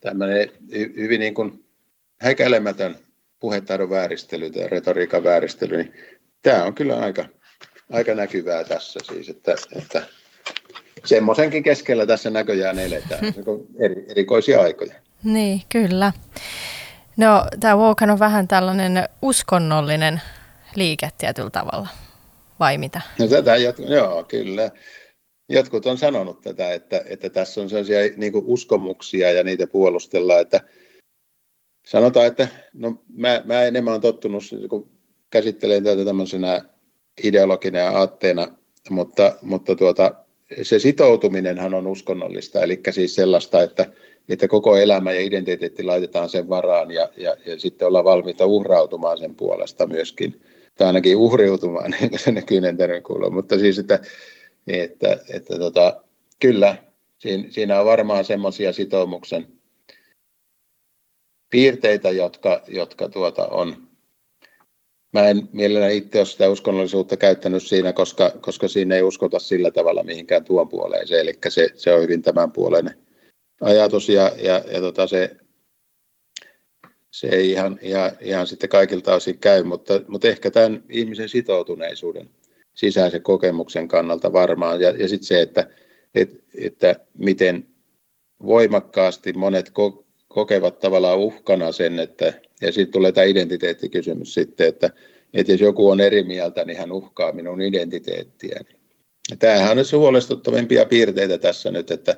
tämmöinen 0.00 0.50
hyvin 0.72 1.20
niin 1.20 1.34
kuin 1.34 1.64
häkäilemätön 2.20 2.96
puhetaidon 3.40 3.90
vääristely 3.90 4.50
tai 4.50 4.68
retoriikan 4.68 5.24
vääristely, 5.24 5.76
niin 5.76 5.92
tämä 6.42 6.64
on 6.64 6.74
kyllä 6.74 6.96
aika, 6.96 7.24
aika 7.92 8.14
näkyvää 8.14 8.64
tässä 8.64 9.00
siis, 9.12 9.28
että, 9.28 9.54
että 9.76 10.06
semmoisenkin 11.04 11.62
keskellä 11.62 12.06
tässä 12.06 12.30
näköjään 12.30 12.78
eletään, 12.78 13.24
eri, 13.78 14.06
erikoisia 14.08 14.62
aikoja. 14.62 14.94
Niin, 15.24 15.62
kyllä. 15.68 16.12
No, 17.16 17.46
tämä 17.60 17.76
Woken 17.76 18.10
on 18.10 18.18
vähän 18.18 18.48
tällainen 18.48 19.08
uskonnollinen 19.22 20.20
liike 20.76 21.08
tietyllä 21.18 21.50
tavalla, 21.50 21.88
vai 22.60 22.78
mitä? 22.78 23.00
No 23.18 23.28
tätä, 23.28 23.56
joo, 23.88 24.24
kyllä. 24.24 24.70
Jotkut 25.48 25.86
on 25.86 25.98
sanonut 25.98 26.40
tätä, 26.40 26.72
että, 26.72 27.02
että 27.06 27.30
tässä 27.30 27.60
on 27.60 27.68
sellaisia 27.68 27.98
niin 28.16 28.32
uskomuksia 28.34 29.32
ja 29.32 29.44
niitä 29.44 29.66
puolustellaan, 29.66 30.40
että 30.40 30.60
sanotaan, 31.86 32.26
että 32.26 32.48
no, 32.72 33.04
mä, 33.16 33.42
mä 33.44 33.62
enemmän 33.62 33.92
olen 33.92 34.00
tottunut, 34.00 34.42
kun 34.70 34.90
käsittelen 35.30 35.84
tätä 35.84 36.04
tämmöisenä 36.04 36.64
ideologina 37.22 37.78
ja 37.78 37.98
aatteena, 37.98 38.48
mutta, 38.90 39.32
mutta 39.42 39.76
tuota, 39.76 40.23
se 40.62 40.78
sitoutuminenhan 40.78 41.74
on 41.74 41.86
uskonnollista, 41.86 42.62
eli 42.62 42.80
siis 42.90 43.14
sellaista, 43.14 43.62
että, 43.62 43.86
että 44.28 44.48
koko 44.48 44.76
elämä 44.76 45.12
ja 45.12 45.20
identiteetti 45.20 45.82
laitetaan 45.82 46.28
sen 46.28 46.48
varaan 46.48 46.90
ja, 46.90 47.08
ja, 47.16 47.36
ja 47.46 47.58
sitten 47.58 47.88
ollaan 47.88 48.04
valmiita 48.04 48.46
uhrautumaan 48.46 49.18
sen 49.18 49.34
puolesta 49.34 49.86
myöskin, 49.86 50.40
tai 50.74 50.86
ainakin 50.86 51.16
uhriutumaan, 51.16 51.90
niin 52.00 52.10
kuin 52.10 52.20
se 52.20 52.32
nykyinen 52.32 52.76
terminkuulu. 52.76 53.30
Mutta 53.30 53.58
siis, 53.58 53.78
että, 53.78 54.00
että, 54.66 55.18
että 55.30 55.58
tota, 55.58 56.04
kyllä, 56.40 56.76
siinä, 57.18 57.50
siinä 57.50 57.80
on 57.80 57.86
varmaan 57.86 58.24
semmoisia 58.24 58.72
sitoumuksen 58.72 59.46
piirteitä, 61.50 62.10
jotka, 62.10 62.62
jotka 62.68 63.08
tuota 63.08 63.46
on, 63.46 63.88
mä 65.14 65.28
en 65.28 65.48
mielelläni 65.52 65.96
itse 65.96 66.18
ole 66.18 66.26
sitä 66.26 66.50
uskonnollisuutta 66.50 67.16
käyttänyt 67.16 67.62
siinä, 67.62 67.92
koska, 67.92 68.30
koska 68.40 68.68
siinä 68.68 68.94
ei 68.94 69.02
uskota 69.02 69.38
sillä 69.38 69.70
tavalla 69.70 70.02
mihinkään 70.02 70.44
tuon 70.44 70.68
puoleen. 70.68 71.08
Se, 71.08 71.20
eli 71.20 71.38
se, 71.48 71.68
se 71.74 71.94
on 71.94 72.02
hyvin 72.02 72.22
tämän 72.22 72.52
puoleinen 72.52 72.98
ajatus 73.60 74.08
ja, 74.08 74.32
ja, 74.42 74.64
ja 74.72 74.80
tota 74.80 75.06
se, 75.06 75.36
se 77.10 77.28
ei 77.28 77.50
ihan, 77.50 77.78
ihan, 77.82 78.10
ihan 78.20 78.46
sitten 78.46 78.68
kaikilta 78.68 79.14
osin 79.14 79.38
käy, 79.38 79.62
mutta, 79.62 80.00
mutta 80.08 80.28
ehkä 80.28 80.50
tämän 80.50 80.82
ihmisen 80.88 81.28
sitoutuneisuuden 81.28 82.30
sisäisen 82.74 83.22
kokemuksen 83.22 83.88
kannalta 83.88 84.32
varmaan. 84.32 84.80
Ja, 84.80 84.90
ja 84.90 85.08
sitten 85.08 85.26
se, 85.26 85.42
että, 85.42 85.68
että, 86.14 86.36
että 86.54 86.96
miten 87.18 87.66
voimakkaasti 88.42 89.32
monet 89.32 89.72
kokevat 90.28 90.78
tavallaan 90.78 91.18
uhkana 91.18 91.72
sen, 91.72 91.98
että, 91.98 92.32
ja 92.60 92.72
sitten 92.72 92.92
tulee 92.92 93.12
tämä 93.12 93.24
identiteettikysymys 93.24 94.34
sitten, 94.34 94.68
että, 94.68 94.90
että 95.34 95.52
jos 95.52 95.60
joku 95.60 95.90
on 95.90 96.00
eri 96.00 96.22
mieltä, 96.22 96.64
niin 96.64 96.78
hän 96.78 96.92
uhkaa 96.92 97.32
minun 97.32 97.62
identiteettiäni. 97.62 98.70
Ja 99.30 99.36
tämähän 99.36 99.78
on 99.78 99.84
se 99.84 99.96
huolestuttavimpia 99.96 100.86
piirteitä 100.86 101.38
tässä 101.38 101.70
nyt, 101.70 101.90
että, 101.90 102.16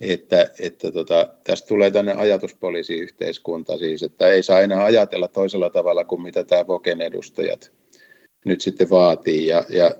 että, 0.00 0.50
että 0.58 0.92
tota, 0.92 1.34
tästä 1.44 1.68
tulee 1.68 1.90
tänne 1.90 2.12
ajatuspoliisiyhteiskunta 2.12 3.78
siis, 3.78 4.02
että 4.02 4.28
ei 4.28 4.42
saa 4.42 4.60
enää 4.60 4.84
ajatella 4.84 5.28
toisella 5.28 5.70
tavalla 5.70 6.04
kuin 6.04 6.22
mitä 6.22 6.44
tämä 6.44 6.66
Voken 6.66 7.00
edustajat 7.00 7.72
nyt 8.44 8.60
sitten 8.60 8.90
vaatii. 8.90 9.46
Ja, 9.46 9.64
ja 9.68 9.94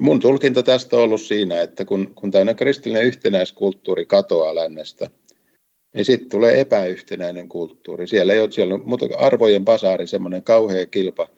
mun 0.00 0.20
tulkinta 0.20 0.62
tästä 0.62 0.96
on 0.96 1.02
ollut 1.02 1.20
siinä, 1.20 1.62
että 1.62 1.84
kun, 1.84 2.14
kun 2.14 2.30
tämä 2.30 2.54
kristillinen 2.54 3.06
yhtenäiskulttuuri 3.06 4.06
katoaa 4.06 4.54
lännestä, 4.54 5.10
niin 5.96 6.04
sitten 6.04 6.28
tulee 6.28 6.60
epäyhtenäinen 6.60 7.48
kulttuuri. 7.48 8.06
Siellä 8.06 8.32
ei 8.32 8.40
ole, 8.40 8.52
siellä 8.52 8.74
on 8.74 8.82
mutta 8.84 9.06
arvojen 9.18 9.64
basaari, 9.64 10.06
semmoinen 10.06 10.42
kauhea 10.42 10.86
kilpa 10.86 11.28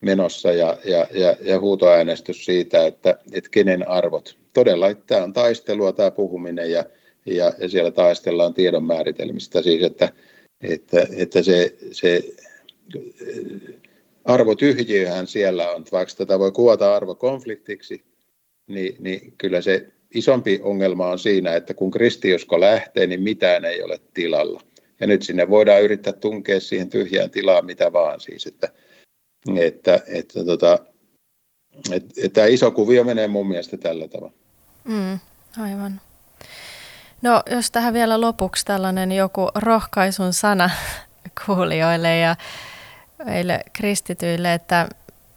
menossa 0.00 0.52
ja, 0.52 0.78
ja, 0.84 1.06
ja, 1.10 1.36
ja 1.40 1.60
huutoäänestys 1.60 2.44
siitä, 2.44 2.86
että, 2.86 3.18
että 3.32 3.50
kenen 3.50 3.88
arvot. 3.88 4.38
Todella, 4.52 4.88
että 4.88 5.04
tämä 5.06 5.24
on 5.24 5.32
taistelua, 5.32 5.92
tämä 5.92 6.10
puhuminen 6.10 6.70
ja, 6.70 6.84
ja, 7.26 7.52
ja 7.58 7.68
siellä 7.68 7.90
taistellaan 7.90 8.54
tiedon 8.54 8.84
määritelmistä. 8.84 9.62
Siis, 9.62 9.82
että, 9.82 10.12
että, 10.60 11.06
että 11.16 11.42
se, 11.42 11.76
se 11.92 12.22
arvotyhjiöhän 14.24 15.26
siellä 15.26 15.70
on, 15.70 15.84
vaikka 15.92 16.14
tätä 16.16 16.38
voi 16.38 16.52
kuvata 16.52 16.96
arvokonfliktiksi, 16.96 18.04
niin, 18.66 18.96
niin 18.98 19.34
kyllä 19.38 19.60
se 19.60 19.86
isompi 20.14 20.60
ongelma 20.62 21.06
on 21.06 21.18
siinä, 21.18 21.54
että 21.54 21.74
kun 21.74 21.90
kristiusko 21.90 22.60
lähtee, 22.60 23.06
niin 23.06 23.22
mitään 23.22 23.64
ei 23.64 23.82
ole 23.82 24.00
tilalla. 24.14 24.60
Ja 25.00 25.06
nyt 25.06 25.22
sinne 25.22 25.50
voidaan 25.50 25.82
yrittää 25.82 26.12
tunkea 26.12 26.60
siihen 26.60 26.90
tyhjään 26.90 27.30
tilaan 27.30 27.66
mitä 27.66 27.92
vaan 27.92 28.20
siis, 28.20 28.46
että, 28.46 28.68
että, 29.56 30.00
että, 30.06 30.44
tota, 30.44 30.78
että, 31.92 32.14
että 32.16 32.34
tämä 32.34 32.46
iso 32.46 32.70
kuvio 32.70 33.04
menee 33.04 33.28
mun 33.28 33.48
mielestä 33.48 33.76
tällä 33.76 34.08
tavalla. 34.08 34.34
Mm, 34.84 35.18
aivan. 35.62 36.00
No 37.22 37.42
jos 37.50 37.70
tähän 37.70 37.94
vielä 37.94 38.20
lopuksi 38.20 38.64
tällainen 38.64 39.12
joku 39.12 39.48
rohkaisun 39.54 40.32
sana 40.32 40.70
kuulijoille 41.46 42.18
ja 42.18 42.36
meille 43.24 43.60
kristityille, 43.72 44.54
että 44.54 44.88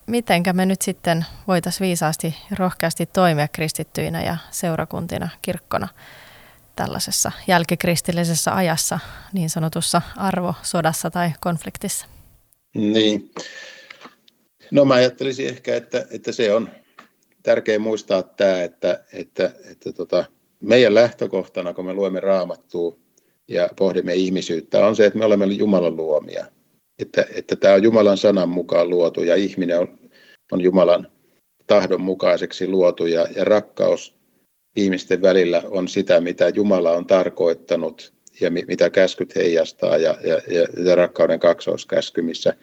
mitenkä 0.08 0.54
me 0.54 0.66
nyt 0.66 0.82
sitten 0.82 1.26
voitaisiin 1.48 1.88
viisaasti 1.88 2.36
rohkeasti 2.60 3.06
toimia 3.06 3.48
kristittyinä 3.48 4.24
ja 4.24 4.38
seurakuntina, 4.52 5.30
kirkkona 5.42 5.88
tällaisessa 6.76 7.32
jälkikristillisessä 7.48 8.56
ajassa, 8.56 9.00
niin 9.34 9.50
sanotussa 9.50 10.02
arvosodassa 10.18 11.12
tai 11.12 11.32
konfliktissa? 11.42 12.06
Niin. 12.76 13.32
No 14.72 14.86
mä 14.86 14.94
ajattelisin 14.94 15.48
ehkä, 15.48 15.76
että, 15.76 16.06
että 16.12 16.32
se 16.32 16.54
on 16.54 16.70
tärkeää 17.44 17.80
muistaa 17.80 18.24
tämä, 18.24 18.64
että, 18.64 19.04
että, 19.14 19.52
että 19.72 19.94
tota, 19.94 20.26
meidän 20.62 20.96
lähtökohtana, 20.96 21.74
kun 21.74 21.86
me 21.86 21.94
luemme 21.94 22.20
raamattua 22.20 22.98
ja 23.48 23.70
pohdimme 23.78 24.16
ihmisyyttä, 24.16 24.88
on 24.88 24.96
se, 24.96 25.06
että 25.06 25.20
me 25.20 25.26
olemme 25.26 25.46
Jumalan 25.46 25.96
luomia 25.96 26.46
että, 27.00 27.26
että 27.36 27.56
tämä 27.56 27.74
on 27.74 27.84
Jumalan 27.84 28.18
sanan 28.18 28.50
mukaan 28.50 28.90
luotu 28.90 29.24
ja 29.24 29.36
ihminen 29.36 29.80
on, 29.80 30.00
on 30.52 30.62
Jumalan 30.62 31.08
tahdon 31.68 32.02
mukaiseksi 32.02 32.68
luotu 32.68 33.06
ja, 33.06 33.28
ja 33.36 33.44
rakkaus 33.44 34.16
ihmisten 34.76 35.22
välillä 35.22 35.64
on 35.66 35.88
sitä, 35.88 36.22
mitä 36.22 36.50
Jumala 36.50 36.92
on 36.92 37.06
tarkoittanut 37.06 38.14
ja 38.42 38.52
mitä 38.52 38.90
käskyt 38.90 39.36
heijastaa 39.36 39.98
ja, 39.98 40.18
ja, 40.24 40.42
ja, 40.48 40.68
ja 40.86 40.96
rakkauden 40.96 41.40
kaksoiskäsky, 41.40 42.22
missä 42.22 42.54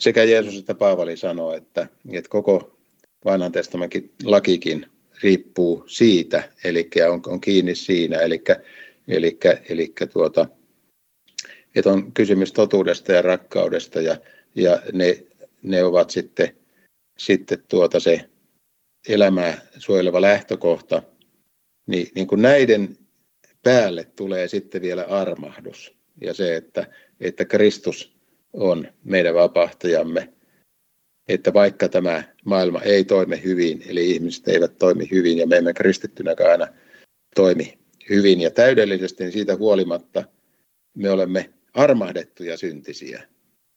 sekä 0.00 0.24
Jeesus 0.24 0.58
että 0.58 0.74
Paavali 0.74 1.16
sanoo, 1.16 1.54
että, 1.54 1.86
että 2.12 2.28
koko 2.28 2.78
vanhan 3.24 3.52
testamentin 3.52 4.10
lakikin 4.24 4.86
riippuu 5.22 5.84
siitä, 5.86 6.42
eli 6.64 6.90
on, 7.10 7.22
on 7.26 7.40
kiinni 7.40 7.74
siinä, 7.74 8.18
eli, 8.18 8.44
eli, 9.08 9.38
eli 9.68 9.92
tuota, 10.12 10.46
että 11.76 11.90
on 11.90 12.12
kysymys 12.12 12.52
totuudesta 12.52 13.12
ja 13.12 13.22
rakkaudesta 13.22 14.00
ja, 14.00 14.16
ja 14.54 14.82
ne, 14.92 15.26
ne 15.62 15.84
ovat 15.84 16.10
sitten, 16.10 16.56
sitten 17.18 17.62
tuota 17.68 18.00
se 18.00 18.28
elämää 19.08 19.60
suojeleva 19.78 20.20
lähtökohta, 20.20 21.02
niin, 21.86 22.08
niin 22.14 22.26
kuin 22.26 22.42
näiden 22.42 22.96
päälle 23.62 24.04
tulee 24.16 24.48
sitten 24.48 24.82
vielä 24.82 25.02
armahdus 25.02 25.94
ja 26.20 26.34
se, 26.34 26.56
että, 26.56 26.86
että 27.20 27.44
Kristus 27.44 28.16
on 28.52 28.88
meidän 29.04 29.34
vapahtajamme, 29.34 30.32
että 31.28 31.52
vaikka 31.52 31.88
tämä 31.88 32.22
maailma 32.44 32.80
ei 32.80 33.04
toimi 33.04 33.42
hyvin, 33.44 33.82
eli 33.88 34.10
ihmiset 34.10 34.48
eivät 34.48 34.78
toimi 34.78 35.08
hyvin 35.10 35.38
ja 35.38 35.46
me 35.46 35.56
emme 35.56 35.74
kristittynäkään 35.74 36.50
aina 36.50 36.66
toimi 37.34 37.78
hyvin 38.10 38.40
ja 38.40 38.50
täydellisesti, 38.50 39.24
niin 39.24 39.32
siitä 39.32 39.56
huolimatta 39.56 40.24
me 40.94 41.10
olemme 41.10 41.50
armahdettuja 41.76 42.56
syntisiä. 42.56 43.22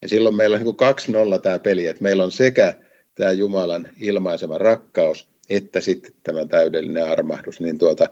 Ja 0.02 0.10
silloin 0.10 0.36
meillä 0.36 0.58
on 0.58 0.64
niin 0.64 0.76
kaksi 0.76 1.12
nolla 1.12 1.40
tämä 1.40 1.60
peli, 1.60 1.88
että 1.88 2.04
meillä 2.04 2.24
on 2.24 2.32
sekä 2.32 2.74
tämä 3.16 3.32
Jumalan 3.32 3.90
ilmaisema 4.00 4.58
rakkaus, 4.58 5.28
että 5.50 5.82
sitten 5.82 6.12
tämä 6.24 6.46
täydellinen 6.46 7.06
armahdus. 7.06 7.60
Niin 7.60 7.78
tuota, 7.78 8.10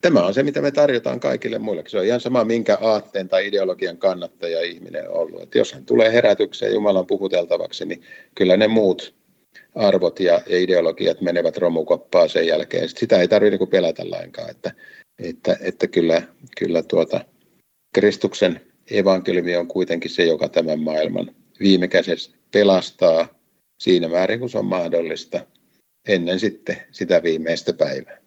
tämä 0.00 0.26
on 0.26 0.34
se, 0.34 0.42
mitä 0.42 0.62
me 0.62 0.70
tarjotaan 0.70 1.20
kaikille 1.20 1.58
muille. 1.58 1.84
Se 1.86 1.98
on 1.98 2.04
ihan 2.04 2.20
sama, 2.20 2.44
minkä 2.44 2.78
aatteen 2.80 3.28
tai 3.28 3.46
ideologian 3.46 3.98
kannattaja 3.98 4.62
ihminen 4.62 5.10
on 5.10 5.16
ollut. 5.16 5.42
Että 5.42 5.58
jos 5.58 5.72
hän 5.72 5.86
tulee 5.86 6.12
herätykseen 6.12 6.74
Jumalan 6.74 7.06
puhuteltavaksi, 7.06 7.86
niin 7.86 8.02
kyllä 8.34 8.56
ne 8.56 8.68
muut 8.68 9.14
arvot 9.74 10.20
ja, 10.20 10.40
ideologiat 10.46 11.20
menevät 11.20 11.56
romukoppaan 11.56 12.28
sen 12.28 12.46
jälkeen. 12.46 12.88
Sitä 12.88 13.20
ei 13.20 13.28
tarvitse 13.28 13.56
niin 13.56 13.68
pelätä 13.68 14.10
lainkaan, 14.10 14.50
että, 14.50 14.72
että, 15.18 15.56
että 15.60 15.86
kyllä, 15.86 16.22
kyllä 16.58 16.82
tuota, 16.82 17.24
Kristuksen 17.94 18.71
evankeliumi 18.90 19.56
on 19.56 19.68
kuitenkin 19.68 20.10
se, 20.10 20.24
joka 20.24 20.48
tämän 20.48 20.80
maailman 20.80 21.34
viime 21.60 21.88
kädessä 21.88 22.30
pelastaa 22.52 23.28
siinä 23.78 24.08
määrin, 24.08 24.40
kun 24.40 24.50
se 24.50 24.58
on 24.58 24.66
mahdollista 24.66 25.46
ennen 26.08 26.40
sitten 26.40 26.76
sitä 26.90 27.22
viimeistä 27.22 27.72
päivää. 27.72 28.18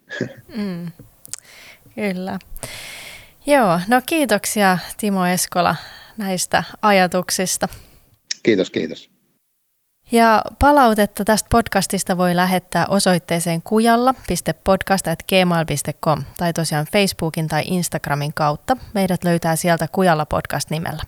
Mm, 0.57 0.91
kyllä. 1.95 2.39
Joo, 3.45 3.79
no 3.87 4.01
kiitoksia 4.05 4.77
Timo 4.97 5.25
Eskola 5.25 5.75
näistä 6.17 6.63
ajatuksista. 6.81 7.67
Kiitos, 8.43 8.69
kiitos. 8.69 9.14
Ja 10.11 10.41
palautetta 10.59 11.25
tästä 11.25 11.47
podcastista 11.51 12.17
voi 12.17 12.35
lähettää 12.35 12.85
osoitteeseen 12.89 13.61
kujalla.podcast.gmail.com 13.61 16.23
tai 16.37 16.53
tosiaan 16.53 16.85
Facebookin 16.91 17.47
tai 17.47 17.63
Instagramin 17.65 18.33
kautta. 18.33 18.77
Meidät 18.93 19.23
löytää 19.23 19.55
sieltä 19.55 19.87
Kujalla 19.91 20.25
podcast 20.25 20.69
nimellä. 20.69 21.03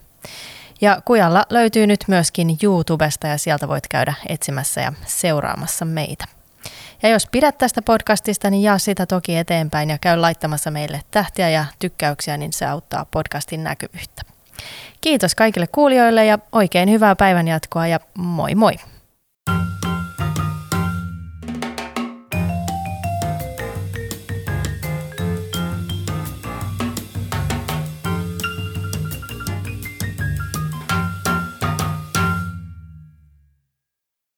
Ja 0.81 1.01
Kujalla 1.05 1.43
löytyy 1.49 1.87
nyt 1.87 2.03
myöskin 2.07 2.57
YouTubesta 2.63 3.27
ja 3.27 3.37
sieltä 3.37 3.67
voit 3.67 3.87
käydä 3.87 4.13
etsimässä 4.29 4.81
ja 4.81 4.93
seuraamassa 5.05 5.85
meitä. 5.85 6.25
Ja 7.03 7.09
jos 7.09 7.27
pidät 7.31 7.57
tästä 7.57 7.81
podcastista, 7.81 8.49
niin 8.49 8.63
jaa 8.63 8.79
sitä 8.79 9.05
toki 9.05 9.37
eteenpäin 9.37 9.89
ja 9.89 9.97
käy 9.97 10.17
laittamassa 10.17 10.71
meille 10.71 11.01
tähtiä 11.11 11.49
ja 11.49 11.65
tykkäyksiä, 11.79 12.37
niin 12.37 12.53
se 12.53 12.65
auttaa 12.65 13.05
podcastin 13.11 13.63
näkyvyyttä. 13.63 14.36
Kiitos 15.01 15.35
kaikille 15.35 15.67
kuulijoille 15.71 16.25
ja 16.25 16.39
oikein 16.51 16.91
hyvää 16.91 17.15
päivänjatkoa 17.15 17.87
ja 17.87 17.99
moi 18.17 18.55
moi! 18.55 18.73